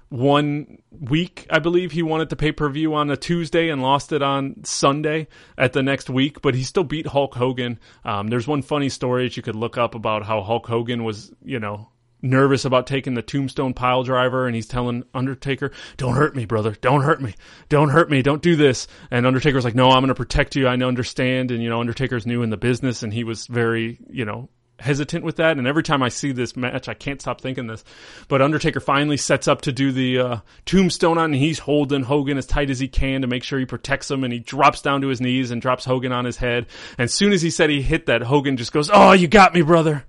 one 0.10 0.80
week. 0.92 1.48
I 1.50 1.60
believe 1.60 1.92
he 1.92 2.04
wanted 2.04 2.30
the 2.30 2.36
pay 2.36 2.52
per 2.52 2.70
view 2.70 2.94
on 2.94 3.10
a 3.10 3.18
Tuesday 3.18 3.70
and 3.70 3.82
lost 3.82 4.12
it 4.12 4.22
on 4.22 4.64
Sunday 4.64 5.28
at 5.58 5.74
the 5.74 5.84
next 5.84 6.10
week, 6.10 6.42
but 6.42 6.56
he 6.56 6.64
still 6.64 6.84
beat 6.84 7.08
Hulk 7.08 7.36
Hogan. 7.36 7.80
Um, 8.04 8.28
there's 8.28 8.48
one 8.48 8.62
funny 8.62 8.90
story 8.90 9.26
that 9.26 9.38
you 9.38 9.44
could 9.44 9.56
look 9.56 9.78
up 9.78 9.96
about 9.96 10.26
how 10.26 10.42
Hulk 10.42 10.68
Hogan 10.68 11.04
was, 11.04 11.32
you 11.44 11.60
know, 11.60 11.90
nervous 12.22 12.66
about 12.66 12.88
taking 12.88 13.14
the 13.14 13.22
tombstone 13.22 13.74
pile 13.74 14.04
driver 14.04 14.48
and 14.48 14.56
he's 14.56 14.68
telling 14.68 15.04
Undertaker, 15.14 15.72
Don't 15.98 16.16
hurt 16.16 16.36
me, 16.36 16.46
brother. 16.46 16.76
Don't 16.82 17.02
hurt 17.02 17.22
me. 17.22 17.36
Don't 17.70 17.90
hurt 17.90 18.10
me. 18.10 18.22
Don't 18.22 18.42
do 18.42 18.56
this. 18.56 18.88
And 19.12 19.26
Undertaker's 19.26 19.64
like, 19.64 19.76
No, 19.76 19.90
I'm 19.90 20.02
going 20.02 20.08
to 20.08 20.16
protect 20.16 20.56
you. 20.56 20.68
I 20.68 20.74
understand. 20.76 21.52
And, 21.52 21.62
you 21.64 21.70
know, 21.70 21.80
Undertaker's 21.80 22.26
new 22.26 22.42
in 22.42 22.50
the 22.50 22.58
business 22.58 23.04
and 23.04 23.14
he 23.14 23.24
was 23.24 23.48
very, 23.48 24.00
you 24.10 24.26
know, 24.26 24.50
hesitant 24.80 25.24
with 25.24 25.38
that. 25.38 25.58
And 25.58 25.68
every 25.68 25.84
time 25.84 26.04
I 26.04 26.10
see 26.10 26.32
this 26.32 26.56
match, 26.56 26.88
I 26.88 26.94
can't 26.94 27.22
stop 27.22 27.42
thinking 27.42 27.68
this. 27.68 27.84
But 28.28 28.42
Undertaker 28.42 28.80
finally 28.80 29.18
sets 29.18 29.48
up 29.48 29.62
to 29.62 29.72
do 29.72 29.92
the 29.92 30.20
uh, 30.20 30.38
tombstone 30.66 31.18
on, 31.18 31.26
and 31.26 31.36
he's 31.36 31.60
holding 31.60 32.04
Hogan 32.04 32.38
as 32.38 32.46
tight 32.46 32.70
as 32.70 32.80
he 32.80 32.88
can 32.88 33.22
to 33.22 33.28
make 33.28 33.44
sure 33.44 33.60
he 33.60 33.66
protects 33.66 34.10
him. 34.10 34.24
And 34.24 34.34
he 34.34 34.40
drops 34.40 34.82
down 34.82 35.02
to 35.02 35.08
his 35.08 35.22
knees 35.22 35.52
and 35.52 35.62
drops 35.62 35.86
Hogan 35.86 36.12
on 36.12 36.26
his 36.26 36.38
head. 36.38 36.68
And 36.98 37.06
as 37.06 37.14
soon 37.14 37.34
as 37.34 37.42
he 37.42 37.50
said 37.50 37.70
he 37.70 37.82
hit 37.82 38.08
that, 38.08 38.22
Hogan 38.22 38.58
just 38.58 38.72
goes, 38.72 38.90
"Oh, 38.92 39.14
you 39.14 39.28
got 39.28 39.54
me, 39.54 39.62
brother. 39.62 40.04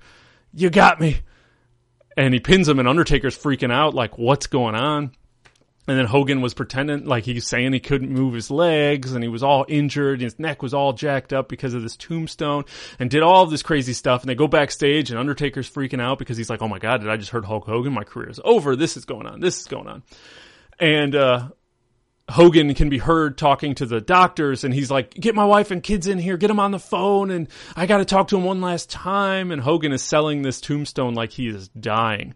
You 0.52 0.70
got 0.70 1.00
me." 1.00 1.20
And 2.16 2.32
he 2.32 2.40
pins 2.40 2.68
him, 2.68 2.78
and 2.78 2.88
Undertaker's 2.88 3.36
freaking 3.36 3.72
out, 3.72 3.94
like, 3.94 4.18
"What's 4.18 4.46
going 4.46 4.74
on?" 4.74 5.12
And 5.88 5.96
then 5.96 6.06
Hogan 6.06 6.40
was 6.40 6.52
pretending 6.52 7.04
like 7.04 7.24
he's 7.24 7.46
saying 7.46 7.72
he 7.72 7.80
couldn't 7.80 8.10
move 8.10 8.34
his 8.34 8.50
legs 8.50 9.12
and 9.12 9.22
he 9.22 9.28
was 9.28 9.42
all 9.42 9.64
injured. 9.68 10.14
And 10.14 10.22
his 10.22 10.38
neck 10.38 10.62
was 10.62 10.74
all 10.74 10.92
jacked 10.92 11.32
up 11.32 11.48
because 11.48 11.74
of 11.74 11.82
this 11.82 11.96
tombstone 11.96 12.64
and 12.98 13.08
did 13.08 13.22
all 13.22 13.46
this 13.46 13.62
crazy 13.62 13.92
stuff. 13.92 14.22
And 14.22 14.28
they 14.28 14.34
go 14.34 14.48
backstage 14.48 15.10
and 15.10 15.18
Undertaker's 15.18 15.70
freaking 15.70 16.00
out 16.00 16.18
because 16.18 16.36
he's 16.36 16.50
like, 16.50 16.60
Oh 16.60 16.68
my 16.68 16.78
God, 16.78 17.02
did 17.02 17.10
I 17.10 17.16
just 17.16 17.30
hurt 17.30 17.44
Hulk 17.44 17.66
Hogan? 17.66 17.92
My 17.92 18.04
career 18.04 18.30
is 18.30 18.40
over. 18.44 18.74
This 18.74 18.96
is 18.96 19.04
going 19.04 19.26
on. 19.26 19.40
This 19.40 19.60
is 19.60 19.66
going 19.66 19.86
on. 19.86 20.02
And, 20.78 21.14
uh, 21.14 21.48
Hogan 22.28 22.74
can 22.74 22.88
be 22.88 22.98
heard 22.98 23.38
talking 23.38 23.76
to 23.76 23.86
the 23.86 24.00
doctors 24.00 24.64
and 24.64 24.74
he's 24.74 24.90
like, 24.90 25.14
get 25.14 25.36
my 25.36 25.44
wife 25.44 25.70
and 25.70 25.80
kids 25.80 26.08
in 26.08 26.18
here, 26.18 26.36
get 26.36 26.48
them 26.48 26.58
on 26.58 26.72
the 26.72 26.78
phone 26.80 27.30
and 27.30 27.48
I 27.76 27.86
got 27.86 27.98
to 27.98 28.04
talk 28.04 28.28
to 28.28 28.36
him 28.36 28.44
one 28.44 28.60
last 28.60 28.90
time. 28.90 29.52
And 29.52 29.62
Hogan 29.62 29.92
is 29.92 30.02
selling 30.02 30.42
this 30.42 30.60
tombstone 30.60 31.14
like 31.14 31.30
he 31.30 31.46
is 31.46 31.68
dying 31.68 32.34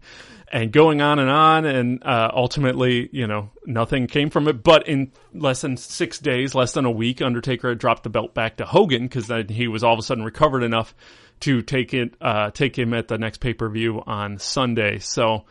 and 0.51 0.71
going 0.71 1.01
on 1.01 1.19
and 1.19 1.29
on. 1.29 1.65
And 1.65 2.03
uh, 2.03 2.31
ultimately, 2.33 3.09
you 3.11 3.27
know, 3.27 3.49
nothing 3.65 4.07
came 4.07 4.29
from 4.29 4.47
it. 4.47 4.63
But 4.63 4.87
in 4.87 5.11
less 5.33 5.61
than 5.61 5.75
six 5.75 6.19
days, 6.19 6.55
less 6.55 6.71
than 6.71 6.85
a 6.85 6.91
week, 6.91 7.21
Undertaker 7.21 7.69
had 7.69 7.77
dropped 7.77 8.03
the 8.03 8.09
belt 8.09 8.33
back 8.33 8.57
to 8.57 8.65
Hogan 8.65 9.03
because 9.03 9.27
then 9.27 9.49
he 9.49 9.67
was 9.67 9.83
all 9.83 9.93
of 9.93 9.99
a 9.99 10.03
sudden 10.03 10.23
recovered 10.23 10.63
enough 10.63 10.95
to 11.41 11.61
take 11.61 11.93
it, 11.93 12.15
uh, 12.21 12.51
take 12.51 12.77
him 12.77 12.93
at 12.93 13.09
the 13.09 13.17
next 13.17 13.39
pay 13.39 13.53
per 13.53 13.67
view 13.67 14.01
on 14.05 14.37
Sunday. 14.37 14.99
So 14.99 15.45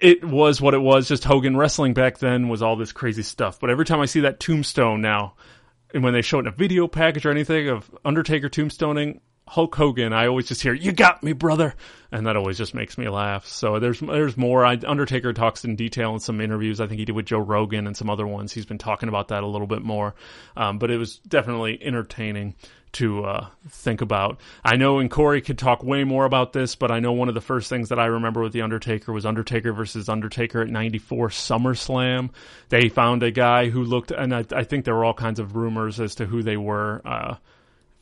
it 0.00 0.24
was 0.24 0.60
what 0.60 0.74
it 0.74 0.78
was. 0.78 1.08
Just 1.08 1.24
Hogan 1.24 1.56
wrestling 1.56 1.94
back 1.94 2.18
then 2.18 2.48
was 2.48 2.62
all 2.62 2.76
this 2.76 2.92
crazy 2.92 3.22
stuff. 3.22 3.60
But 3.60 3.70
every 3.70 3.84
time 3.84 4.00
I 4.00 4.06
see 4.06 4.20
that 4.20 4.40
tombstone 4.40 5.00
now, 5.00 5.34
and 5.92 6.02
when 6.02 6.12
they 6.12 6.22
show 6.22 6.38
it 6.38 6.42
in 6.42 6.46
a 6.48 6.52
video 6.52 6.88
package 6.88 7.24
or 7.26 7.30
anything 7.30 7.68
of 7.68 7.90
Undertaker 8.04 8.48
tombstoning, 8.48 9.20
Hulk 9.46 9.74
Hogan, 9.74 10.12
I 10.12 10.26
always 10.26 10.48
just 10.48 10.62
hear 10.62 10.72
"You 10.72 10.92
got 10.92 11.22
me, 11.22 11.32
brother," 11.32 11.74
and 12.10 12.26
that 12.26 12.36
always 12.36 12.56
just 12.56 12.74
makes 12.74 12.96
me 12.96 13.08
laugh. 13.08 13.46
So 13.46 13.78
there's 13.78 14.00
there's 14.00 14.36
more. 14.36 14.64
I, 14.64 14.78
Undertaker 14.86 15.32
talks 15.34 15.64
in 15.64 15.76
detail 15.76 16.14
in 16.14 16.20
some 16.20 16.40
interviews. 16.40 16.80
I 16.80 16.86
think 16.86 16.98
he 16.98 17.04
did 17.04 17.12
with 17.12 17.26
Joe 17.26 17.38
Rogan 17.38 17.86
and 17.86 17.96
some 17.96 18.08
other 18.08 18.26
ones. 18.26 18.52
He's 18.52 18.64
been 18.64 18.78
talking 18.78 19.08
about 19.08 19.28
that 19.28 19.42
a 19.42 19.46
little 19.46 19.66
bit 19.66 19.82
more, 19.82 20.14
um, 20.56 20.78
but 20.78 20.90
it 20.90 20.96
was 20.96 21.18
definitely 21.18 21.78
entertaining 21.82 22.54
to 22.94 23.24
uh, 23.24 23.48
think 23.68 24.00
about. 24.00 24.40
I 24.64 24.76
know, 24.76 24.98
and 24.98 25.10
Corey 25.10 25.42
could 25.42 25.58
talk 25.58 25.82
way 25.82 26.04
more 26.04 26.24
about 26.24 26.52
this, 26.52 26.74
but 26.74 26.90
I 26.90 27.00
know 27.00 27.12
one 27.12 27.28
of 27.28 27.34
the 27.34 27.40
first 27.40 27.68
things 27.68 27.90
that 27.90 27.98
I 27.98 28.06
remember 28.06 28.40
with 28.40 28.52
the 28.52 28.62
Undertaker 28.62 29.12
was 29.12 29.26
Undertaker 29.26 29.72
versus 29.72 30.08
Undertaker 30.08 30.62
at 30.62 30.68
'94 30.70 31.28
SummerSlam. 31.28 32.30
They 32.70 32.88
found 32.88 33.22
a 33.22 33.30
guy 33.30 33.68
who 33.68 33.84
looked, 33.84 34.10
and 34.10 34.34
I, 34.34 34.44
I 34.52 34.64
think 34.64 34.84
there 34.84 34.94
were 34.94 35.04
all 35.04 35.14
kinds 35.14 35.38
of 35.38 35.54
rumors 35.54 36.00
as 36.00 36.14
to 36.16 36.26
who 36.26 36.42
they 36.42 36.56
were. 36.56 37.02
Uh, 37.04 37.34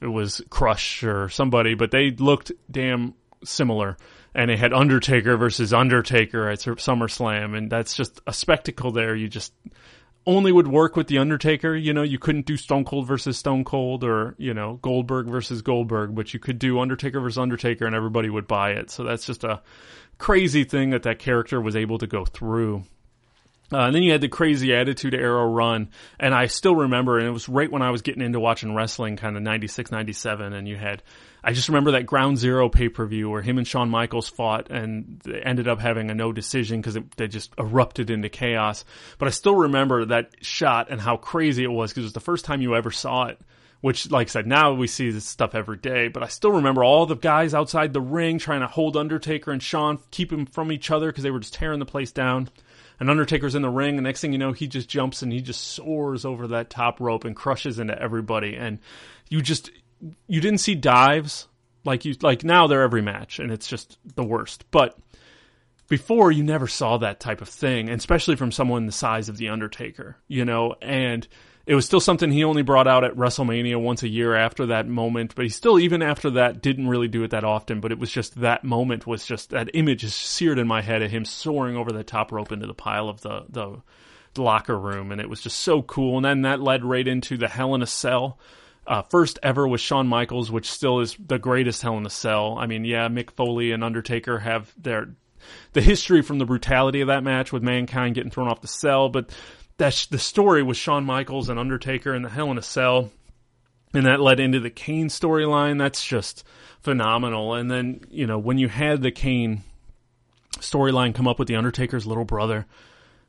it 0.03 0.09
was 0.09 0.43
Crush 0.51 1.03
or 1.05 1.29
somebody, 1.29 1.75
but 1.75 1.91
they 1.91 2.11
looked 2.11 2.53
damn 2.71 3.15
similar. 3.45 3.97
And 4.35 4.51
it 4.51 4.59
had 4.59 4.73
Undertaker 4.73 5.37
versus 5.37 5.75
Undertaker 5.75 6.49
at 6.49 6.61
SummerSlam, 6.61 7.57
and 7.57 7.71
that's 7.71 7.95
just 7.95 8.21
a 8.27 8.33
spectacle 8.33 8.91
there. 8.91 9.15
You 9.15 9.29
just 9.29 9.53
only 10.27 10.53
would 10.53 10.69
work 10.69 10.97
with 10.97 11.09
the 11.09 11.19
Undertaker. 11.19 11.77
You 11.77 11.93
know, 11.93 12.03
you 12.03 12.19
couldn't 12.19 12.47
do 12.47 12.57
Stone 12.57 12.85
Cold 12.85 13.07
versus 13.07 13.37
Stone 13.37 13.65
Cold 13.65 14.05
or, 14.05 14.35
you 14.39 14.55
know, 14.55 14.79
Goldberg 14.83 15.27
versus 15.29 15.63
Goldberg, 15.63 16.15
but 16.15 16.33
you 16.33 16.41
could 16.41 16.59
do 16.59 16.81
Undertaker 16.81 17.21
versus 17.21 17.39
Undertaker 17.39 17.87
and 17.87 17.95
everybody 17.95 18.31
would 18.31 18.47
buy 18.47 18.71
it. 18.73 18.91
So 18.91 19.05
that's 19.05 19.27
just 19.27 19.45
a 19.45 19.61
crazy 20.19 20.65
thing 20.65 20.91
that 20.91 21.03
that 21.03 21.19
character 21.19 21.61
was 21.61 21.77
able 21.77 21.99
to 21.99 22.07
go 22.07 22.25
through. 22.25 22.85
Uh, 23.73 23.87
and 23.87 23.95
then 23.95 24.03
you 24.03 24.13
had 24.13 24.21
the 24.21 24.29
crazy 24.29 24.75
attitude 24.75 25.15
era 25.15 25.47
run. 25.47 25.89
And 26.21 26.35
I 26.35 26.47
still 26.47 26.75
remember, 26.75 27.19
and 27.19 27.27
it 27.27 27.31
was 27.31 27.49
right 27.49 27.71
when 27.71 27.83
I 27.83 27.91
was 27.91 28.03
getting 28.03 28.23
into 28.23 28.39
watching 28.39 28.75
wrestling, 28.75 29.17
kind 29.17 29.37
of 29.37 29.43
96, 29.43 29.91
97. 29.91 30.53
And 30.53 30.69
you 30.69 30.77
had, 30.77 31.03
I 31.43 31.53
just 31.53 31.69
remember 31.69 31.93
that 31.93 32.05
Ground 32.05 32.39
Zero 32.39 32.69
pay 32.69 32.89
per 32.89 33.07
view 33.07 33.31
where 33.31 33.43
him 33.43 33.59
and 33.59 33.67
Shawn 33.67 33.89
Michaels 33.89 34.29
fought 34.29 34.71
and 34.71 35.21
they 35.25 35.41
ended 35.41 35.69
up 35.69 35.81
having 35.81 36.11
a 36.11 36.15
no 36.15 36.33
decision 36.33 36.81
because 36.81 36.99
they 37.17 37.29
just 37.29 37.53
erupted 37.59 38.11
into 38.11 38.29
chaos. 38.29 38.85
But 39.19 39.29
I 39.29 39.31
still 39.31 39.57
remember 39.57 40.05
that 40.07 40.35
shot 40.43 40.91
and 40.91 41.01
how 41.01 41.17
crazy 41.17 41.65
it 41.65 41.71
was 41.71 41.91
because 41.91 42.03
it 42.03 42.07
was 42.07 42.13
the 42.13 42.21
first 42.21 42.45
time 42.45 42.61
you 42.61 42.75
ever 42.75 42.91
saw 42.91 43.27
it 43.27 43.41
which, 43.81 44.13
like 44.13 44.29
I 44.29 44.31
said, 44.31 44.47
now 44.47 44.73
we 44.73 44.87
see 44.87 45.11
this 45.11 45.25
stuff 45.25 45.57
every 45.57 45.77
day. 45.77 46.07
But 46.07 46.23
I 46.23 46.29
still 46.29 46.53
remember 46.53 46.85
all 46.85 47.05
the 47.05 47.17
guys 47.17 47.53
outside 47.53 47.93
the 47.93 48.01
ring 48.01 48.39
trying 48.39 48.61
to 48.61 48.69
hold 48.69 48.97
Undertaker 48.97 49.51
and 49.51 49.61
Shawn, 49.61 49.99
keep 50.13 50.33
him 50.33 50.47
from 50.47 50.71
each 50.71 50.93
other 50.93 51.09
because 51.09 51.25
they 51.25 51.33
were 51.33 51.41
just 51.41 51.55
tearing 51.55 51.81
the 51.81 51.85
place 51.85 52.13
down 52.13 52.49
and 53.03 53.11
Undertaker's 53.11 53.57
in 53.57 53.63
the 53.63 53.69
ring, 53.69 53.97
and 53.97 54.05
next 54.05 54.21
thing 54.21 54.31
you 54.31 54.39
know, 54.39 54.53
he 54.53 54.69
just 54.69 54.89
jumps 54.89 55.23
and 55.23 55.33
he 55.33 55.41
just 55.41 55.61
soars 55.61 56.25
over 56.25 56.47
that 56.47 56.71
top 56.71 57.01
rope 57.01 57.25
and 57.25 57.35
crushes 57.35 57.81
into 57.81 58.01
everybody. 58.01 58.55
And 58.55 58.79
you 59.29 59.43
just 59.43 59.73
you 60.29 60.41
didn't 60.41 60.61
see 60.61 60.77
dives 60.77 61.49
like 61.85 62.05
you 62.05 62.15
like 62.23 62.45
now 62.45 62.69
they're 62.69 62.83
every 62.83 63.03
match, 63.03 63.41
and 63.41 63.51
it's 63.51 63.67
just 63.67 63.99
the 64.15 64.23
worst. 64.23 64.67
But 64.71 64.97
before 65.89 66.31
you 66.31 66.45
never 66.45 66.69
saw 66.69 66.97
that 66.99 67.19
type 67.19 67.41
of 67.41 67.49
thing, 67.49 67.89
and 67.89 67.99
especially 67.99 68.37
from 68.37 68.53
someone 68.53 68.87
the 68.87 68.93
size 68.93 69.29
of 69.29 69.37
the 69.37 69.49
Undertaker, 69.49 70.17
you 70.29 70.45
know, 70.45 70.77
and 70.81 71.27
it 71.65 71.75
was 71.75 71.87
still 71.87 72.01
something 72.01 72.33
he 72.33 72.43
only 72.43 72.63
brought 72.63 72.89
out 72.89 73.05
at 73.05 73.15
WrestleMania 73.15 73.81
once 73.81 74.03
a 74.03 74.09
year 74.09 74.35
after 74.35 74.67
that 74.67 74.89
moment, 74.89 75.35
but 75.37 75.45
he 75.45 75.49
still, 75.49 75.79
even 75.79 76.03
after 76.03 76.31
that, 76.31 76.61
didn't 76.61 76.89
really 76.89 77.07
do 77.07 77.23
it 77.23 77.31
that 77.31 77.45
often. 77.45 77.81
But 77.81 77.93
it 77.93 77.99
was 77.99 78.11
just 78.11 78.41
that 78.41 78.65
moment 78.65 79.07
was 79.07 79.25
just 79.25 79.51
that 79.51 79.71
image 79.75 80.03
is 80.03 80.15
seared 80.15 80.59
in 80.59 80.67
my 80.67 80.83
head 80.83 81.03
of 81.03 81.11
him 81.11 81.25
soaring 81.25 81.77
over 81.77 81.93
the 81.93 82.03
top 82.03 82.33
rope 82.33 82.51
into 82.51 82.67
the 82.67 82.75
pile 82.75 83.09
of 83.09 83.21
the, 83.21 83.45
the, 83.49 83.83
locker 84.43 84.79
room. 84.79 85.13
And 85.13 85.21
it 85.21 85.29
was 85.29 85.43
just 85.43 85.59
so 85.59 85.83
cool. 85.83 86.17
And 86.17 86.25
then 86.25 86.43
that 86.43 86.61
led 86.61 86.85
right 86.85 87.07
into 87.07 87.37
the 87.37 87.49
Hell 87.49 87.75
in 87.75 87.83
a 87.83 87.87
Cell. 87.87 88.39
Uh, 88.85 89.03
first 89.03 89.39
ever 89.43 89.69
with 89.69 89.81
Shawn 89.81 90.09
Michaels, 90.09 90.51
which 90.51 90.69
still 90.69 91.01
is 91.01 91.17
the 91.25 91.39
greatest 91.39 91.83
Hell 91.83 91.99
in 91.99 92.07
a 92.07 92.11
Cell. 92.11 92.57
I 92.59 92.67
mean, 92.67 92.85
yeah, 92.85 93.09
Mick 93.09 93.31
Foley 93.31 93.71
and 93.71 93.85
Undertaker 93.85 94.39
have 94.41 94.73
their 94.77 95.11
the 95.73 95.81
history 95.81 96.23
from 96.23 96.39
the 96.39 96.45
brutality 96.45 97.01
of 97.01 97.09
that 97.09 97.23
match 97.23 97.53
with 97.53 97.63
Mankind 97.63 98.15
getting 98.15 98.31
thrown 98.31 98.49
off 98.49 98.61
the 98.61 98.69
cell, 98.69 99.09
but 99.09 99.31
that's 99.77 100.07
the 100.07 100.19
story 100.19 100.63
with 100.63 100.77
Shawn 100.77 101.05
Michaels 101.05 101.49
and 101.49 101.59
Undertaker 101.59 102.15
in 102.15 102.23
the 102.23 102.29
Hell 102.29 102.51
in 102.51 102.59
a 102.59 102.63
Cell 102.63 103.11
and 103.95 104.07
that 104.07 104.21
led 104.21 104.41
into 104.41 104.61
the 104.61 104.71
Kane 104.71 105.09
storyline. 105.09 105.79
That's 105.79 106.05
just 106.05 106.45
phenomenal. 106.81 107.55
And 107.55 107.71
then 107.71 108.01
you 108.11 108.27
know 108.27 108.39
when 108.39 108.59
you 108.59 108.69
had 108.69 109.03
the 109.03 109.11
Kane 109.11 109.63
storyline 110.59 111.15
come 111.15 111.29
up 111.29 111.39
with 111.39 111.49
the 111.49 111.57
Undertaker's 111.57 112.07
little 112.07 112.25
brother, 112.25 112.67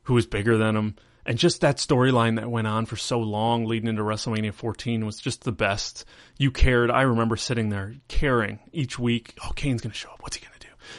who 0.04 0.14
was 0.14 0.26
bigger 0.26 0.56
than 0.56 0.76
him, 0.76 0.96
and 1.26 1.38
just 1.38 1.60
that 1.62 1.78
storyline 1.78 2.36
that 2.36 2.50
went 2.50 2.66
on 2.66 2.86
for 2.86 2.96
so 2.96 3.18
long 3.18 3.64
leading 3.64 3.88
into 3.88 4.02
WrestleMania 4.02 4.52
14 4.52 5.06
was 5.06 5.18
just 5.18 5.44
the 5.44 5.52
best. 5.52 6.04
You 6.38 6.50
cared. 6.50 6.90
I 6.90 7.02
remember 7.02 7.36
sitting 7.36 7.70
there 7.70 7.94
caring 8.08 8.58
each 8.72 8.98
week. 8.98 9.34
Oh, 9.44 9.52
Kane's 9.54 9.80
going 9.80 9.92
to 9.92 9.98
show 9.98 10.10
up. 10.10 10.22
What's 10.22 10.36
he 10.36 10.42
going 10.42 10.52
to? 10.52 10.53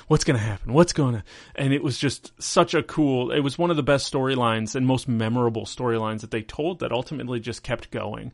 What's 0.07 0.23
going 0.23 0.37
to 0.37 0.43
happen? 0.43 0.73
What's 0.73 0.93
going 0.93 1.15
to, 1.15 1.23
and 1.55 1.73
it 1.73 1.83
was 1.83 1.97
just 1.97 2.31
such 2.41 2.73
a 2.73 2.83
cool, 2.83 3.31
it 3.31 3.41
was 3.41 3.57
one 3.57 3.71
of 3.71 3.77
the 3.77 3.83
best 3.83 4.11
storylines 4.11 4.75
and 4.75 4.85
most 4.85 5.07
memorable 5.07 5.65
storylines 5.65 6.21
that 6.21 6.31
they 6.31 6.41
told 6.41 6.79
that 6.79 6.91
ultimately 6.91 7.39
just 7.39 7.63
kept 7.63 7.91
going. 7.91 8.31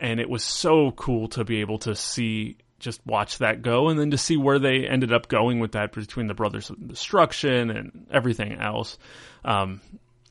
And 0.00 0.20
it 0.20 0.28
was 0.28 0.42
so 0.42 0.90
cool 0.92 1.28
to 1.28 1.44
be 1.44 1.60
able 1.60 1.78
to 1.80 1.94
see 1.94 2.56
just 2.78 3.00
watch 3.06 3.38
that 3.38 3.62
go 3.62 3.88
and 3.88 3.98
then 3.98 4.10
to 4.10 4.18
see 4.18 4.36
where 4.36 4.58
they 4.58 4.88
ended 4.88 5.12
up 5.12 5.28
going 5.28 5.60
with 5.60 5.72
that 5.72 5.92
between 5.92 6.26
the 6.26 6.34
brothers 6.34 6.68
of 6.68 6.88
destruction 6.88 7.70
and 7.70 8.08
everything 8.10 8.54
else 8.54 8.98
um, 9.44 9.80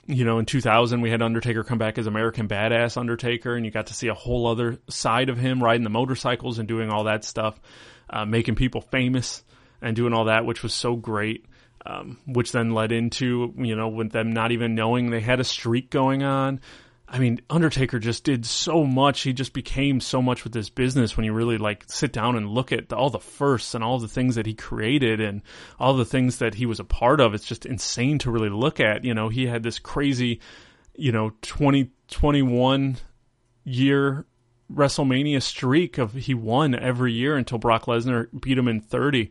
you 0.08 0.26
know, 0.26 0.40
in 0.40 0.46
2000, 0.46 1.02
we 1.02 1.10
had 1.10 1.22
Undertaker 1.22 1.64
come 1.64 1.78
back 1.78 1.98
as 1.98 2.08
American 2.08 2.48
Badass 2.48 2.98
Undertaker, 2.98 3.56
and 3.56 3.66
you 3.66 3.72
got 3.72 3.88
to 3.88 3.94
see 3.94 4.08
a 4.08 4.14
whole 4.14 4.48
other 4.48 4.80
side 4.90 5.30
of 5.30 5.38
him 5.38 5.64
riding 5.64 5.84
the 5.84 5.90
motorcycles 5.90 6.60
and 6.60 6.68
doing 6.68 6.90
all 6.90 7.06
that 7.06 7.24
stuff, 7.24 7.60
uh, 8.10 8.26
making 8.26 8.56
people 8.56 8.82
famous 8.82 9.44
and 9.82 9.96
doing 9.96 10.14
all 10.14 10.26
that, 10.26 10.46
which 10.46 10.64
was 10.64 10.74
so 10.74 10.96
great. 10.96 11.46
Um, 11.84 12.20
which 12.28 12.52
then 12.52 12.76
led 12.76 12.92
into, 12.92 13.56
you 13.58 13.76
know, 13.76 13.88
with 13.88 14.12
them 14.12 14.34
not 14.34 14.52
even 14.52 14.76
knowing 14.76 15.10
they 15.10 15.20
had 15.20 15.40
a 15.40 15.44
streak 15.44 15.90
going 15.90 16.22
on. 16.22 16.62
I 17.14 17.20
mean, 17.20 17.42
Undertaker 17.50 18.00
just 18.00 18.24
did 18.24 18.46
so 18.46 18.86
much. 18.86 19.22
He 19.22 19.34
just 19.34 19.52
became 19.52 20.00
so 20.00 20.22
much 20.22 20.46
with 20.46 20.54
this 20.54 20.70
business 20.70 21.18
when 21.18 21.26
you 21.26 21.34
really 21.34 21.58
like 21.58 21.84
sit 21.88 22.14
down 22.14 22.38
and 22.38 22.48
look 22.48 22.72
at 22.72 22.88
the, 22.88 22.96
all 22.96 23.10
the 23.10 23.20
firsts 23.20 23.76
and 23.76 23.84
all 23.84 24.00
the 24.00 24.08
things 24.08 24.36
that 24.36 24.46
he 24.46 24.54
created 24.54 25.20
and 25.20 25.42
all 25.78 25.94
the 25.94 26.06
things 26.06 26.38
that 26.38 26.54
he 26.54 26.66
was 26.66 26.80
a 26.80 26.86
part 26.86 27.20
of. 27.20 27.34
It's 27.34 27.46
just 27.46 27.66
insane 27.66 28.18
to 28.20 28.32
really 28.32 28.50
look 28.50 28.80
at. 28.80 29.04
You 29.04 29.14
know, 29.14 29.28
he 29.28 29.46
had 29.46 29.62
this 29.62 29.78
crazy, 29.78 30.40
you 30.96 31.12
know, 31.12 31.32
2021 31.42 32.96
year 33.66 34.26
WrestleMania 34.74 35.42
streak 35.42 35.98
of 35.98 36.14
he 36.14 36.34
won 36.34 36.74
every 36.74 37.12
year 37.12 37.36
until 37.36 37.58
Brock 37.58 37.88
Lesnar 37.88 38.28
beat 38.40 38.58
him 38.58 38.70
in 38.70 38.80
30. 38.80 39.30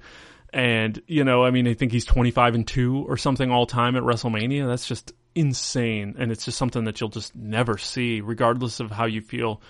And, 0.52 1.00
you 1.06 1.24
know, 1.24 1.44
I 1.44 1.50
mean, 1.50 1.68
I 1.68 1.74
think 1.74 1.92
he's 1.92 2.04
25 2.04 2.54
and 2.54 2.66
2 2.66 3.06
or 3.08 3.16
something 3.16 3.50
all 3.50 3.66
time 3.66 3.96
at 3.96 4.02
WrestleMania. 4.02 4.66
That's 4.66 4.86
just 4.86 5.12
insane. 5.34 6.16
And 6.18 6.32
it's 6.32 6.44
just 6.44 6.58
something 6.58 6.84
that 6.84 7.00
you'll 7.00 7.10
just 7.10 7.36
never 7.36 7.78
see, 7.78 8.20
regardless 8.20 8.80
of 8.80 8.90
how 8.90 9.06
you 9.06 9.20
feel 9.20 9.62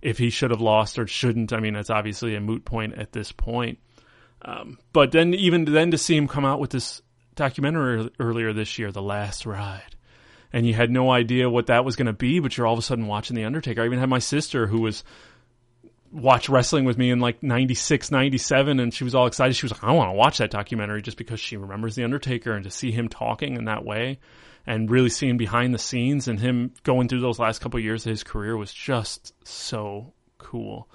if 0.00 0.18
he 0.18 0.30
should 0.30 0.50
have 0.50 0.60
lost 0.60 0.98
or 0.98 1.06
shouldn't. 1.06 1.52
I 1.52 1.60
mean, 1.60 1.74
it's 1.74 1.90
obviously 1.90 2.36
a 2.36 2.40
moot 2.40 2.64
point 2.64 2.94
at 2.94 3.12
this 3.12 3.32
point. 3.32 3.78
Um, 4.42 4.78
but 4.92 5.10
then, 5.10 5.34
even 5.34 5.64
then, 5.64 5.90
to 5.90 5.98
see 5.98 6.16
him 6.16 6.28
come 6.28 6.44
out 6.44 6.60
with 6.60 6.70
this 6.70 7.02
documentary 7.34 8.10
earlier 8.20 8.52
this 8.52 8.78
year, 8.78 8.92
The 8.92 9.02
Last 9.02 9.46
Ride, 9.46 9.96
and 10.52 10.66
you 10.66 10.74
had 10.74 10.90
no 10.90 11.10
idea 11.10 11.50
what 11.50 11.66
that 11.66 11.84
was 11.84 11.96
going 11.96 12.06
to 12.06 12.12
be, 12.12 12.38
but 12.38 12.56
you're 12.56 12.66
all 12.66 12.74
of 12.74 12.78
a 12.78 12.82
sudden 12.82 13.06
watching 13.06 13.34
The 13.34 13.44
Undertaker. 13.44 13.82
I 13.82 13.86
even 13.86 13.98
had 13.98 14.08
my 14.08 14.20
sister 14.20 14.68
who 14.68 14.80
was 14.82 15.02
watch 16.12 16.48
wrestling 16.48 16.84
with 16.84 16.98
me 16.98 17.10
in 17.10 17.20
like 17.20 17.42
96, 17.42 18.10
97, 18.10 18.80
and 18.80 18.92
she 18.92 19.04
was 19.04 19.14
all 19.14 19.26
excited. 19.26 19.54
She 19.54 19.64
was 19.64 19.72
like, 19.72 19.84
I 19.84 19.92
want 19.92 20.10
to 20.10 20.14
watch 20.14 20.38
that 20.38 20.50
documentary 20.50 21.02
just 21.02 21.16
because 21.16 21.40
she 21.40 21.56
remembers 21.56 21.94
The 21.94 22.04
Undertaker 22.04 22.52
and 22.52 22.64
to 22.64 22.70
see 22.70 22.90
him 22.90 23.08
talking 23.08 23.56
in 23.56 23.66
that 23.66 23.84
way 23.84 24.18
and 24.66 24.90
really 24.90 25.08
seeing 25.08 25.36
behind 25.36 25.72
the 25.72 25.78
scenes 25.78 26.28
and 26.28 26.38
him 26.38 26.72
going 26.82 27.08
through 27.08 27.20
those 27.20 27.38
last 27.38 27.60
couple 27.60 27.78
of 27.78 27.84
years 27.84 28.04
of 28.04 28.10
his 28.10 28.22
career 28.22 28.56
was 28.56 28.72
just 28.72 29.32
so 29.46 30.12
cool. 30.36 30.88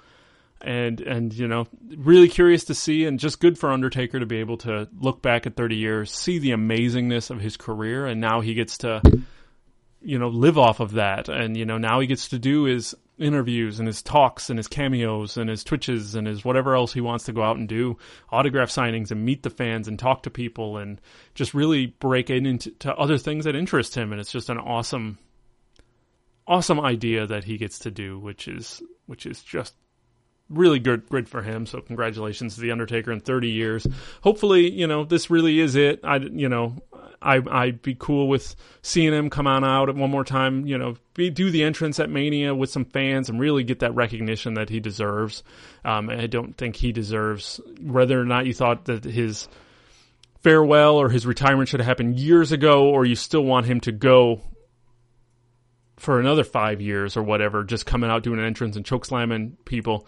And, 0.60 1.00
and, 1.00 1.34
you 1.34 1.48
know, 1.48 1.66
really 1.96 2.28
curious 2.28 2.64
to 2.66 2.74
see 2.74 3.04
and 3.04 3.18
just 3.18 3.40
good 3.40 3.58
for 3.58 3.70
Undertaker 3.70 4.18
to 4.18 4.26
be 4.26 4.38
able 4.38 4.56
to 4.58 4.88
look 4.98 5.20
back 5.20 5.46
at 5.46 5.56
30 5.56 5.76
years, 5.76 6.10
see 6.10 6.38
the 6.38 6.52
amazingness 6.52 7.30
of 7.30 7.40
his 7.40 7.56
career, 7.56 8.06
and 8.06 8.20
now 8.20 8.40
he 8.40 8.54
gets 8.54 8.78
to, 8.78 9.02
you 10.00 10.18
know, 10.18 10.28
live 10.28 10.56
off 10.56 10.80
of 10.80 10.92
that. 10.92 11.28
And, 11.28 11.56
you 11.56 11.66
know, 11.66 11.76
now 11.76 12.00
he 12.00 12.06
gets 12.06 12.28
to 12.28 12.38
do 12.38 12.64
his 12.64 12.94
interviews 13.18 13.78
and 13.78 13.86
his 13.86 14.02
talks 14.02 14.50
and 14.50 14.58
his 14.58 14.66
cameos 14.66 15.36
and 15.36 15.48
his 15.48 15.62
twitches 15.62 16.14
and 16.14 16.26
his 16.26 16.44
whatever 16.44 16.74
else 16.74 16.92
he 16.92 17.00
wants 17.00 17.24
to 17.24 17.32
go 17.32 17.42
out 17.42 17.56
and 17.56 17.68
do 17.68 17.96
autograph 18.30 18.68
signings 18.68 19.10
and 19.10 19.24
meet 19.24 19.42
the 19.42 19.50
fans 19.50 19.86
and 19.86 19.98
talk 19.98 20.22
to 20.22 20.30
people 20.30 20.78
and 20.78 21.00
just 21.34 21.54
really 21.54 21.86
break 21.86 22.28
into 22.30 22.72
other 22.98 23.18
things 23.18 23.44
that 23.44 23.54
interest 23.54 23.94
him. 23.94 24.10
And 24.12 24.20
it's 24.20 24.32
just 24.32 24.50
an 24.50 24.58
awesome 24.58 25.18
awesome 26.46 26.80
idea 26.80 27.26
that 27.26 27.44
he 27.44 27.56
gets 27.56 27.78
to 27.78 27.90
do 27.90 28.18
which 28.18 28.48
is 28.48 28.82
which 29.06 29.24
is 29.24 29.42
just 29.42 29.74
really 30.48 30.78
good 30.78 31.08
good 31.08 31.28
for 31.28 31.42
him. 31.42 31.66
So 31.66 31.80
congratulations 31.80 32.54
to 32.54 32.60
the 32.60 32.70
undertaker 32.70 33.12
in 33.12 33.20
30 33.20 33.48
years. 33.48 33.86
Hopefully 34.22 34.70
you 34.70 34.86
know 34.86 35.04
this 35.04 35.30
really 35.30 35.60
is 35.60 35.74
it. 35.74 36.00
I 36.04 36.16
you 36.16 36.48
know 36.48 36.76
I, 37.24 37.40
I'd 37.50 37.80
be 37.80 37.96
cool 37.98 38.28
with 38.28 38.54
seeing 38.82 39.12
him 39.12 39.30
come 39.30 39.46
on 39.46 39.64
out 39.64 39.94
one 39.94 40.10
more 40.10 40.24
time, 40.24 40.66
you 40.66 40.76
know, 40.76 40.96
be, 41.14 41.30
do 41.30 41.50
the 41.50 41.62
entrance 41.62 41.98
at 41.98 42.10
Mania 42.10 42.54
with 42.54 42.70
some 42.70 42.84
fans 42.84 43.30
and 43.30 43.40
really 43.40 43.64
get 43.64 43.80
that 43.80 43.94
recognition 43.94 44.54
that 44.54 44.68
he 44.68 44.78
deserves. 44.78 45.42
Um, 45.84 46.10
I 46.10 46.26
don't 46.26 46.54
think 46.56 46.76
he 46.76 46.92
deserves, 46.92 47.60
whether 47.80 48.20
or 48.20 48.26
not 48.26 48.46
you 48.46 48.52
thought 48.52 48.84
that 48.84 49.04
his 49.04 49.48
farewell 50.42 50.96
or 50.96 51.08
his 51.08 51.26
retirement 51.26 51.70
should 51.70 51.80
have 51.80 51.86
happened 51.86 52.20
years 52.20 52.52
ago, 52.52 52.90
or 52.90 53.06
you 53.06 53.16
still 53.16 53.44
want 53.44 53.64
him 53.64 53.80
to 53.80 53.92
go 53.92 54.42
for 55.96 56.20
another 56.20 56.44
five 56.44 56.80
years 56.80 57.16
or 57.16 57.22
whatever, 57.22 57.64
just 57.64 57.86
coming 57.86 58.10
out 58.10 58.22
doing 58.22 58.38
an 58.38 58.44
entrance 58.44 58.76
and 58.76 58.84
choke 58.84 59.04
slamming 59.04 59.56
people. 59.64 60.06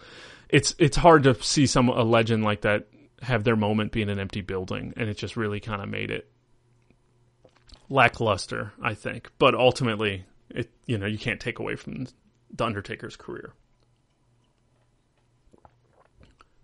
It's 0.49 0.75
it's 0.79 0.97
hard 0.97 1.23
to 1.23 1.41
see 1.41 1.65
some 1.65 1.89
a 1.89 2.03
legend 2.03 2.43
like 2.43 2.61
that 2.61 2.87
have 3.21 3.43
their 3.43 3.55
moment 3.55 3.91
be 3.91 4.01
in 4.01 4.09
an 4.09 4.19
empty 4.19 4.41
building, 4.41 4.93
and 4.97 5.09
it 5.09 5.17
just 5.17 5.35
really 5.37 5.59
kind 5.59 5.81
of 5.81 5.89
made 5.89 6.11
it 6.11 6.29
lackluster, 7.89 8.73
I 8.81 8.93
think. 8.93 9.31
But 9.39 9.55
ultimately, 9.55 10.25
it 10.49 10.69
you 10.85 10.97
know 10.97 11.05
you 11.05 11.17
can't 11.17 11.39
take 11.39 11.59
away 11.59 11.75
from 11.75 12.07
the 12.53 12.65
Undertaker's 12.65 13.15
career. 13.15 13.53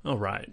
All 0.06 0.18
right. 0.18 0.50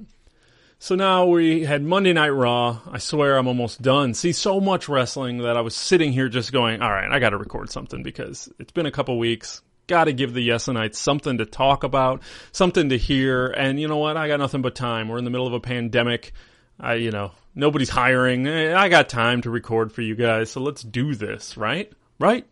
So 0.83 0.95
now 0.95 1.27
we 1.27 1.67
had 1.67 1.83
Monday 1.83 2.15
Night 2.15 2.31
Raw. 2.31 2.81
I 2.91 2.97
swear 2.97 3.37
I'm 3.37 3.47
almost 3.47 3.83
done. 3.83 4.15
See, 4.15 4.33
so 4.33 4.63
much 4.63 4.89
wrestling 4.89 5.37
that 5.43 5.55
I 5.55 5.61
was 5.61 5.77
sitting 5.77 6.11
here 6.11 6.31
just 6.31 6.53
going, 6.53 6.81
all 6.81 6.91
right, 6.91 7.13
I 7.13 7.19
got 7.19 7.31
to 7.31 7.37
record 7.37 7.71
something 7.71 8.03
because 8.03 8.51
it's 8.59 8.73
been 8.73 8.87
a 8.87 8.91
couple 8.91 9.19
weeks. 9.19 9.61
Got 9.89 10.05
to 10.05 10.15
give 10.15 10.33
the 10.33 10.49
Yesenites 10.49 10.95
something 10.95 11.37
to 11.37 11.45
talk 11.45 11.85
about, 11.85 12.23
something 12.51 12.89
to 12.89 12.97
hear. 12.97 13.49
And 13.49 13.79
you 13.79 13.89
know 13.89 13.99
what? 13.99 14.17
I 14.17 14.27
got 14.27 14.39
nothing 14.39 14.63
but 14.63 14.75
time. 14.75 15.09
We're 15.09 15.19
in 15.19 15.25
the 15.25 15.31
middle 15.31 15.47
of 15.47 15.53
a 15.53 15.61
pandemic. 15.61 16.33
I, 16.81 16.95
you 16.95 17.11
know, 17.11 17.33
nobody's 17.55 17.91
hiring. 17.91 18.47
Eh, 18.47 18.75
I 18.75 18.89
got 18.89 19.11
time 19.11 19.43
to 19.43 19.51
record 19.51 19.93
for 19.93 20.01
you 20.01 20.15
guys, 20.15 20.51
so 20.51 20.63
let's 20.63 20.83
do 20.83 21.15
this, 21.15 21.59
right? 21.59 21.93
Right? 22.19 22.47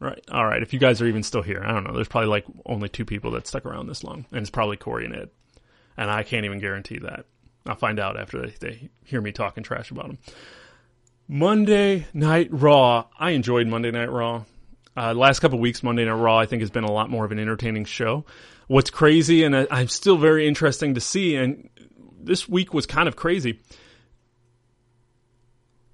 Right. 0.00 0.24
All 0.32 0.46
right. 0.46 0.62
If 0.62 0.72
you 0.72 0.78
guys 0.78 1.02
are 1.02 1.06
even 1.06 1.22
still 1.22 1.42
here, 1.42 1.62
I 1.62 1.72
don't 1.72 1.84
know. 1.84 1.92
There's 1.92 2.08
probably 2.08 2.30
like 2.30 2.46
only 2.64 2.88
two 2.88 3.04
people 3.04 3.32
that 3.32 3.46
stuck 3.46 3.66
around 3.66 3.88
this 3.88 4.02
long, 4.02 4.24
and 4.30 4.40
it's 4.40 4.48
probably 4.48 4.78
Corey 4.78 5.04
and 5.04 5.14
Ed. 5.14 5.28
And 5.98 6.10
I 6.10 6.22
can't 6.22 6.46
even 6.46 6.60
guarantee 6.60 7.00
that. 7.00 7.26
I'll 7.68 7.76
find 7.76 8.00
out 8.00 8.18
after 8.18 8.40
they, 8.42 8.54
they 8.60 8.90
hear 9.04 9.20
me 9.20 9.30
talking 9.32 9.62
trash 9.62 9.90
about 9.90 10.06
them. 10.06 10.18
Monday 11.28 12.06
Night 12.14 12.48
Raw. 12.50 13.04
I 13.18 13.30
enjoyed 13.32 13.66
Monday 13.66 13.90
Night 13.90 14.10
Raw. 14.10 14.44
Uh, 14.96 15.14
last 15.14 15.40
couple 15.40 15.58
weeks, 15.58 15.82
Monday 15.82 16.06
Night 16.06 16.12
Raw, 16.12 16.38
I 16.38 16.46
think, 16.46 16.62
has 16.62 16.70
been 16.70 16.84
a 16.84 16.90
lot 16.90 17.10
more 17.10 17.24
of 17.24 17.30
an 17.30 17.38
entertaining 17.38 17.84
show. 17.84 18.24
What's 18.66 18.90
crazy, 18.90 19.44
and 19.44 19.54
I'm 19.70 19.88
still 19.88 20.16
very 20.16 20.48
interesting 20.48 20.94
to 20.94 21.00
see, 21.00 21.36
and 21.36 21.68
this 22.18 22.48
week 22.48 22.74
was 22.74 22.86
kind 22.86 23.06
of 23.06 23.16
crazy. 23.16 23.60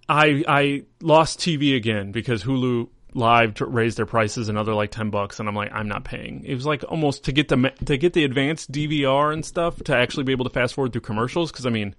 I 0.08 0.44
I 0.46 0.84
lost 1.00 1.40
TV 1.40 1.76
again 1.76 2.12
because 2.12 2.44
Hulu 2.44 2.88
Live 3.16 3.54
to 3.54 3.66
raise 3.66 3.94
their 3.94 4.06
prices 4.06 4.48
another 4.48 4.74
like 4.74 4.90
ten 4.90 5.10
bucks, 5.10 5.38
and 5.38 5.48
I'm 5.48 5.54
like, 5.54 5.70
I'm 5.72 5.86
not 5.86 6.04
paying. 6.04 6.44
It 6.44 6.54
was 6.54 6.66
like 6.66 6.84
almost 6.88 7.24
to 7.24 7.32
get 7.32 7.48
the 7.48 7.72
to 7.84 7.96
get 7.96 8.12
the 8.12 8.24
advanced 8.24 8.72
DVR 8.72 9.32
and 9.32 9.44
stuff 9.44 9.76
to 9.84 9.96
actually 9.96 10.24
be 10.24 10.32
able 10.32 10.44
to 10.44 10.50
fast 10.50 10.74
forward 10.74 10.92
through 10.92 11.02
commercials. 11.02 11.52
Because 11.52 11.64
I 11.64 11.70
mean, 11.70 11.94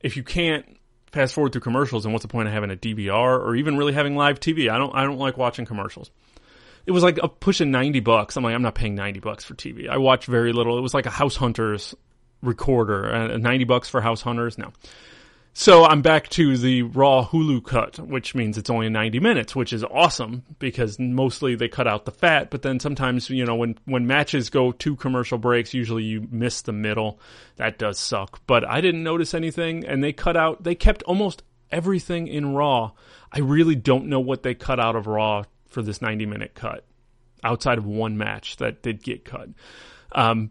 if 0.00 0.16
you 0.16 0.22
can't 0.22 0.78
fast 1.12 1.34
forward 1.34 1.52
through 1.52 1.60
commercials, 1.60 2.04
then 2.04 2.12
what's 2.12 2.22
the 2.22 2.28
point 2.28 2.48
of 2.48 2.54
having 2.54 2.70
a 2.70 2.76
DVR 2.76 3.38
or 3.38 3.54
even 3.54 3.76
really 3.76 3.92
having 3.92 4.16
live 4.16 4.40
TV? 4.40 4.70
I 4.70 4.78
don't 4.78 4.94
I 4.94 5.04
don't 5.04 5.18
like 5.18 5.36
watching 5.36 5.66
commercials. 5.66 6.10
It 6.86 6.92
was 6.92 7.02
like 7.02 7.18
a 7.22 7.28
pushing 7.28 7.70
ninety 7.70 8.00
bucks. 8.00 8.36
I'm 8.36 8.44
like, 8.44 8.54
I'm 8.54 8.62
not 8.62 8.74
paying 8.74 8.94
ninety 8.94 9.20
bucks 9.20 9.44
for 9.44 9.54
TV. 9.54 9.88
I 9.88 9.98
watch 9.98 10.26
very 10.26 10.52
little. 10.52 10.78
It 10.78 10.82
was 10.82 10.94
like 10.94 11.06
a 11.06 11.10
House 11.10 11.36
Hunters 11.36 11.94
recorder, 12.42 13.12
uh, 13.12 13.36
ninety 13.36 13.64
bucks 13.64 13.88
for 13.88 14.00
House 14.00 14.22
Hunters. 14.22 14.56
No. 14.56 14.72
So 15.58 15.86
I'm 15.86 16.02
back 16.02 16.28
to 16.28 16.58
the 16.58 16.82
raw 16.82 17.26
Hulu 17.26 17.64
cut, 17.64 17.98
which 17.98 18.34
means 18.34 18.58
it's 18.58 18.68
only 18.68 18.90
90 18.90 19.20
minutes, 19.20 19.56
which 19.56 19.72
is 19.72 19.82
awesome 19.84 20.42
because 20.58 20.98
mostly 20.98 21.54
they 21.54 21.66
cut 21.66 21.86
out 21.86 22.04
the 22.04 22.10
fat, 22.10 22.50
but 22.50 22.60
then 22.60 22.78
sometimes, 22.78 23.30
you 23.30 23.42
know, 23.46 23.54
when, 23.54 23.78
when 23.86 24.06
matches 24.06 24.50
go 24.50 24.70
to 24.72 24.96
commercial 24.96 25.38
breaks, 25.38 25.72
usually 25.72 26.02
you 26.02 26.28
miss 26.30 26.60
the 26.60 26.74
middle. 26.74 27.18
That 27.56 27.78
does 27.78 27.98
suck. 27.98 28.42
But 28.46 28.68
I 28.68 28.82
didn't 28.82 29.02
notice 29.02 29.32
anything 29.32 29.86
and 29.86 30.04
they 30.04 30.12
cut 30.12 30.36
out, 30.36 30.62
they 30.62 30.74
kept 30.74 31.02
almost 31.04 31.42
everything 31.70 32.28
in 32.28 32.52
raw. 32.52 32.90
I 33.32 33.38
really 33.38 33.76
don't 33.76 34.08
know 34.08 34.20
what 34.20 34.42
they 34.42 34.54
cut 34.54 34.78
out 34.78 34.94
of 34.94 35.06
raw 35.06 35.44
for 35.68 35.80
this 35.80 36.02
90 36.02 36.26
minute 36.26 36.54
cut 36.54 36.84
outside 37.42 37.78
of 37.78 37.86
one 37.86 38.18
match 38.18 38.58
that 38.58 38.82
did 38.82 39.02
get 39.02 39.24
cut. 39.24 39.48
Um, 40.12 40.50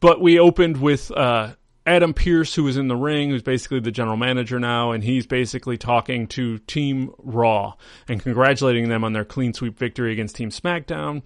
but 0.00 0.22
we 0.22 0.38
opened 0.38 0.78
with 0.78 1.10
uh, 1.10 1.56
Adam 1.90 2.14
Pearce, 2.14 2.54
who 2.54 2.62
was 2.62 2.76
in 2.76 2.86
the 2.86 2.94
ring, 2.94 3.30
who's 3.30 3.42
basically 3.42 3.80
the 3.80 3.90
general 3.90 4.16
manager 4.16 4.60
now, 4.60 4.92
and 4.92 5.02
he's 5.02 5.26
basically 5.26 5.76
talking 5.76 6.28
to 6.28 6.58
Team 6.60 7.12
Raw 7.18 7.74
and 8.06 8.22
congratulating 8.22 8.88
them 8.88 9.02
on 9.02 9.12
their 9.12 9.24
clean 9.24 9.52
sweep 9.52 9.76
victory 9.76 10.12
against 10.12 10.36
Team 10.36 10.50
SmackDown. 10.50 11.24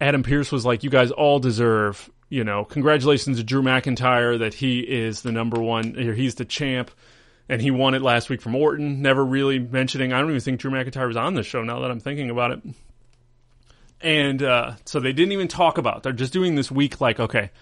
Adam 0.00 0.24
Pearce 0.24 0.50
was 0.50 0.66
like, 0.66 0.82
"You 0.82 0.90
guys 0.90 1.12
all 1.12 1.38
deserve, 1.38 2.10
you 2.28 2.42
know, 2.42 2.64
congratulations 2.64 3.36
to 3.36 3.44
Drew 3.44 3.62
McIntyre 3.62 4.40
that 4.40 4.54
he 4.54 4.80
is 4.80 5.22
the 5.22 5.30
number 5.30 5.62
one, 5.62 5.94
he's 5.94 6.34
the 6.34 6.44
champ." 6.44 6.90
and 7.48 7.62
he 7.62 7.70
won 7.70 7.94
it 7.94 8.02
last 8.02 8.28
week 8.28 8.42
from 8.42 8.56
Orton. 8.56 9.02
Never 9.02 9.24
really 9.24 9.60
mentioning. 9.60 10.12
I 10.12 10.18
don't 10.18 10.30
even 10.30 10.40
think 10.40 10.58
Drew 10.58 10.72
McIntyre 10.72 11.06
was 11.06 11.16
on 11.16 11.34
the 11.34 11.44
show. 11.44 11.62
Now 11.62 11.78
that 11.78 11.92
I'm 11.92 12.00
thinking 12.00 12.28
about 12.28 12.50
it, 12.50 12.60
and 14.00 14.42
uh, 14.42 14.72
so 14.84 14.98
they 14.98 15.12
didn't 15.12 15.30
even 15.30 15.46
talk 15.46 15.78
about. 15.78 15.98
It. 15.98 16.02
They're 16.02 16.12
just 16.12 16.32
doing 16.32 16.56
this 16.56 16.72
week 16.72 17.00
like, 17.00 17.20
okay, 17.20 17.52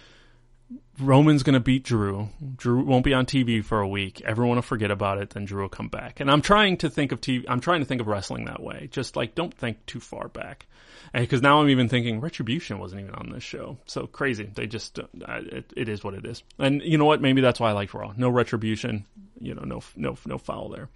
Roman's 0.99 1.43
going 1.43 1.55
to 1.55 1.61
beat 1.61 1.85
Drew. 1.85 2.29
Drew 2.57 2.85
won't 2.85 3.05
be 3.05 3.15
on 3.15 3.27
TV 3.27 3.65
for 3.65 3.81
a 3.81 3.89
week. 3.89 4.21
Everyone 4.23 4.57
will 4.57 4.63
forget 4.63 4.91
about 4.91 5.19
it. 5.19 5.31
Then 5.31 5.45
Drew 5.45 5.63
will 5.63 5.69
come 5.69 5.89
back. 5.89 6.21
And 6.21 6.31
I'm 6.31 6.43
trying 6.43 6.77
to 6.79 6.91
think 6.91 7.11
of 7.11 7.21
TV. 7.21 7.45
I'm 7.49 7.61
trying 7.61 7.81
to 7.81 7.87
think 7.87 8.01
of 8.01 8.07
wrestling 8.07 8.45
that 8.45 8.63
way. 8.63 8.89
Just 8.91 9.17
like 9.17 9.35
don't 9.35 9.53
think 9.53 9.85
too 9.87 10.01
far 10.01 10.29
back. 10.29 10.67
Because 11.13 11.43
now 11.43 11.61
I'm 11.61 11.69
even 11.69 11.89
thinking 11.89 12.21
Retribution 12.21 12.79
wasn't 12.79 13.03
even 13.03 13.15
on 13.15 13.31
this 13.31 13.43
show. 13.43 13.79
So 13.87 14.07
crazy. 14.07 14.51
They 14.53 14.67
just 14.67 14.99
uh, 14.99 15.05
it, 15.27 15.73
it 15.77 15.89
is 15.89 16.03
what 16.03 16.15
it 16.15 16.25
is. 16.25 16.43
And 16.59 16.83
you 16.83 16.99
know 16.99 17.05
what? 17.05 17.21
Maybe 17.21 17.41
that's 17.41 17.61
why 17.61 17.71
I 17.71 17.73
like 17.73 17.95
Raw. 17.95 18.13
No 18.17 18.29
Retribution. 18.29 19.05
You 19.41 19.55
know, 19.55 19.63
no 19.63 19.83
no 19.97 20.17
no 20.27 20.39
foul 20.39 20.71
there. 20.71 20.89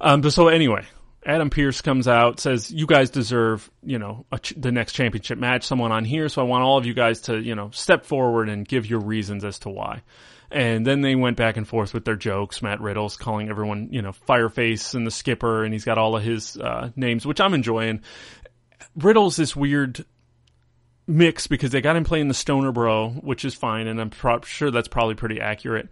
Um. 0.00 0.20
But 0.20 0.32
so 0.32 0.48
anyway, 0.48 0.86
Adam 1.24 1.50
Pearce 1.50 1.82
comes 1.82 2.08
out, 2.08 2.40
says, 2.40 2.70
"You 2.70 2.86
guys 2.86 3.10
deserve, 3.10 3.70
you 3.82 3.98
know, 3.98 4.24
ch- 4.40 4.54
the 4.56 4.72
next 4.72 4.94
championship 4.94 5.38
match. 5.38 5.64
Someone 5.64 5.92
on 5.92 6.04
here, 6.04 6.28
so 6.28 6.40
I 6.40 6.44
want 6.46 6.64
all 6.64 6.78
of 6.78 6.86
you 6.86 6.94
guys 6.94 7.20
to, 7.22 7.38
you 7.38 7.54
know, 7.54 7.70
step 7.72 8.06
forward 8.06 8.48
and 8.48 8.66
give 8.66 8.86
your 8.86 9.00
reasons 9.00 9.44
as 9.44 9.58
to 9.60 9.68
why." 9.68 10.02
And 10.50 10.84
then 10.84 11.02
they 11.02 11.14
went 11.14 11.36
back 11.36 11.56
and 11.56 11.68
forth 11.68 11.94
with 11.94 12.04
their 12.04 12.16
jokes. 12.16 12.62
Matt 12.62 12.80
Riddle's 12.80 13.16
calling 13.16 13.50
everyone, 13.50 13.88
you 13.92 14.02
know, 14.02 14.12
Fireface 14.12 14.94
and 14.94 15.06
the 15.06 15.10
Skipper, 15.10 15.62
and 15.62 15.72
he's 15.72 15.84
got 15.84 15.98
all 15.98 16.16
of 16.16 16.24
his 16.24 16.56
uh, 16.56 16.90
names, 16.96 17.24
which 17.24 17.40
I'm 17.40 17.54
enjoying. 17.54 18.00
Riddle's 18.96 19.36
this 19.36 19.54
weird 19.54 20.04
mix 21.06 21.46
because 21.46 21.70
they 21.70 21.80
got 21.80 21.96
him 21.96 22.04
playing 22.04 22.28
the 22.28 22.34
Stoner 22.34 22.72
Bro, 22.72 23.10
which 23.22 23.44
is 23.44 23.54
fine, 23.54 23.86
and 23.86 24.00
I'm 24.00 24.10
pro- 24.10 24.40
sure 24.40 24.70
that's 24.70 24.88
probably 24.88 25.14
pretty 25.14 25.40
accurate 25.40 25.88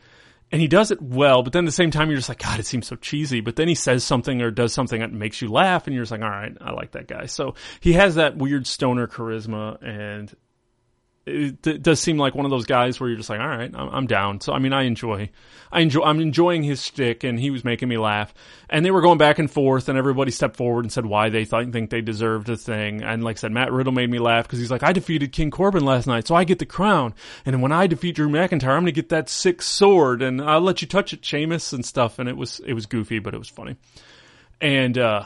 and 0.51 0.61
he 0.61 0.69
does 0.69 0.91
it 0.91 1.01
well, 1.03 1.43
but 1.43 1.53
then 1.53 1.65
at 1.65 1.67
the 1.67 1.73
same 1.73 1.91
time, 1.91 2.09
you're 2.09 2.17
just 2.17 2.29
like, 2.29 2.43
God, 2.43 2.59
it 2.59 2.67
seems 2.67 2.87
so 2.87 2.97
cheesy. 2.97 3.41
But 3.41 3.57
then 3.57 3.69
he 3.69 3.75
says 3.75 4.05
something 4.05 4.41
or 4.41 4.51
does 4.51 4.73
something 4.73 5.01
that 5.01 5.13
makes 5.13 5.43
you 5.43 5.49
laugh, 5.49 5.87
and 5.87 5.95
you're 5.95 6.03
just 6.05 6.13
like, 6.13 6.23
all 6.23 6.31
right, 6.31 6.57
I 6.61 6.73
like 6.73 6.93
that 6.93 7.07
guy. 7.07 7.27
So 7.27 7.55
he 7.81 7.93
has 7.95 8.15
that 8.15 8.37
weird 8.37 8.67
stoner 8.67 9.07
charisma, 9.07 9.83
and 9.83 10.35
it, 11.29 11.83
does 11.83 12.01
seem 12.01 12.19
like 12.19 12.35
one 12.35 12.45
of 12.45 12.51
those 12.51 12.67
guys 12.67 12.99
where 12.99 13.09
you're 13.09 13.19
just 13.19 13.31
like, 13.31 13.41
all 13.41 13.49
right, 13.49 13.71
I'm, 13.75 14.07
down. 14.07 14.41
So 14.41 14.53
I 14.53 14.59
mean, 14.59 14.73
I 14.73 14.83
enjoy, 14.85 15.31
I 15.71 15.81
enjoy, 15.81 16.03
I'm 16.03 16.21
enjoying 16.21 16.63
his 16.63 16.81
stick, 16.81 17.25
and 17.25 17.39
he 17.39 17.51
was 17.51 17.65
making 17.65 17.89
me 17.89 17.99
laugh. 17.99 18.33
And 18.71 18.85
they 18.85 18.91
were 18.91 19.01
going 19.01 19.19
back 19.19 19.39
and 19.39 19.51
forth, 19.51 19.89
and 19.89 19.99
everybody 19.99 20.31
stepped 20.31 20.57
forward 20.57 20.85
and 20.85 20.93
said 20.93 21.07
why 21.07 21.29
they 21.29 21.45
thought, 21.45 21.71
think 21.71 21.91
they 21.91 22.01
deserved 22.01 22.49
a 22.49 22.57
thing. 22.57 23.03
And 23.03 23.23
like 23.23 23.37
I 23.37 23.41
said, 23.41 23.53
Matt 23.53 23.73
Riddle 23.73 23.93
made 23.93 24.11
me 24.11 24.19
laugh 24.19 24.47
because 24.47 24.59
he's 24.59 24.71
like, 24.71 24.83
I 24.83 24.93
defeated 24.93 25.33
King 25.33 25.51
Corbin 25.51 25.85
last 25.85 26.07
night, 26.07 26.27
so 26.27 26.35
I 26.35 26.45
get 26.45 26.59
the 26.59 26.67
crown. 26.67 27.15
And 27.45 27.63
when 27.63 27.73
I 27.73 27.87
defeat 27.87 28.17
Drew 28.17 28.29
McIntyre, 28.29 28.77
I'm 28.77 28.83
gonna 28.83 28.93
get 28.93 29.11
that 29.11 29.29
six 29.29 29.67
sword, 29.67 30.23
and 30.23 30.41
I'll 30.41 30.61
let 30.61 30.83
you 30.83 30.89
touch 30.89 31.13
it, 31.13 31.25
Sheamus, 31.25 31.73
and 31.73 31.85
stuff. 31.85 32.19
And 32.19 32.29
it 32.29 32.37
was 32.37 32.61
it 32.61 32.75
was 32.75 32.87
goofy, 32.87 33.19
but 33.19 33.35
it 33.35 33.39
was 33.39 33.49
funny. 33.49 33.77
And 34.61 34.97
uh, 34.99 35.25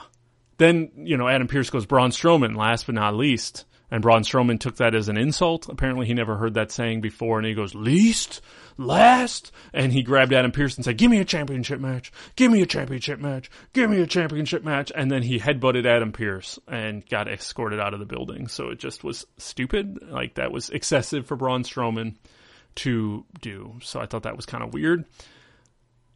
then 0.58 0.90
you 0.96 1.16
know, 1.16 1.28
Adam 1.28 1.48
Pearce 1.48 1.70
goes 1.70 1.86
Braun 1.86 2.10
Strowman, 2.10 2.56
last 2.56 2.86
but 2.86 2.94
not 2.94 3.14
least 3.14 3.64
and 3.92 4.00
Braun 4.00 4.22
Strowman 4.22 4.58
took 4.58 4.76
that 4.76 4.94
as 4.94 5.10
an 5.10 5.18
insult. 5.18 5.68
Apparently, 5.68 6.06
he 6.06 6.14
never 6.14 6.38
heard 6.38 6.54
that 6.54 6.72
saying 6.72 7.02
before, 7.02 7.36
and 7.38 7.46
he 7.46 7.52
goes, 7.52 7.74
"Least, 7.74 8.40
last," 8.78 9.52
and 9.74 9.92
he 9.92 10.02
grabbed 10.02 10.32
Adam 10.32 10.50
Pearce 10.50 10.76
and 10.76 10.84
said, 10.84 10.96
"Give 10.96 11.10
me 11.10 11.18
a 11.18 11.26
championship 11.26 11.78
match. 11.78 12.10
Give 12.34 12.50
me 12.50 12.62
a 12.62 12.66
championship 12.66 13.20
match. 13.20 13.50
Give 13.74 13.90
me 13.90 14.00
a 14.00 14.06
championship 14.06 14.64
match." 14.64 14.90
And 14.96 15.10
then 15.10 15.22
he 15.22 15.38
headbutted 15.38 15.84
Adam 15.84 16.10
Pearce 16.10 16.58
and 16.66 17.06
got 17.06 17.28
escorted 17.28 17.80
out 17.80 17.92
of 17.92 18.00
the 18.00 18.06
building. 18.06 18.48
So 18.48 18.70
it 18.70 18.78
just 18.78 19.04
was 19.04 19.26
stupid. 19.36 19.98
Like 20.08 20.36
that 20.36 20.52
was 20.52 20.70
excessive 20.70 21.26
for 21.26 21.36
Braun 21.36 21.62
Strowman 21.62 22.14
to 22.76 23.26
do. 23.42 23.74
So 23.82 24.00
I 24.00 24.06
thought 24.06 24.22
that 24.22 24.36
was 24.36 24.46
kind 24.46 24.64
of 24.64 24.72
weird. 24.72 25.04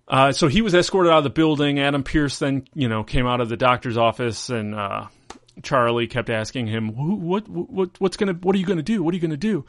Uh, 0.08 0.32
so 0.32 0.48
he 0.48 0.62
was 0.62 0.74
escorted 0.74 1.12
out 1.12 1.18
of 1.18 1.24
the 1.24 1.30
building. 1.30 1.78
Adam 1.78 2.04
Pearce 2.04 2.38
then, 2.38 2.64
you 2.72 2.88
know, 2.88 3.04
came 3.04 3.26
out 3.26 3.42
of 3.42 3.50
the 3.50 3.56
doctor's 3.58 3.98
office 3.98 4.48
and 4.48 4.74
uh, 4.74 5.08
Charly 5.66 6.06
kept 6.06 6.30
asking 6.30 6.68
him, 6.68 6.88
"What 6.94 7.48
what 7.48 8.00
what's 8.00 8.16
gonna 8.16 8.34
what 8.34 8.54
are 8.54 8.58
you 8.58 8.66
gonna 8.66 8.82
do? 8.82 9.02
What 9.02 9.12
are 9.12 9.16
you 9.16 9.22
gonna 9.22 9.36
do?" 9.36 9.64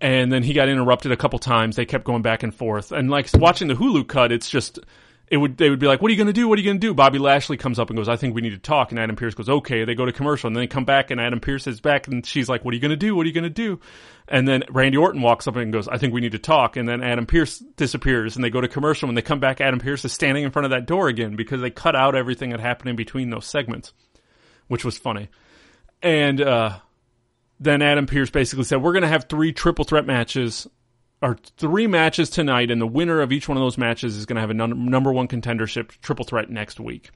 And 0.00 0.32
then 0.32 0.42
he 0.42 0.52
got 0.52 0.68
interrupted 0.68 1.12
a 1.12 1.16
couple 1.16 1.38
times. 1.38 1.76
They 1.76 1.84
kept 1.84 2.04
going 2.04 2.22
back 2.22 2.42
and 2.42 2.54
forth. 2.54 2.90
And 2.90 3.10
like 3.10 3.28
watching 3.34 3.68
the 3.68 3.74
Hulu 3.74 4.08
cut, 4.08 4.32
it's 4.32 4.50
just 4.50 4.80
it 5.32 5.38
would 5.38 5.56
they 5.56 5.70
would 5.70 5.78
be 5.78 5.86
like, 5.86 6.02
"What 6.02 6.10
are 6.10 6.12
you 6.12 6.18
going 6.18 6.26
to 6.26 6.32
do? 6.34 6.46
What 6.46 6.58
are 6.58 6.60
you 6.60 6.68
going 6.68 6.78
to 6.78 6.86
do?" 6.86 6.92
Bobby 6.92 7.18
Lashley 7.18 7.56
comes 7.56 7.78
up 7.78 7.88
and 7.88 7.96
goes, 7.96 8.06
"I 8.06 8.16
think 8.16 8.34
we 8.34 8.42
need 8.42 8.50
to 8.50 8.58
talk." 8.58 8.90
And 8.90 9.00
Adam 9.00 9.16
Pearce 9.16 9.34
goes, 9.34 9.48
"Okay." 9.48 9.84
They 9.84 9.94
go 9.94 10.04
to 10.04 10.12
commercial 10.12 10.48
and 10.48 10.54
then 10.54 10.62
they 10.62 10.66
come 10.66 10.84
back 10.84 11.10
and 11.10 11.18
Adam 11.18 11.40
Pearce 11.40 11.66
is 11.66 11.80
back 11.80 12.06
and 12.06 12.24
she's 12.26 12.50
like, 12.50 12.66
"What 12.66 12.72
are 12.72 12.74
you 12.74 12.82
going 12.82 12.90
to 12.90 12.96
do? 12.96 13.16
What 13.16 13.24
are 13.24 13.28
you 13.28 13.34
going 13.34 13.44
to 13.44 13.48
do?" 13.48 13.80
And 14.28 14.46
then 14.46 14.62
Randy 14.68 14.98
Orton 14.98 15.22
walks 15.22 15.48
up 15.48 15.56
and 15.56 15.72
goes, 15.72 15.88
"I 15.88 15.96
think 15.96 16.12
we 16.12 16.20
need 16.20 16.32
to 16.32 16.38
talk." 16.38 16.76
And 16.76 16.86
then 16.86 17.02
Adam 17.02 17.24
Pearce 17.24 17.60
disappears 17.60 18.36
and 18.36 18.44
they 18.44 18.50
go 18.50 18.60
to 18.60 18.68
commercial. 18.68 19.06
When 19.06 19.14
they 19.14 19.22
come 19.22 19.40
back, 19.40 19.62
Adam 19.62 19.78
Pearce 19.78 20.04
is 20.04 20.12
standing 20.12 20.44
in 20.44 20.50
front 20.50 20.64
of 20.66 20.70
that 20.72 20.86
door 20.86 21.08
again 21.08 21.34
because 21.34 21.62
they 21.62 21.70
cut 21.70 21.96
out 21.96 22.14
everything 22.14 22.50
that 22.50 22.60
happened 22.60 22.90
in 22.90 22.96
between 22.96 23.30
those 23.30 23.46
segments, 23.46 23.94
which 24.72 24.86
was 24.86 24.96
funny. 24.96 25.28
And 26.00 26.40
uh, 26.40 26.78
then 27.60 27.82
Adam 27.82 28.06
Pearce 28.06 28.30
basically 28.30 28.64
said, 28.64 28.80
We're 28.80 28.94
going 28.94 29.02
to 29.02 29.08
have 29.08 29.26
three 29.28 29.52
triple 29.52 29.84
threat 29.84 30.06
matches, 30.06 30.66
or 31.20 31.36
three 31.58 31.86
matches 31.86 32.30
tonight, 32.30 32.70
and 32.70 32.80
the 32.80 32.86
winner 32.86 33.20
of 33.20 33.32
each 33.32 33.50
one 33.50 33.58
of 33.58 33.62
those 33.62 33.76
matches 33.76 34.16
is 34.16 34.24
going 34.24 34.36
to 34.36 34.40
have 34.40 34.48
a 34.48 34.54
num- 34.54 34.88
number 34.88 35.12
one 35.12 35.28
contendership 35.28 35.88
triple 36.00 36.24
threat 36.24 36.48
next 36.48 36.80
week. 36.80 37.10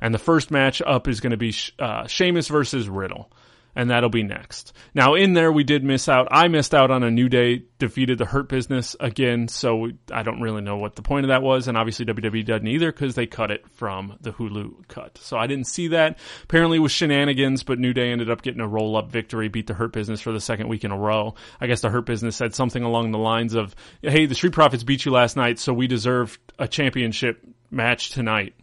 And 0.00 0.12
the 0.12 0.18
first 0.18 0.50
match 0.50 0.82
up 0.84 1.06
is 1.06 1.20
going 1.20 1.30
to 1.30 1.36
be 1.36 1.54
uh, 1.78 2.08
Sheamus 2.08 2.48
versus 2.48 2.88
Riddle 2.88 3.30
and 3.76 3.90
that'll 3.90 4.08
be 4.08 4.22
next. 4.22 4.72
Now, 4.94 5.14
in 5.14 5.34
there, 5.34 5.52
we 5.52 5.62
did 5.62 5.84
miss 5.84 6.08
out. 6.08 6.28
I 6.30 6.48
missed 6.48 6.74
out 6.74 6.90
on 6.90 7.02
a 7.02 7.10
New 7.10 7.28
Day 7.28 7.64
defeated 7.78 8.16
the 8.16 8.24
Hurt 8.24 8.48
Business 8.48 8.96
again, 8.98 9.48
so 9.48 9.90
I 10.10 10.22
don't 10.22 10.40
really 10.40 10.62
know 10.62 10.78
what 10.78 10.96
the 10.96 11.02
point 11.02 11.26
of 11.26 11.28
that 11.28 11.42
was, 11.42 11.68
and 11.68 11.76
obviously 11.76 12.06
WWE 12.06 12.44
doesn't 12.46 12.66
either 12.66 12.90
because 12.90 13.14
they 13.14 13.26
cut 13.26 13.50
it 13.50 13.68
from 13.68 14.16
the 14.22 14.32
Hulu 14.32 14.88
cut. 14.88 15.18
So 15.18 15.36
I 15.36 15.46
didn't 15.46 15.66
see 15.66 15.88
that. 15.88 16.18
Apparently, 16.44 16.78
it 16.78 16.80
was 16.80 16.90
shenanigans, 16.90 17.64
but 17.64 17.78
New 17.78 17.92
Day 17.92 18.10
ended 18.10 18.30
up 18.30 18.40
getting 18.40 18.62
a 18.62 18.66
roll 18.66 18.96
up 18.96 19.10
victory, 19.10 19.48
beat 19.48 19.66
the 19.66 19.74
Hurt 19.74 19.92
Business 19.92 20.22
for 20.22 20.32
the 20.32 20.40
second 20.40 20.68
week 20.68 20.84
in 20.84 20.90
a 20.90 20.98
row. 20.98 21.34
I 21.60 21.66
guess 21.66 21.82
the 21.82 21.90
Hurt 21.90 22.06
Business 22.06 22.34
said 22.34 22.54
something 22.54 22.82
along 22.82 23.10
the 23.10 23.18
lines 23.18 23.54
of, 23.54 23.76
"Hey, 24.00 24.24
the 24.24 24.34
Street 24.34 24.54
Profits 24.54 24.84
beat 24.84 25.04
you 25.04 25.12
last 25.12 25.36
night, 25.36 25.58
so 25.58 25.74
we 25.74 25.86
deserve 25.86 26.38
a 26.58 26.66
championship 26.66 27.44
match 27.70 28.10
tonight." 28.10 28.54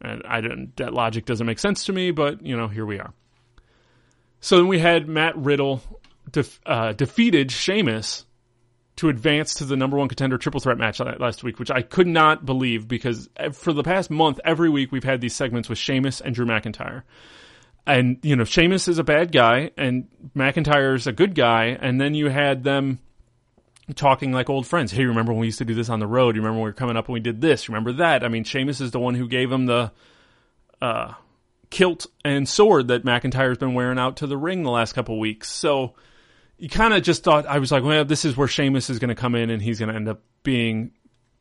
And 0.00 0.22
I 0.24 0.40
don't, 0.40 0.76
that 0.76 0.94
logic 0.94 1.24
doesn't 1.24 1.46
make 1.46 1.58
sense 1.58 1.86
to 1.86 1.92
me, 1.92 2.12
but 2.12 2.46
you 2.46 2.56
know, 2.56 2.68
here 2.68 2.86
we 2.86 3.00
are. 3.00 3.12
So 4.46 4.58
then 4.58 4.68
we 4.68 4.78
had 4.78 5.08
Matt 5.08 5.36
Riddle 5.36 5.82
def- 6.30 6.60
uh, 6.64 6.92
defeated 6.92 7.50
Sheamus 7.50 8.24
to 8.94 9.08
advance 9.08 9.54
to 9.54 9.64
the 9.64 9.74
number 9.74 9.96
one 9.96 10.06
contender 10.06 10.38
triple 10.38 10.60
threat 10.60 10.78
match 10.78 11.00
last 11.00 11.42
week, 11.42 11.58
which 11.58 11.72
I 11.72 11.82
could 11.82 12.06
not 12.06 12.46
believe 12.46 12.86
because 12.86 13.28
for 13.50 13.72
the 13.72 13.82
past 13.82 14.08
month, 14.08 14.38
every 14.44 14.70
week 14.70 14.92
we've 14.92 15.02
had 15.02 15.20
these 15.20 15.34
segments 15.34 15.68
with 15.68 15.78
Sheamus 15.78 16.20
and 16.20 16.32
Drew 16.32 16.46
McIntyre. 16.46 17.02
And, 17.88 18.18
you 18.22 18.36
know, 18.36 18.44
Sheamus 18.44 18.86
is 18.86 19.00
a 19.00 19.02
bad 19.02 19.32
guy 19.32 19.72
and 19.76 20.06
McIntyre 20.36 20.94
is 20.94 21.08
a 21.08 21.12
good 21.12 21.34
guy. 21.34 21.76
And 21.80 22.00
then 22.00 22.14
you 22.14 22.28
had 22.28 22.62
them 22.62 23.00
talking 23.96 24.30
like 24.30 24.48
old 24.48 24.64
friends. 24.64 24.92
Hey, 24.92 25.06
remember 25.06 25.32
when 25.32 25.40
we 25.40 25.48
used 25.48 25.58
to 25.58 25.64
do 25.64 25.74
this 25.74 25.88
on 25.88 25.98
the 25.98 26.06
road? 26.06 26.36
You 26.36 26.42
remember 26.42 26.58
when 26.58 26.66
we 26.66 26.70
were 26.70 26.72
coming 26.72 26.96
up 26.96 27.06
and 27.06 27.14
we 27.14 27.20
did 27.20 27.40
this? 27.40 27.68
Remember 27.68 27.94
that? 27.94 28.22
I 28.22 28.28
mean, 28.28 28.44
Sheamus 28.44 28.80
is 28.80 28.92
the 28.92 29.00
one 29.00 29.16
who 29.16 29.26
gave 29.26 29.50
him 29.50 29.66
the, 29.66 29.90
uh, 30.80 31.14
kilt 31.70 32.06
and 32.24 32.48
sword 32.48 32.88
that 32.88 33.04
McIntyre's 33.04 33.58
been 33.58 33.74
wearing 33.74 33.98
out 33.98 34.16
to 34.18 34.26
the 34.26 34.36
ring 34.36 34.62
the 34.62 34.70
last 34.70 34.92
couple 34.92 35.18
weeks. 35.18 35.50
So 35.50 35.94
you 36.58 36.68
kind 36.68 36.94
of 36.94 37.02
just 37.02 37.22
thought 37.22 37.46
I 37.46 37.58
was 37.58 37.72
like, 37.72 37.84
well, 37.84 38.04
this 38.04 38.24
is 38.24 38.36
where 38.36 38.48
Sheamus 38.48 38.90
is 38.90 38.98
going 38.98 39.08
to 39.08 39.14
come 39.14 39.34
in, 39.34 39.50
and 39.50 39.60
he's 39.60 39.78
going 39.78 39.90
to 39.90 39.94
end 39.94 40.08
up 40.08 40.20
being 40.42 40.92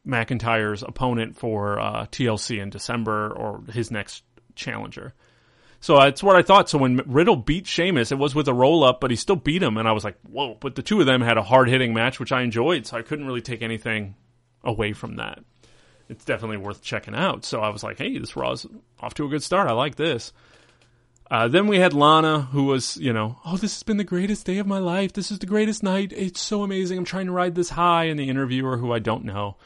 McIntyre's 0.06 0.84
opponent 0.84 1.38
for 1.38 1.80
uh, 1.80 2.06
TLC 2.08 2.62
in 2.62 2.70
December 2.70 3.32
or 3.32 3.64
his 3.72 3.92
next 3.92 4.24
challenger. 4.56 5.14
So 5.80 5.98
that's 6.00 6.24
what 6.24 6.36
I 6.36 6.42
thought. 6.42 6.70
So 6.70 6.78
when 6.78 6.98
Riddle 7.06 7.36
beat 7.36 7.68
Sheamus, 7.68 8.12
it 8.12 8.18
was 8.18 8.34
with 8.34 8.48
a 8.48 8.54
roll 8.54 8.84
up, 8.84 9.00
but 9.00 9.12
he 9.12 9.18
still 9.18 9.36
beat 9.36 9.62
him, 9.62 9.78
and 9.78 9.88
I 9.88 9.92
was 9.92 10.04
like, 10.04 10.18
whoa! 10.24 10.58
But 10.60 10.76
the 10.76 10.82
two 10.82 11.00
of 11.00 11.06
them 11.06 11.22
had 11.22 11.38
a 11.38 11.44
hard 11.44 11.70
hitting 11.70 11.94
match, 11.94 12.20
which 12.20 12.32
I 12.32 12.42
enjoyed, 12.42 12.88
so 12.88 12.98
I 12.98 13.02
couldn't 13.02 13.28
really 13.28 13.42
take 13.42 13.62
anything 13.62 14.16
away 14.64 14.94
from 14.94 15.18
that 15.18 15.44
it's 16.10 16.26
definitely 16.26 16.58
worth 16.58 16.82
checking 16.82 17.16
out. 17.16 17.46
So 17.46 17.62
I 17.62 17.70
was 17.70 17.84
like, 17.84 17.98
hey, 17.98 18.18
this 18.18 18.36
Raw's 18.36 18.66
off 19.00 19.14
to 19.16 19.26
a 19.26 19.30
good 19.30 19.44
start. 19.44 19.68
I 19.68 19.74
like 19.74 19.96
this. 19.96 20.34
Uh, 21.30 21.48
then 21.48 21.66
we 21.66 21.80
had 21.80 21.94
Lana, 21.94 22.42
who 22.42 22.66
was, 22.66 22.98
you 22.98 23.12
know, 23.12 23.40
oh, 23.46 23.58
this 23.58 23.74
has 23.74 23.84
been 23.84 23.98
the 23.98 24.04
greatest 24.04 24.46
day 24.46 24.60
of 24.60 24.68
my 24.68 24.78
life. 24.78 25.14
This 25.14 25.32
is 25.32 25.40
the 25.40 25.48
greatest 25.48 25.82
night. 25.82 26.14
It's 26.16 26.40
so 26.40 26.62
amazing. 26.62 27.00
I'm 27.00 27.06
trying 27.06 27.26
to 27.26 27.32
ride 27.32 27.56
this 27.56 27.70
high. 27.70 28.06
And 28.06 28.20
the 28.20 28.30
interviewer, 28.30 28.78
who 28.78 28.94
I 28.94 29.00
don't 29.00 29.26
know, 29.26 29.58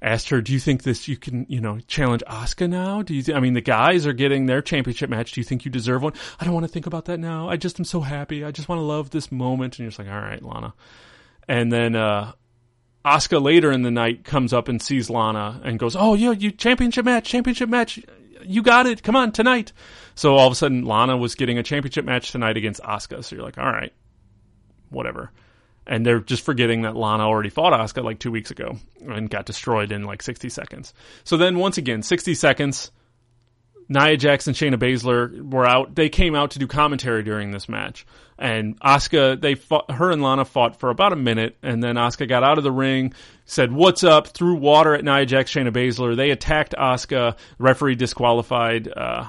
asked 0.00 0.28
her, 0.28 0.40
"Do 0.40 0.52
you 0.52 0.60
think 0.60 0.84
this 0.84 1.08
you 1.08 1.16
can, 1.16 1.46
you 1.48 1.60
know, 1.60 1.80
challenge 1.88 2.22
Asuka 2.28 2.70
now? 2.70 3.02
Do 3.02 3.12
you? 3.12 3.22
Th- 3.22 3.36
I 3.36 3.40
mean, 3.40 3.54
the 3.54 3.60
guys 3.60 4.06
are 4.06 4.12
getting 4.12 4.46
their 4.46 4.62
championship 4.62 5.10
match. 5.10 5.32
Do 5.32 5.40
you 5.40 5.44
think 5.44 5.64
you 5.64 5.70
deserve 5.72 6.02
one? 6.02 6.12
I 6.38 6.44
don't 6.44 6.54
want 6.54 6.64
to 6.64 6.72
think 6.72 6.86
about 6.86 7.06
that 7.06 7.18
now. 7.18 7.48
I 7.48 7.56
just 7.56 7.80
am 7.80 7.84
so 7.84 8.00
happy. 8.00 8.44
I 8.44 8.52
just 8.52 8.68
want 8.68 8.78
to 8.78 8.84
love 8.84 9.10
this 9.10 9.32
moment." 9.32 9.74
And 9.74 9.80
you're 9.80 9.90
just 9.90 9.98
like, 9.98 10.08
"All 10.08 10.20
right, 10.20 10.40
Lana." 10.40 10.74
and 11.50 11.72
then 11.72 11.96
uh, 11.96 12.30
Asuka 13.04 13.40
later 13.40 13.72
in 13.72 13.82
the 13.82 13.90
night 13.90 14.24
comes 14.24 14.52
up 14.52 14.68
and 14.68 14.80
sees 14.80 15.08
Lana 15.08 15.60
and 15.64 15.78
goes, 15.78 15.96
"Oh, 15.96 16.14
yeah, 16.14 16.32
you 16.32 16.50
championship 16.50 17.04
match, 17.04 17.24
championship 17.24 17.68
match, 17.68 17.98
you 18.44 18.62
got 18.62 18.86
it. 18.86 19.02
Come 19.02 19.16
on 19.16 19.32
tonight." 19.32 19.72
So 20.14 20.36
all 20.36 20.46
of 20.46 20.52
a 20.52 20.56
sudden, 20.56 20.84
Lana 20.84 21.16
was 21.16 21.34
getting 21.34 21.58
a 21.58 21.62
championship 21.62 22.04
match 22.04 22.30
tonight 22.30 22.56
against 22.56 22.82
Asuka. 22.82 23.24
So 23.24 23.36
you're 23.36 23.44
like, 23.44 23.58
"All 23.58 23.72
right, 23.72 23.92
whatever." 24.90 25.32
And 25.86 26.04
they're 26.04 26.20
just 26.20 26.44
forgetting 26.44 26.82
that 26.82 26.94
Lana 26.94 27.24
already 27.24 27.48
fought 27.48 27.72
Asuka 27.72 28.04
like 28.04 28.18
two 28.18 28.30
weeks 28.30 28.50
ago 28.50 28.76
and 29.08 29.30
got 29.30 29.46
destroyed 29.46 29.92
in 29.92 30.04
like 30.04 30.22
60 30.22 30.48
seconds. 30.50 30.92
So 31.24 31.36
then 31.36 31.58
once 31.58 31.78
again, 31.78 32.02
60 32.02 32.34
seconds. 32.34 32.92
Nia 33.88 34.16
Jax 34.16 34.46
and 34.46 34.54
Shayna 34.54 34.76
Baszler 34.76 35.50
were 35.50 35.66
out. 35.66 35.96
They 35.96 36.08
came 36.08 36.36
out 36.36 36.52
to 36.52 36.60
do 36.60 36.68
commentary 36.68 37.24
during 37.24 37.50
this 37.50 37.68
match, 37.68 38.06
and 38.40 38.80
Asuka 38.80 39.40
They 39.40 39.54
fought. 39.54 39.90
Her 39.90 40.10
and 40.10 40.22
Lana 40.22 40.44
fought 40.44 40.80
for 40.80 40.88
about 40.90 41.12
a 41.12 41.16
minute, 41.16 41.58
and 41.62 41.84
then 41.84 41.96
Asuka 41.96 42.26
got 42.26 42.42
out 42.42 42.58
of 42.58 42.64
the 42.64 42.72
ring, 42.72 43.12
said 43.44 43.70
"What's 43.70 44.02
up?" 44.02 44.28
threw 44.28 44.54
water 44.54 44.94
at 44.94 45.04
Nia 45.04 45.26
Jax, 45.26 45.52
Shayna 45.52 45.70
Baszler. 45.70 46.16
They 46.16 46.30
attacked 46.30 46.74
Asuka 46.76 47.36
Referee 47.58 47.96
disqualified 47.96 48.88
uh, 48.88 49.26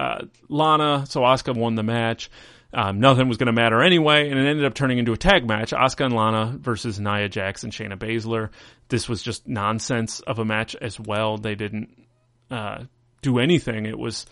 uh, 0.00 0.24
Lana, 0.48 1.04
so 1.06 1.20
Asuka 1.20 1.54
won 1.54 1.74
the 1.74 1.82
match. 1.82 2.30
Um, 2.72 3.00
nothing 3.00 3.28
was 3.28 3.38
going 3.38 3.46
to 3.46 3.52
matter 3.52 3.80
anyway, 3.82 4.28
and 4.28 4.38
it 4.38 4.46
ended 4.46 4.64
up 4.64 4.74
turning 4.74 4.98
into 4.98 5.12
a 5.12 5.16
tag 5.18 5.46
match: 5.46 5.72
Asuka 5.72 6.06
and 6.06 6.14
Lana 6.14 6.56
versus 6.58 6.98
Nia 6.98 7.28
Jax 7.28 7.62
and 7.62 7.72
Shayna 7.72 7.98
Baszler. 7.98 8.48
This 8.88 9.08
was 9.08 9.22
just 9.22 9.46
nonsense 9.46 10.20
of 10.20 10.38
a 10.38 10.44
match 10.44 10.74
as 10.74 10.98
well. 10.98 11.36
They 11.36 11.54
didn't. 11.54 12.06
Uh, 12.50 12.84
do 13.22 13.38
anything. 13.38 13.86
It 13.86 13.98
was 13.98 14.26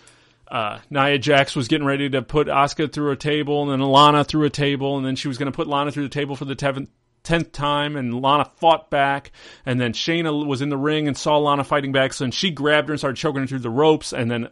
uh, 0.49 0.79
Nia 0.91 1.19
Jax 1.19 1.57
was 1.57 1.69
getting 1.69 1.87
ready 1.87 2.09
to 2.11 2.23
put 2.23 2.47
Asuka 2.47 2.93
through 2.93 3.11
a 3.13 3.17
table, 3.17 3.63
and 3.63 3.73
then 3.73 3.81
Lana 3.87 4.25
through 4.25 4.45
a 4.45 4.51
table, 4.51 4.97
and 4.97 5.05
then 5.05 5.17
she 5.17 5.29
was 5.29 5.39
going 5.39 5.51
to 5.51 5.57
put 5.57 5.67
Lana 5.67 5.91
through 5.91 6.05
the 6.05 6.09
table 6.09 6.37
for 6.37 6.45
the 6.45 6.55
tenth 6.55 6.89
tenth 7.23 7.51
time, 7.51 7.97
and 7.97 8.23
Lana 8.23 8.51
fought 8.57 8.89
back, 8.89 9.33
and 9.65 9.81
then 9.81 9.93
Shayna 9.93 10.47
was 10.47 10.63
in 10.63 10.69
the 10.69 10.77
ring 10.77 11.09
and 11.09 11.17
saw 11.17 11.39
Lana 11.39 11.65
fighting 11.65 11.91
back, 11.91 12.13
so 12.13 12.25
then 12.25 12.31
she 12.31 12.51
grabbed 12.51 12.89
her 12.89 12.93
and 12.93 13.01
started 13.01 13.17
choking 13.17 13.41
her 13.41 13.47
through 13.47 13.59
the 13.59 13.71
ropes, 13.71 14.13
and 14.13 14.31
then 14.31 14.49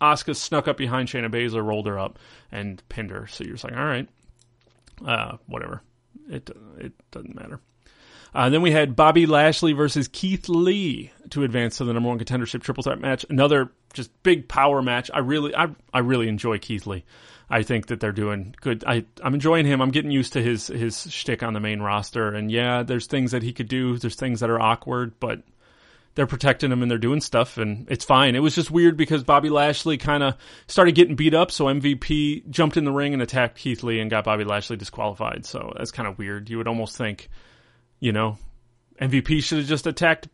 Asuka 0.00 0.36
snuck 0.36 0.68
up 0.68 0.76
behind 0.76 1.08
Shayna 1.08 1.30
Baszler, 1.30 1.64
rolled 1.64 1.86
her 1.86 1.98
up, 1.98 2.18
and 2.52 2.82
pinned 2.90 3.10
her. 3.10 3.26
So 3.26 3.44
you're 3.44 3.54
just 3.54 3.64
like, 3.64 3.76
all 3.76 3.84
right, 3.84 4.08
uh, 5.06 5.38
whatever. 5.46 5.82
It 6.28 6.50
it 6.78 6.92
doesn't 7.10 7.34
matter. 7.34 7.60
Uh, 8.38 8.48
then 8.50 8.62
we 8.62 8.70
had 8.70 8.94
Bobby 8.94 9.26
Lashley 9.26 9.72
versus 9.72 10.06
Keith 10.06 10.48
Lee 10.48 11.10
to 11.30 11.42
advance 11.42 11.78
to 11.78 11.84
the 11.84 11.92
number 11.92 12.08
one 12.08 12.20
contendership 12.20 12.62
triple 12.62 12.84
threat 12.84 13.00
match. 13.00 13.26
Another 13.28 13.72
just 13.94 14.12
big 14.22 14.46
power 14.46 14.80
match. 14.80 15.10
I 15.12 15.18
really, 15.18 15.52
I, 15.56 15.66
I 15.92 15.98
really 15.98 16.28
enjoy 16.28 16.58
Keith 16.58 16.86
Lee. 16.86 17.04
I 17.50 17.64
think 17.64 17.88
that 17.88 17.98
they're 17.98 18.12
doing 18.12 18.54
good. 18.60 18.84
I, 18.86 19.06
I'm 19.24 19.34
enjoying 19.34 19.66
him. 19.66 19.82
I'm 19.82 19.90
getting 19.90 20.12
used 20.12 20.34
to 20.34 20.40
his 20.40 20.68
his 20.68 21.12
shtick 21.12 21.42
on 21.42 21.52
the 21.52 21.58
main 21.58 21.80
roster. 21.80 22.28
And 22.32 22.48
yeah, 22.48 22.84
there's 22.84 23.08
things 23.08 23.32
that 23.32 23.42
he 23.42 23.52
could 23.52 23.66
do. 23.66 23.98
There's 23.98 24.14
things 24.14 24.38
that 24.38 24.50
are 24.50 24.60
awkward, 24.60 25.18
but 25.18 25.42
they're 26.14 26.28
protecting 26.28 26.70
him 26.70 26.82
and 26.82 26.88
they're 26.88 26.96
doing 26.96 27.20
stuff, 27.20 27.58
and 27.58 27.90
it's 27.90 28.04
fine. 28.04 28.36
It 28.36 28.40
was 28.40 28.54
just 28.54 28.70
weird 28.70 28.96
because 28.96 29.24
Bobby 29.24 29.50
Lashley 29.50 29.98
kind 29.98 30.22
of 30.22 30.36
started 30.68 30.94
getting 30.94 31.16
beat 31.16 31.34
up, 31.34 31.50
so 31.50 31.64
MVP 31.64 32.48
jumped 32.50 32.76
in 32.76 32.84
the 32.84 32.92
ring 32.92 33.14
and 33.14 33.22
attacked 33.22 33.58
Keith 33.58 33.82
Lee 33.82 33.98
and 33.98 34.08
got 34.08 34.22
Bobby 34.22 34.44
Lashley 34.44 34.76
disqualified. 34.76 35.44
So 35.44 35.72
that's 35.76 35.90
kind 35.90 36.08
of 36.08 36.18
weird. 36.18 36.48
You 36.48 36.58
would 36.58 36.68
almost 36.68 36.96
think 36.96 37.28
you 38.00 38.12
know, 38.12 38.38
MVP 39.00 39.42
should 39.42 39.58
have 39.58 39.66
just 39.66 39.86
attacked 39.86 40.28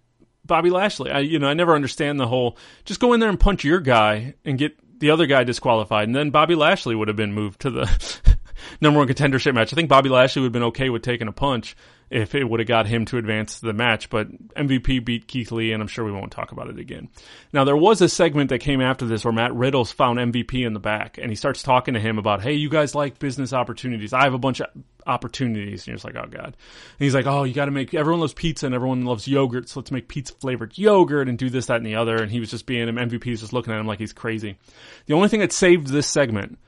Bobby 0.45 0.71
Lashley. 0.71 1.11
I, 1.11 1.21
you 1.21 1.39
know, 1.39 1.49
I 1.49 1.55
never 1.55 1.75
understand 1.75 2.21
the 2.21 2.27
whole 2.27 2.57
just 2.85 3.01
go 3.01 3.13
in 3.13 3.21
there 3.21 3.29
and 3.29 3.41
punch 3.41 3.65
your 3.65 3.81
guy 3.81 4.35
and 4.45 4.59
get 4.59 4.77
the 5.01 5.11
other 5.11 5.27
guy 5.27 5.45
disqualified, 5.45 6.09
and 6.09 6.15
then 6.15 6.31
Bobby 6.31 6.55
Lashley 6.55 6.95
would 6.95 7.09
have 7.09 7.17
been 7.17 7.33
moved 7.33 7.61
to 7.63 7.71
the 7.71 8.37
number 8.81 8.99
one 8.99 9.09
contendership 9.09 9.55
match. 9.55 9.73
I 9.73 9.77
think 9.77 9.89
Bobby 9.89 10.09
Lashley 10.09 10.41
would 10.43 10.47
have 10.47 10.53
been 10.53 10.63
okay 10.65 10.91
with 10.91 11.03
taking 11.03 11.29
a 11.29 11.33
punch 11.33 11.77
if 12.11 12.35
it 12.35 12.49
would 12.49 12.61
have 12.61 12.69
got 12.69 12.87
him 12.87 13.05
to 13.07 13.19
advance 13.19 13.59
the 13.59 13.73
match, 13.73 14.09
but 14.11 14.29
MVP 14.55 15.05
beat 15.05 15.27
Keith 15.27 15.51
Lee, 15.51 15.73
and 15.73 15.83
I'm 15.83 15.89
sure 15.89 16.05
we 16.05 16.13
won't 16.13 16.31
talk 16.31 16.53
about 16.53 16.69
it 16.69 16.79
again. 16.79 17.09
Now, 17.53 17.65
there 17.65 17.77
was 17.77 18.01
a 18.01 18.09
segment 18.09 18.51
that 18.51 18.61
came 18.61 18.81
after 18.81 19.07
this 19.07 19.25
where 19.25 19.33
Matt 19.33 19.55
Riddle 19.55 19.85
found 19.85 20.19
MVP 20.19 20.65
in 20.65 20.75
the 20.75 20.81
back, 20.81 21.19
and 21.19 21.31
he 21.31 21.35
starts 21.35 21.63
talking 21.63 21.95
to 21.95 22.01
him 22.01 22.19
about, 22.19 22.43
hey, 22.43 22.53
you 22.53 22.69
guys 22.69 22.95
like 22.95 23.19
business 23.19 23.53
opportunities. 23.53 24.13
I 24.13 24.25
have 24.25 24.35
a 24.35 24.39
bunch 24.39 24.61
of 24.61 24.69
opportunities. 25.07 25.83
And 25.83 25.89
you're 25.89 25.97
just 25.97 26.05
like, 26.05 26.17
oh, 26.17 26.29
God. 26.29 26.47
And 26.47 26.55
he's 26.99 27.15
like, 27.15 27.27
oh, 27.27 27.45
you 27.45 27.55
got 27.55 27.67
to 27.67 27.71
make, 27.71 27.95
everyone 27.95 28.21
loves 28.21 28.35
pizza 28.35 28.67
and 28.67 28.75
everyone 28.75 29.05
loves 29.05 29.29
yogurt, 29.29 29.69
so 29.69 29.81
let's 29.81 29.91
make 29.91 30.09
pizza 30.09 30.35
flavored 30.35 30.77
yogurt 30.77 31.29
and 31.29 31.39
do 31.39 31.51
this, 31.51 31.67
that, 31.67 31.77
and 31.77 31.87
the 31.87 31.97
other. 31.97 32.17
And 32.17 32.31
he 32.31 32.41
was 32.41 32.51
just 32.51 32.67
being, 32.67 32.89
him. 32.89 32.97
MVP 32.97 33.27
is 33.29 33.41
just 33.41 33.53
looking 33.53 33.73
at 33.73 33.81
him 33.81 33.87
like 33.87 33.99
he's 33.99 34.13
crazy. 34.13 34.59
The 35.07 35.15
only 35.15 35.29
thing 35.29 35.41
that 35.41 35.53
saved 35.53 35.89
this 35.89 36.07
segment 36.07 36.59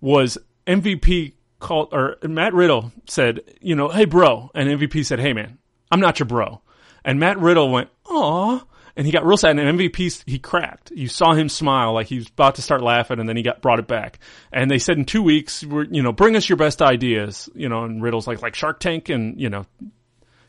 was 0.00 0.38
MVP 0.66 1.34
called 1.60 1.90
or 1.92 2.16
Matt 2.22 2.54
Riddle 2.54 2.90
said, 3.06 3.42
you 3.60 3.76
know, 3.76 3.88
hey 3.88 4.06
bro, 4.06 4.50
and 4.54 4.68
MVP 4.68 5.04
said, 5.04 5.20
hey 5.20 5.32
man, 5.32 5.58
I'm 5.90 6.00
not 6.00 6.18
your 6.18 6.26
bro, 6.26 6.62
and 7.04 7.20
Matt 7.20 7.38
Riddle 7.38 7.70
went, 7.70 7.90
aw, 8.06 8.60
and 8.96 9.06
he 9.06 9.12
got 9.12 9.24
real 9.24 9.36
sad. 9.36 9.58
And 9.58 9.78
MVP 9.78 10.24
he 10.26 10.38
cracked. 10.38 10.90
You 10.90 11.08
saw 11.08 11.32
him 11.32 11.48
smile 11.48 11.94
like 11.94 12.06
he 12.06 12.16
was 12.18 12.28
about 12.28 12.56
to 12.56 12.62
start 12.62 12.82
laughing, 12.82 13.20
and 13.20 13.28
then 13.28 13.36
he 13.36 13.42
got 13.42 13.62
brought 13.62 13.78
it 13.78 13.86
back. 13.86 14.18
And 14.52 14.70
they 14.70 14.78
said 14.78 14.98
in 14.98 15.04
two 15.04 15.22
weeks, 15.22 15.64
we're 15.64 15.84
you 15.84 16.02
know, 16.02 16.12
bring 16.12 16.36
us 16.36 16.48
your 16.48 16.56
best 16.56 16.82
ideas, 16.82 17.48
you 17.54 17.68
know. 17.68 17.84
And 17.84 18.02
Riddle's 18.02 18.26
like 18.26 18.42
like 18.42 18.54
Shark 18.54 18.80
Tank, 18.80 19.08
and 19.08 19.40
you 19.40 19.48
know, 19.48 19.66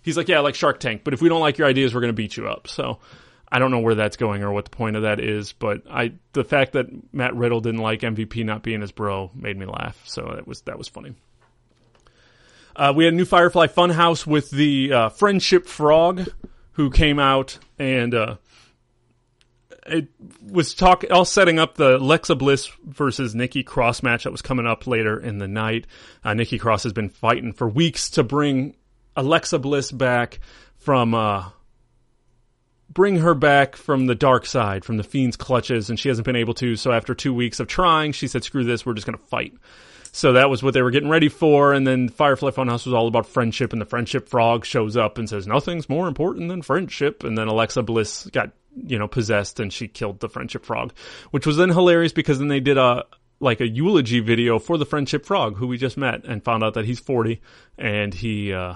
he's 0.01 0.17
like 0.17 0.27
yeah, 0.27 0.39
like 0.39 0.55
Shark 0.55 0.79
Tank, 0.79 1.01
but 1.03 1.13
if 1.13 1.21
we 1.21 1.29
don't 1.29 1.41
like 1.41 1.57
your 1.57 1.67
ideas, 1.67 1.93
we're 1.93 2.01
gonna 2.01 2.13
beat 2.13 2.37
you 2.37 2.47
up. 2.47 2.67
So. 2.67 2.99
I 3.53 3.59
don't 3.59 3.69
know 3.69 3.79
where 3.79 3.95
that's 3.95 4.15
going 4.15 4.43
or 4.43 4.53
what 4.53 4.63
the 4.63 4.71
point 4.71 4.95
of 4.95 5.01
that 5.01 5.19
is, 5.19 5.51
but 5.51 5.81
I 5.91 6.13
the 6.31 6.45
fact 6.45 6.71
that 6.71 6.85
Matt 7.13 7.35
Riddle 7.35 7.59
didn't 7.59 7.81
like 7.81 7.99
MVP 7.99 8.45
not 8.45 8.63
being 8.63 8.79
his 8.79 8.93
bro 8.93 9.29
made 9.35 9.57
me 9.57 9.65
laugh. 9.65 10.01
So 10.05 10.21
that 10.35 10.47
was 10.47 10.61
that 10.61 10.77
was 10.77 10.87
funny. 10.87 11.15
Uh, 12.75 12.93
we 12.95 13.05
had 13.05 13.13
a 13.13 13.15
new 13.17 13.25
Firefly 13.25 13.67
Funhouse 13.67 14.25
with 14.25 14.49
the 14.49 14.93
uh, 14.93 15.09
Friendship 15.09 15.67
Frog, 15.67 16.27
who 16.81 16.89
came 16.89 17.19
out 17.19 17.59
and 17.77 18.15
uh, 18.15 18.35
it 19.85 20.07
was 20.49 20.73
talk 20.73 21.03
all 21.11 21.25
setting 21.25 21.59
up 21.59 21.75
the 21.75 21.97
Alexa 21.97 22.35
Bliss 22.35 22.71
versus 22.83 23.35
Nikki 23.35 23.61
Cross 23.61 24.01
match 24.01 24.23
that 24.23 24.31
was 24.31 24.41
coming 24.41 24.65
up 24.65 24.87
later 24.87 25.19
in 25.19 25.37
the 25.37 25.47
night. 25.47 25.85
Uh, 26.23 26.33
Nikki 26.33 26.57
Cross 26.57 26.83
has 26.83 26.93
been 26.93 27.09
fighting 27.09 27.53
for 27.53 27.69
weeks 27.69 28.09
to 28.11 28.23
bring 28.23 28.75
Alexa 29.15 29.59
Bliss 29.59 29.91
back 29.91 30.39
from 30.75 31.13
uh, 31.13 31.49
bring 32.89 33.17
her 33.17 33.35
back 33.35 33.75
from 33.75 34.07
the 34.07 34.15
dark 34.15 34.47
side, 34.47 34.83
from 34.83 34.97
the 34.97 35.03
fiend's 35.03 35.37
clutches, 35.37 35.89
and 35.89 35.99
she 35.99 36.09
hasn't 36.09 36.25
been 36.25 36.35
able 36.35 36.55
to. 36.55 36.75
So 36.75 36.91
after 36.91 37.13
two 37.13 37.33
weeks 37.33 37.59
of 37.59 37.67
trying, 37.67 38.11
she 38.11 38.27
said, 38.27 38.43
"Screw 38.43 38.63
this, 38.63 38.87
we're 38.87 38.93
just 38.95 39.05
going 39.05 39.19
to 39.19 39.25
fight." 39.25 39.53
So 40.11 40.33
that 40.33 40.49
was 40.49 40.61
what 40.61 40.73
they 40.73 40.81
were 40.81 40.91
getting 40.91 41.09
ready 41.09 41.29
for. 41.29 41.73
And 41.73 41.87
then 41.87 42.09
Firefly 42.09 42.51
Funhouse 42.51 42.85
was 42.85 42.93
all 42.93 43.07
about 43.07 43.25
friendship, 43.25 43.71
and 43.71 43.81
the 43.81 43.85
friendship 43.85 44.27
frog 44.27 44.65
shows 44.65 44.97
up 44.97 45.17
and 45.17 45.29
says, 45.29 45.47
"Nothing's 45.47 45.89
more 45.89 46.07
important 46.07 46.49
than 46.49 46.61
friendship." 46.61 47.23
And 47.23 47.37
then 47.37 47.47
Alexa 47.47 47.83
Bliss 47.83 48.27
got 48.31 48.51
you 48.75 48.99
know 48.99 49.07
possessed, 49.07 49.59
and 49.59 49.71
she 49.71 49.87
killed 49.87 50.19
the 50.19 50.29
friendship 50.29 50.65
frog, 50.65 50.93
which 51.31 51.47
was 51.47 51.57
then 51.57 51.69
hilarious 51.69 52.11
because 52.13 52.39
then 52.39 52.49
they 52.49 52.59
did 52.59 52.77
a 52.77 53.05
like 53.39 53.61
a 53.61 53.67
eulogy 53.67 54.19
video 54.19 54.59
for 54.59 54.77
the 54.77 54.85
friendship 54.85 55.25
frog 55.25 55.57
who 55.57 55.67
we 55.67 55.77
just 55.77 55.97
met 55.97 56.25
and 56.25 56.43
found 56.43 56.63
out 56.63 56.75
that 56.75 56.85
he's 56.85 56.99
40 56.99 57.41
and 57.75 58.13
he 58.13 58.53
uh, 58.53 58.75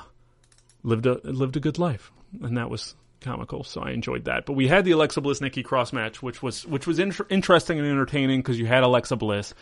lived 0.82 1.06
a 1.06 1.20
lived 1.24 1.56
a 1.56 1.60
good 1.60 1.78
life 1.78 2.12
and 2.42 2.58
that 2.58 2.70
was 2.70 2.96
comical, 3.22 3.64
so 3.64 3.82
I 3.82 3.92
enjoyed 3.92 4.26
that. 4.26 4.46
But 4.46 4.54
we 4.54 4.68
had 4.68 4.86
the 4.86 4.92
Alexa 4.92 5.20
Bliss 5.22 5.42
Nikki 5.42 5.64
Cross 5.64 5.94
match, 5.94 6.22
which 6.22 6.42
was 6.42 6.66
which 6.66 6.88
was 6.88 7.00
inter- 7.00 7.26
interesting 7.30 7.80
and 7.80 7.88
entertaining 7.88 8.40
because 8.40 8.60
you 8.60 8.66
had 8.66 8.84
Alexa 8.84 9.16
Bliss, 9.16 9.54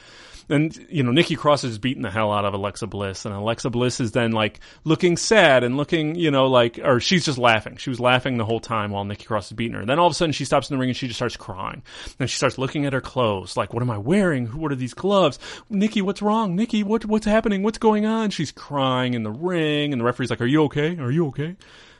and 0.49 0.75
you 0.89 1.03
know 1.03 1.11
Nikki 1.11 1.35
Cross 1.35 1.63
is 1.63 1.77
beating 1.77 2.03
the 2.03 2.11
hell 2.11 2.31
out 2.31 2.45
of 2.45 2.53
Alexa 2.53 2.87
Bliss, 2.87 3.25
and 3.25 3.33
Alexa 3.33 3.69
Bliss 3.69 3.99
is 3.99 4.11
then 4.11 4.31
like 4.31 4.59
looking 4.83 5.17
sad 5.17 5.63
and 5.63 5.77
looking, 5.77 6.15
you 6.15 6.31
know, 6.31 6.47
like 6.47 6.79
or 6.83 6.99
she's 6.99 7.25
just 7.25 7.37
laughing. 7.37 7.77
She 7.77 7.89
was 7.89 7.99
laughing 7.99 8.37
the 8.37 8.45
whole 8.45 8.59
time 8.59 8.91
while 8.91 9.03
Nikki 9.03 9.25
Cross 9.25 9.47
is 9.47 9.53
beating 9.53 9.75
her. 9.75 9.85
Then 9.85 9.99
all 9.99 10.07
of 10.07 10.11
a 10.11 10.15
sudden 10.15 10.33
she 10.33 10.45
stops 10.45 10.69
in 10.69 10.75
the 10.75 10.79
ring 10.79 10.89
and 10.89 10.97
she 10.97 11.07
just 11.07 11.17
starts 11.17 11.37
crying. 11.37 11.83
Then 12.17 12.27
she 12.27 12.37
starts 12.37 12.57
looking 12.57 12.85
at 12.85 12.93
her 12.93 13.01
clothes, 13.01 13.57
like, 13.57 13.73
what 13.73 13.83
am 13.83 13.91
I 13.91 13.97
wearing? 13.97 14.47
What 14.47 14.71
are 14.71 14.75
these 14.75 14.93
gloves? 14.93 15.39
Nikki, 15.69 16.01
what's 16.01 16.21
wrong? 16.21 16.55
Nikki, 16.55 16.83
what 16.83 17.05
what's 17.05 17.25
happening? 17.25 17.63
What's 17.63 17.77
going 17.77 18.05
on? 18.05 18.29
She's 18.29 18.51
crying 18.51 19.13
in 19.13 19.23
the 19.23 19.31
ring, 19.31 19.93
and 19.93 19.99
the 19.99 20.05
referee's 20.05 20.29
like, 20.29 20.41
Are 20.41 20.45
you 20.45 20.63
okay? 20.63 20.97
Are 20.97 21.11
you 21.11 21.27
okay? 21.27 21.55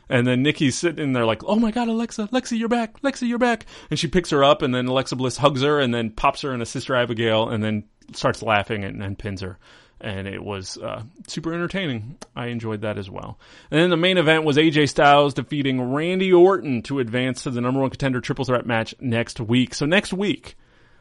And 0.08 0.26
then 0.26 0.42
Nikki's 0.42 0.76
sitting 0.76 1.12
there 1.12 1.24
like, 1.24 1.42
oh 1.44 1.56
my 1.56 1.70
god, 1.70 1.88
Alexa, 1.88 2.28
Lexi, 2.28 2.58
you're 2.58 2.68
back, 2.68 3.00
Lexi, 3.02 3.26
you're 3.26 3.38
back. 3.38 3.66
And 3.90 3.98
she 3.98 4.06
picks 4.06 4.30
her 4.30 4.44
up, 4.44 4.62
and 4.62 4.74
then 4.74 4.86
Alexa 4.86 5.16
Bliss 5.16 5.38
hugs 5.38 5.62
her, 5.62 5.80
and 5.80 5.94
then 5.94 6.10
pops 6.10 6.42
her 6.42 6.52
in 6.52 6.60
a 6.60 6.66
Sister 6.66 6.94
Abigail, 6.94 7.48
and 7.48 7.64
then 7.64 7.84
starts 8.12 8.42
laughing 8.42 8.84
and, 8.84 9.02
and 9.02 9.18
pins 9.18 9.40
her. 9.40 9.58
And 10.00 10.26
it 10.26 10.42
was 10.42 10.76
uh, 10.76 11.02
super 11.28 11.54
entertaining. 11.54 12.18
I 12.36 12.46
enjoyed 12.46 12.82
that 12.82 12.98
as 12.98 13.08
well. 13.08 13.38
And 13.70 13.80
then 13.80 13.90
the 13.90 13.96
main 13.96 14.18
event 14.18 14.44
was 14.44 14.56
AJ 14.56 14.90
Styles 14.90 15.34
defeating 15.34 15.92
Randy 15.92 16.32
Orton 16.32 16.82
to 16.82 16.98
advance 16.98 17.44
to 17.44 17.50
the 17.50 17.60
number 17.60 17.80
one 17.80 17.90
contender 17.90 18.20
triple 18.20 18.44
threat 18.44 18.66
match 18.66 18.94
next 19.00 19.40
week. 19.40 19.74
So 19.74 19.86
next 19.86 20.12
week, 20.12 20.56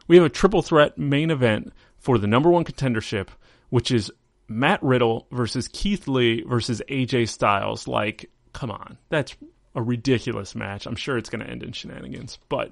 we 0.07 0.15
have 0.17 0.25
a 0.25 0.29
triple 0.29 0.61
threat 0.61 0.97
main 0.97 1.31
event 1.31 1.73
for 1.97 2.17
the 2.17 2.27
number 2.27 2.49
one 2.49 2.63
contendership, 2.63 3.27
which 3.69 3.91
is 3.91 4.11
Matt 4.47 4.81
Riddle 4.83 5.27
versus 5.31 5.67
Keith 5.67 6.07
Lee 6.07 6.43
versus 6.43 6.81
AJ 6.89 7.29
Styles. 7.29 7.87
Like, 7.87 8.29
come 8.53 8.71
on, 8.71 8.97
that's 9.09 9.35
a 9.75 9.81
ridiculous 9.81 10.55
match. 10.55 10.85
I'm 10.85 10.95
sure 10.95 11.17
it's 11.17 11.29
going 11.29 11.43
to 11.43 11.49
end 11.49 11.63
in 11.63 11.71
shenanigans, 11.71 12.37
but 12.49 12.71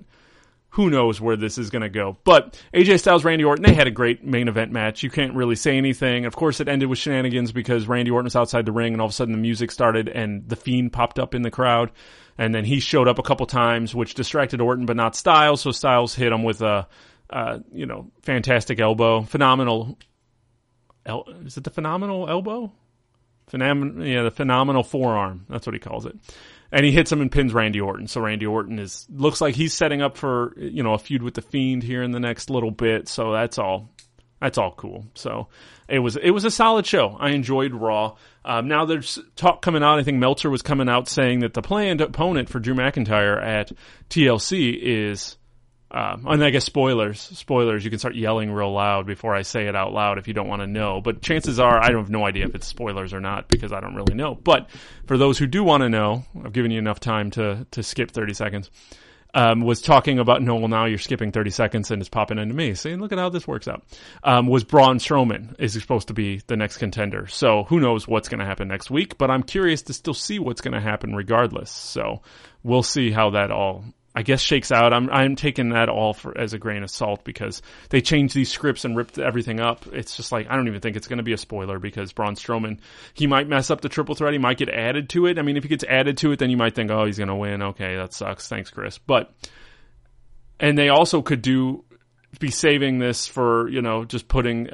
who 0.72 0.90
knows 0.90 1.20
where 1.20 1.36
this 1.36 1.58
is 1.58 1.70
going 1.70 1.82
to 1.82 1.90
go. 1.90 2.18
But 2.24 2.60
AJ 2.74 3.00
Styles, 3.00 3.26
Randy 3.26 3.44
Orton, 3.44 3.64
they 3.64 3.74
had 3.74 3.88
a 3.88 3.92
great 3.92 4.24
main 4.24 4.48
event 4.48 4.72
match. 4.72 5.04
You 5.04 5.10
can't 5.10 5.34
really 5.34 5.56
say 5.56 5.78
anything. 5.78 6.26
Of 6.26 6.36
course, 6.36 6.62
it 6.62 6.70
ended 6.70 6.88
with 6.88 6.98
shenanigans 6.98 7.52
because 7.52 7.88
Randy 7.88 8.10
Orton 8.10 8.26
was 8.26 8.38
outside 8.38 8.66
the 8.66 8.72
ring 8.72 8.94
and 8.94 9.02
all 9.02 9.08
of 9.08 9.12
a 9.12 9.14
sudden 9.14 9.34
the 9.34 9.38
music 9.38 9.70
started 9.70 10.08
and 10.08 10.48
the 10.48 10.56
Fiend 10.56 10.94
popped 10.94 11.20
up 11.20 11.36
in 11.36 11.42
the 11.42 11.52
crowd. 11.52 11.92
And 12.38 12.56
then 12.56 12.64
he 12.64 12.80
showed 12.80 13.10
up 13.10 13.20
a 13.20 13.24
couple 13.24 13.46
times, 13.48 13.94
which 13.94 14.14
distracted 14.14 14.62
Orton, 14.62 14.86
but 14.86 14.96
not 14.96 15.14
Styles. 15.16 15.60
So 15.60 15.72
Styles 15.72 16.16
hit 16.16 16.32
him 16.32 16.44
with 16.44 16.62
a, 16.62 16.88
uh, 17.30 17.60
you 17.74 17.86
know, 17.86 18.10
fantastic 18.22 18.80
elbow. 18.80 19.24
Phenomenal. 19.24 19.98
El- 21.06 21.28
is 21.46 21.58
it 21.58 21.66
the 21.66 21.70
phenomenal 21.70 22.30
elbow? 22.30 22.72
Phenom- 23.52 24.10
yeah, 24.10 24.24
the 24.24 24.32
phenomenal 24.32 24.84
forearm. 24.84 25.46
That's 25.50 25.68
what 25.68 25.74
he 25.74 25.80
calls 25.80 26.06
it 26.06 26.16
and 26.72 26.86
he 26.86 26.92
hits 26.92 27.12
him 27.12 27.22
and 27.22 27.32
pins 27.32 27.54
Randy 27.54 27.82
Orton. 27.82 28.08
So 28.08 28.22
Randy 28.22 28.46
Orton 28.46 28.80
is 28.80 29.06
looks 29.10 29.42
like 29.42 29.56
he's 29.56 29.74
setting 29.74 30.02
up 30.02 30.18
for 30.18 30.54
you 30.58 30.84
know 30.84 30.94
a 30.94 31.00
feud 31.00 31.24
with 31.24 31.34
the 31.34 31.42
Fiend 31.42 31.84
here 31.84 32.04
in 32.04 32.12
the 32.12 32.20
next 32.20 32.50
little 32.50 32.72
bit. 32.72 33.08
So 33.08 33.32
that's 33.34 33.58
all 33.58 33.90
that's 34.40 34.58
all 34.58 34.74
cool. 34.76 35.06
So 35.14 35.48
it 35.88 36.00
was 36.00 36.16
it 36.16 36.32
was 36.32 36.46
a 36.46 36.52
solid 36.52 36.86
show. 36.86 37.16
I 37.20 37.30
enjoyed 37.30 37.74
Raw. 37.74 38.16
Um, 38.44 38.68
now 38.68 38.86
there's 38.86 39.20
talk 39.36 39.62
coming 39.62 39.84
out. 39.84 40.00
I 40.00 40.04
think 40.04 40.18
Meltzer 40.18 40.50
was 40.50 40.62
coming 40.62 40.90
out 40.90 41.08
saying 41.08 41.42
that 41.42 41.54
the 41.54 41.62
planned 41.62 42.02
opponent 42.02 42.50
for 42.50 42.60
Drew 42.60 42.74
McIntyre 42.74 43.42
at 43.42 43.72
TLC 44.10 44.78
is 44.82 45.38
um, 45.94 46.26
and 46.26 46.44
I 46.44 46.52
guess 46.52 46.64
spoilers, 46.64 47.20
spoilers. 47.20 47.84
You 47.84 47.90
can 47.90 48.00
start 48.00 48.16
yelling 48.16 48.50
real 48.50 48.72
loud 48.72 49.06
before 49.06 49.36
I 49.36 49.42
say 49.42 49.68
it 49.68 49.76
out 49.76 49.92
loud 49.92 50.18
if 50.18 50.28
you 50.28 50.34
don't 50.34 50.48
want 50.48 50.62
to 50.62 50.68
know. 50.68 51.02
But 51.02 51.22
chances 51.22 51.60
are, 51.60 51.84
I 51.84 51.92
have 51.92 52.10
no 52.10 52.26
idea 52.26 52.46
if 52.46 52.56
it's 52.56 52.66
spoilers 52.66 53.14
or 53.14 53.20
not 53.20 53.50
because 53.50 53.74
I 53.74 53.82
don't 53.82 53.96
really 53.96 54.14
know. 54.14 54.34
But 54.34 54.70
for 55.06 55.18
those 55.18 55.38
who 55.38 55.48
do 55.48 55.66
want 55.66 55.82
to 55.84 55.90
know, 55.90 56.24
I've 56.46 56.54
given 56.54 56.72
you 56.72 56.80
enough 56.80 57.02
time 57.02 57.32
to 57.32 57.68
to 57.72 57.84
skip 57.84 58.12
thirty 58.12 58.34
seconds. 58.34 58.72
Um, 59.34 59.62
was 59.62 59.82
talking 59.82 60.20
about 60.20 60.42
no, 60.42 60.58
well 60.58 60.68
now 60.68 60.84
you're 60.84 60.98
skipping 60.98 61.32
30 61.32 61.52
seconds 61.52 61.90
and 61.90 62.02
it's 62.02 62.10
popping 62.10 62.38
into 62.38 62.54
me. 62.54 62.74
See, 62.74 62.94
look 62.98 63.14
at 63.14 63.18
how 63.18 63.30
this 63.30 63.48
works 63.48 63.66
out. 63.66 63.82
Um, 64.26 64.46
was 64.48 64.66
Braun 64.66 64.98
Strowman 64.98 65.56
is 65.58 65.72
supposed 65.72 66.10
to 66.10 66.14
be 66.14 66.42
the 66.48 66.58
next 66.58 66.80
contender. 66.80 67.28
So 67.28 67.64
who 67.64 67.80
knows 67.80 68.10
what's 68.10 68.28
going 68.28 68.42
to 68.42 68.46
happen 68.46 68.68
next 68.68 68.92
week, 68.92 69.18
but 69.18 69.32
I'm 69.32 69.44
curious 69.44 69.84
to 69.84 69.94
still 69.94 70.14
see 70.14 70.38
what's 70.38 70.60
going 70.60 70.74
to 70.74 70.82
happen 70.82 71.16
regardless. 71.16 71.72
So 71.72 72.24
we'll 72.62 72.84
see 72.84 73.10
how 73.10 73.30
that 73.30 73.52
all 73.52 73.86
I 74.14 74.24
guess 74.24 74.42
shakes 74.42 74.72
out. 74.72 74.94
I'm 74.94 75.10
I'm 75.10 75.36
taking 75.36 75.70
that 75.70 75.88
all 75.88 76.14
for 76.14 76.38
as 76.38 76.54
a 76.54 76.58
grain 76.58 76.84
of 76.84 76.90
salt 76.90 77.24
because 77.24 77.62
they 77.90 78.02
changed 78.02 78.36
these 78.36 78.52
scripts 78.52 78.84
and 78.84 78.96
ripped 78.96 79.18
everything 79.18 79.62
up. 79.62 79.86
It's 79.94 80.18
just 80.18 80.32
like 80.34 80.48
I 80.50 80.56
don't 80.58 80.68
even 80.68 80.82
think 80.82 80.98
it's 80.98 81.08
going 81.08 81.18
to 81.18 81.24
be 81.24 81.32
a 81.32 81.38
spoiler 81.38 81.80
because 81.80 82.12
Braun 82.12 82.36
Strowman 82.36 82.80
he 83.14 83.26
might 83.26 83.48
mess 83.48 83.72
up 83.72 83.80
the 83.80 83.90
triple 83.90 84.16
threat. 84.16 84.34
He 84.34 84.40
might 84.40 84.58
get 84.58 84.70
added 84.70 85.10
to 85.10 85.28
it. 85.28 85.40
I 85.40 85.44
mean, 85.44 85.56
if 85.56 85.64
he 85.64 85.70
gets 85.70 85.86
added 85.86 86.18
to 86.18 86.34
it, 86.34 86.40
then 86.40 86.50
you 86.50 86.58
might 86.58 86.76
think, 86.76 86.92
oh, 86.92 87.06
he's 87.06 87.18
going 87.18 87.30
to 87.30 87.36
win. 87.36 87.62
Okay, 87.62 87.96
that 87.96 88.14
sucks. 88.14 88.50
Thanks, 88.50 88.70
Chris. 88.70 88.98
But 88.98 89.34
and 90.60 90.78
they 90.78 90.90
also 90.90 91.22
could 91.22 91.42
do 91.42 91.86
be 92.40 92.52
saving 92.52 93.00
this 93.00 93.28
for 93.28 93.70
you 93.70 93.82
know 93.82 94.04
just 94.04 94.28
putting 94.28 94.70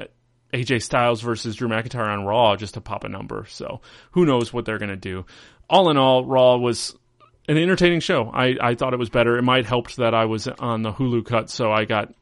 AJ 0.52 0.82
Styles 0.82 1.20
versus 1.20 1.56
Drew 1.56 1.68
McIntyre 1.68 2.08
on 2.08 2.24
Raw 2.24 2.56
just 2.56 2.74
to 2.74 2.80
pop 2.80 3.04
a 3.04 3.08
number. 3.08 3.46
So 3.48 3.82
who 4.12 4.26
knows 4.26 4.52
what 4.52 4.64
they're 4.64 4.78
going 4.78 4.88
to 4.88 4.96
do. 4.96 5.26
All 5.70 5.90
in 5.90 5.96
all, 5.96 6.24
Raw 6.24 6.56
was 6.56 6.96
an 7.48 7.56
entertaining 7.56 8.00
show. 8.00 8.30
I, 8.32 8.56
I 8.60 8.74
thought 8.74 8.92
it 8.92 8.98
was 8.98 9.10
better. 9.10 9.38
It 9.38 9.42
might 9.42 9.64
helped 9.66 9.96
that 9.96 10.14
I 10.14 10.26
was 10.26 10.46
on 10.46 10.82
the 10.82 10.92
Hulu 10.92 11.24
cut, 11.24 11.50
so 11.50 11.72
I 11.72 11.86
got 11.86 12.14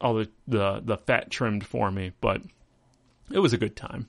all 0.00 0.14
the, 0.14 0.28
the, 0.48 0.80
the 0.82 0.96
fat 0.96 1.30
trimmed 1.30 1.64
for 1.64 1.90
me, 1.90 2.12
but 2.20 2.40
it 3.30 3.38
was 3.38 3.52
a 3.52 3.58
good 3.58 3.76
time. 3.76 4.08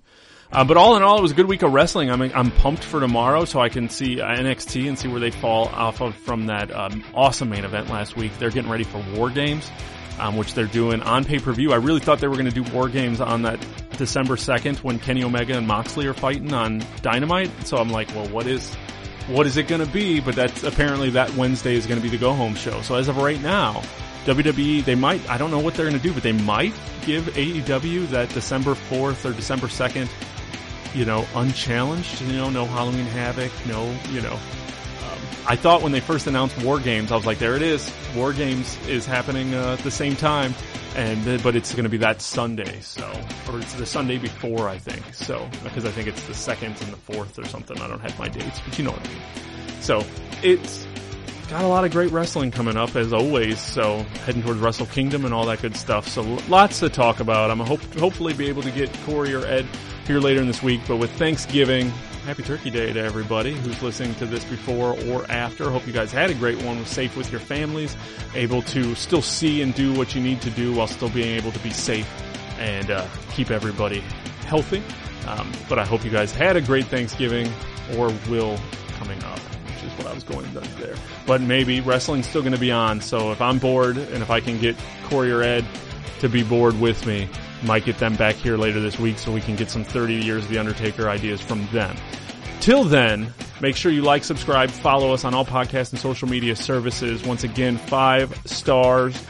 Uh, 0.51 0.63
but 0.63 0.77
all 0.77 0.95
in 0.95 1.01
all, 1.01 1.17
it 1.17 1.21
was 1.21 1.31
a 1.31 1.35
good 1.35 1.47
week 1.47 1.63
of 1.63 1.73
wrestling. 1.73 2.11
I'm 2.11 2.21
I'm 2.21 2.51
pumped 2.51 2.83
for 2.83 2.99
tomorrow, 2.99 3.43
so 3.43 3.59
I 3.59 3.69
can 3.69 3.89
see 3.89 4.17
NXT 4.17 4.87
and 4.87 4.99
see 4.99 5.07
where 5.07 5.19
they 5.19 5.31
fall 5.31 5.67
off 5.69 5.99
of 5.99 6.15
from 6.15 6.45
that 6.45 6.71
um, 6.71 7.03
awesome 7.15 7.49
main 7.49 7.65
event 7.65 7.89
last 7.89 8.15
week. 8.15 8.37
They're 8.37 8.51
getting 8.51 8.69
ready 8.69 8.83
for 8.83 9.03
War 9.15 9.31
Games, 9.31 9.71
um, 10.19 10.37
which 10.37 10.53
they're 10.53 10.67
doing 10.67 11.01
on 11.01 11.25
pay 11.25 11.39
per 11.39 11.53
view. 11.53 11.73
I 11.73 11.77
really 11.77 12.01
thought 12.01 12.19
they 12.19 12.27
were 12.27 12.35
going 12.35 12.51
to 12.51 12.51
do 12.51 12.61
War 12.71 12.87
Games 12.87 13.19
on 13.19 13.41
that 13.43 13.65
December 13.97 14.37
second 14.37 14.77
when 14.79 14.99
Kenny 14.99 15.23
Omega 15.23 15.57
and 15.57 15.65
Moxley 15.65 16.05
are 16.05 16.13
fighting 16.13 16.53
on 16.53 16.83
Dynamite. 17.01 17.49
So 17.65 17.77
I'm 17.77 17.89
like, 17.89 18.09
well, 18.09 18.27
what 18.27 18.45
is 18.45 18.77
what 19.27 19.45
is 19.45 19.57
it 19.57 19.67
going 19.67 19.85
to 19.85 19.91
be? 19.91 20.19
But 20.19 20.35
that's 20.35 20.63
apparently 20.63 21.11
that 21.11 21.33
Wednesday 21.35 21.75
is 21.75 21.85
going 21.87 21.99
to 21.99 22.03
be 22.03 22.09
the 22.09 22.17
go 22.17 22.33
home 22.33 22.55
show. 22.55 22.81
So 22.81 22.95
as 22.95 23.07
of 23.07 23.17
right 23.17 23.41
now, 23.41 23.81
WWE, 24.25 24.85
they 24.85 24.95
might, 24.95 25.27
I 25.29 25.37
don't 25.37 25.51
know 25.51 25.59
what 25.59 25.73
they're 25.73 25.85
going 25.87 25.99
to 25.99 26.03
do, 26.03 26.13
but 26.13 26.23
they 26.23 26.31
might 26.31 26.73
give 27.05 27.25
AEW 27.25 28.09
that 28.09 28.29
December 28.29 28.73
4th 28.73 29.29
or 29.29 29.33
December 29.33 29.67
2nd, 29.67 30.09
you 30.95 31.05
know, 31.05 31.25
unchallenged, 31.35 32.21
you 32.21 32.33
know, 32.33 32.49
no 32.49 32.65
Halloween 32.65 33.05
Havoc, 33.05 33.51
no, 33.65 33.93
you 34.11 34.21
know. 34.21 34.39
Um, 35.13 35.19
I 35.47 35.55
thought 35.55 35.81
when 35.81 35.91
they 35.91 35.99
first 35.99 36.27
announced 36.27 36.61
War 36.63 36.79
Games, 36.79 37.11
I 37.11 37.15
was 37.15 37.25
like, 37.25 37.39
there 37.39 37.55
it 37.55 37.61
is. 37.61 37.91
War 38.15 38.33
Games 38.33 38.77
is 38.87 39.05
happening 39.05 39.53
uh, 39.53 39.75
at 39.77 39.79
the 39.79 39.91
same 39.91 40.15
time 40.15 40.53
and 40.95 41.41
but 41.43 41.55
it's 41.55 41.73
going 41.73 41.83
to 41.83 41.89
be 41.89 41.97
that 41.97 42.21
Sunday, 42.21 42.79
so 42.81 43.11
or 43.51 43.59
it's 43.59 43.73
the 43.73 43.85
Sunday 43.85 44.17
before, 44.17 44.69
I 44.69 44.77
think. 44.77 45.13
So 45.13 45.47
because 45.63 45.85
I 45.85 45.91
think 45.91 46.07
it's 46.07 46.21
the 46.27 46.33
second 46.33 46.79
and 46.81 46.91
the 46.91 46.97
fourth 46.97 47.39
or 47.39 47.45
something. 47.45 47.79
I 47.79 47.87
don't 47.87 47.99
have 47.99 48.17
my 48.19 48.27
dates, 48.27 48.59
but 48.61 48.77
you 48.77 48.85
know 48.85 48.91
what 48.91 49.05
I 49.05 49.09
mean. 49.09 49.81
So 49.81 50.05
it's 50.43 50.85
got 51.49 51.63
a 51.63 51.67
lot 51.67 51.83
of 51.83 51.91
great 51.91 52.11
wrestling 52.11 52.51
coming 52.51 52.77
up 52.77 52.95
as 52.95 53.11
always. 53.11 53.59
So 53.59 53.99
heading 54.25 54.43
towards 54.43 54.59
Wrestle 54.59 54.85
Kingdom 54.87 55.25
and 55.25 55.33
all 55.33 55.45
that 55.47 55.61
good 55.61 55.75
stuff. 55.75 56.07
So 56.07 56.21
lots 56.47 56.79
to 56.79 56.89
talk 56.89 57.19
about. 57.19 57.49
I'm 57.49 57.59
hope 57.59 57.81
hopefully 57.95 58.33
be 58.33 58.47
able 58.47 58.61
to 58.63 58.71
get 58.71 58.93
Corey 59.05 59.33
or 59.33 59.45
Ed 59.45 59.65
here 60.05 60.19
later 60.19 60.41
in 60.41 60.47
this 60.47 60.61
week. 60.61 60.81
But 60.87 60.97
with 60.97 61.11
Thanksgiving, 61.11 61.91
Happy 62.25 62.41
Turkey 62.41 62.69
Day 62.69 62.93
to 62.93 63.01
everybody 63.01 63.53
who's 63.53 63.83
listening 63.83 64.15
to 64.15 64.25
this 64.25 64.45
before 64.45 64.97
or 65.07 65.29
after. 65.29 65.69
Hope 65.69 65.85
you 65.85 65.91
guys 65.91 66.09
had 66.09 66.29
a 66.29 66.33
great 66.33 66.61
one, 66.63 66.79
was 66.79 66.87
safe 66.87 67.17
with 67.17 67.29
your 67.29 67.41
families, 67.41 67.97
able 68.33 68.61
to 68.61 68.95
still 68.95 69.21
see 69.21 69.61
and 69.61 69.75
do 69.75 69.93
what 69.93 70.15
you 70.15 70.21
need 70.21 70.41
to 70.41 70.49
do 70.51 70.73
while 70.73 70.87
still 70.87 71.09
being 71.09 71.35
able 71.35 71.51
to 71.51 71.59
be 71.59 71.69
safe 71.69 72.09
and 72.59 72.89
uh, 72.89 73.05
keep 73.33 73.51
everybody 73.51 73.99
healthy. 74.45 74.81
Um, 75.27 75.51
but 75.67 75.79
I 75.79 75.83
hope 75.83 76.05
you 76.05 76.11
guys 76.11 76.31
had 76.31 76.55
a 76.55 76.61
great 76.61 76.85
Thanksgiving 76.85 77.51
or 77.97 78.07
will 78.29 78.57
coming 78.91 79.21
up, 79.25 79.39
which 79.39 79.83
is 79.83 79.91
what 79.97 80.07
I 80.07 80.13
was 80.13 80.23
going 80.23 80.45
to 80.53 80.59
there. 80.81 80.95
But 81.27 81.41
maybe 81.41 81.81
wrestling's 81.81 82.25
still 82.25 82.41
going 82.41 82.53
to 82.53 82.59
be 82.59 82.71
on. 82.71 83.01
So 83.01 83.33
if 83.33 83.41
I'm 83.41 83.59
bored 83.59 83.97
and 83.97 84.23
if 84.23 84.29
I 84.29 84.39
can 84.39 84.61
get 84.61 84.77
Corey 85.09 85.29
or 85.29 85.41
Ed 85.41 85.65
to 86.19 86.29
be 86.29 86.41
bored 86.41 86.79
with 86.79 87.05
me, 87.05 87.27
might 87.63 87.85
get 87.85 87.97
them 87.97 88.15
back 88.15 88.35
here 88.35 88.57
later 88.57 88.79
this 88.79 88.99
week 88.99 89.17
so 89.17 89.31
we 89.31 89.41
can 89.41 89.55
get 89.55 89.69
some 89.69 89.83
30 89.83 90.15
years 90.15 90.43
of 90.43 90.49
The 90.49 90.57
Undertaker 90.57 91.09
ideas 91.09 91.41
from 91.41 91.67
them. 91.67 91.95
Till 92.59 92.83
then, 92.83 93.33
make 93.61 93.75
sure 93.75 93.91
you 93.91 94.01
like, 94.03 94.23
subscribe, 94.23 94.69
follow 94.69 95.13
us 95.13 95.25
on 95.25 95.33
all 95.33 95.45
podcast 95.45 95.91
and 95.91 95.99
social 95.99 96.27
media 96.27 96.55
services. 96.55 97.23
Once 97.23 97.43
again, 97.43 97.77
five 97.77 98.33
stars. 98.45 99.21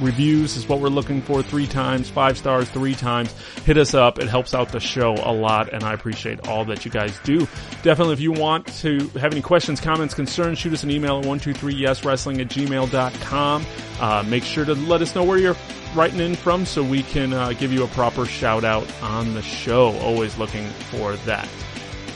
Reviews 0.00 0.56
is 0.56 0.68
what 0.68 0.80
we're 0.80 0.88
looking 0.88 1.20
for 1.22 1.42
three 1.42 1.66
times, 1.66 2.08
five 2.08 2.38
stars 2.38 2.68
three 2.70 2.94
times. 2.94 3.32
Hit 3.64 3.76
us 3.76 3.94
up. 3.94 4.18
It 4.18 4.28
helps 4.28 4.54
out 4.54 4.70
the 4.70 4.80
show 4.80 5.14
a 5.14 5.32
lot, 5.32 5.72
and 5.72 5.82
I 5.82 5.92
appreciate 5.92 6.46
all 6.48 6.64
that 6.66 6.84
you 6.84 6.90
guys 6.90 7.18
do. 7.24 7.40
Definitely, 7.82 8.14
if 8.14 8.20
you 8.20 8.32
want 8.32 8.66
to 8.78 9.08
have 9.10 9.32
any 9.32 9.42
questions, 9.42 9.80
comments, 9.80 10.14
concerns, 10.14 10.58
shoot 10.58 10.72
us 10.72 10.82
an 10.84 10.90
email 10.90 11.18
at 11.18 11.24
123yeswrestling 11.24 12.40
at 12.40 12.48
gmail.com. 12.48 13.66
Uh, 14.00 14.24
make 14.26 14.44
sure 14.44 14.64
to 14.64 14.74
let 14.74 15.02
us 15.02 15.14
know 15.14 15.24
where 15.24 15.38
you're 15.38 15.56
writing 15.94 16.20
in 16.20 16.34
from 16.34 16.64
so 16.64 16.82
we 16.82 17.02
can 17.02 17.32
uh, 17.32 17.52
give 17.52 17.72
you 17.72 17.84
a 17.84 17.88
proper 17.88 18.26
shout 18.26 18.64
out 18.64 18.86
on 19.02 19.34
the 19.34 19.42
show. 19.42 19.96
Always 19.98 20.36
looking 20.38 20.68
for 20.90 21.16
that. 21.16 21.48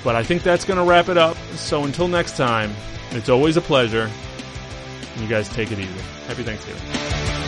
But 0.05 0.17
I 0.17 0.25
think 0.25 0.43
that's 0.43 0.65
going 0.65 0.79
to 0.79 0.85
wrap 0.85 1.09
it 1.09 1.17
up. 1.17 1.37
So 1.55 1.85
until 1.85 2.09
next 2.09 2.37
time, 2.37 2.73
it's 3.11 3.29
always 3.29 3.57
a 3.57 3.61
pleasure. 3.61 4.11
You 5.19 5.29
guys 5.29 5.49
take 5.49 5.71
it 5.71 5.79
easy. 5.79 6.01
Happy 6.27 6.43
Thanksgiving. 6.43 7.42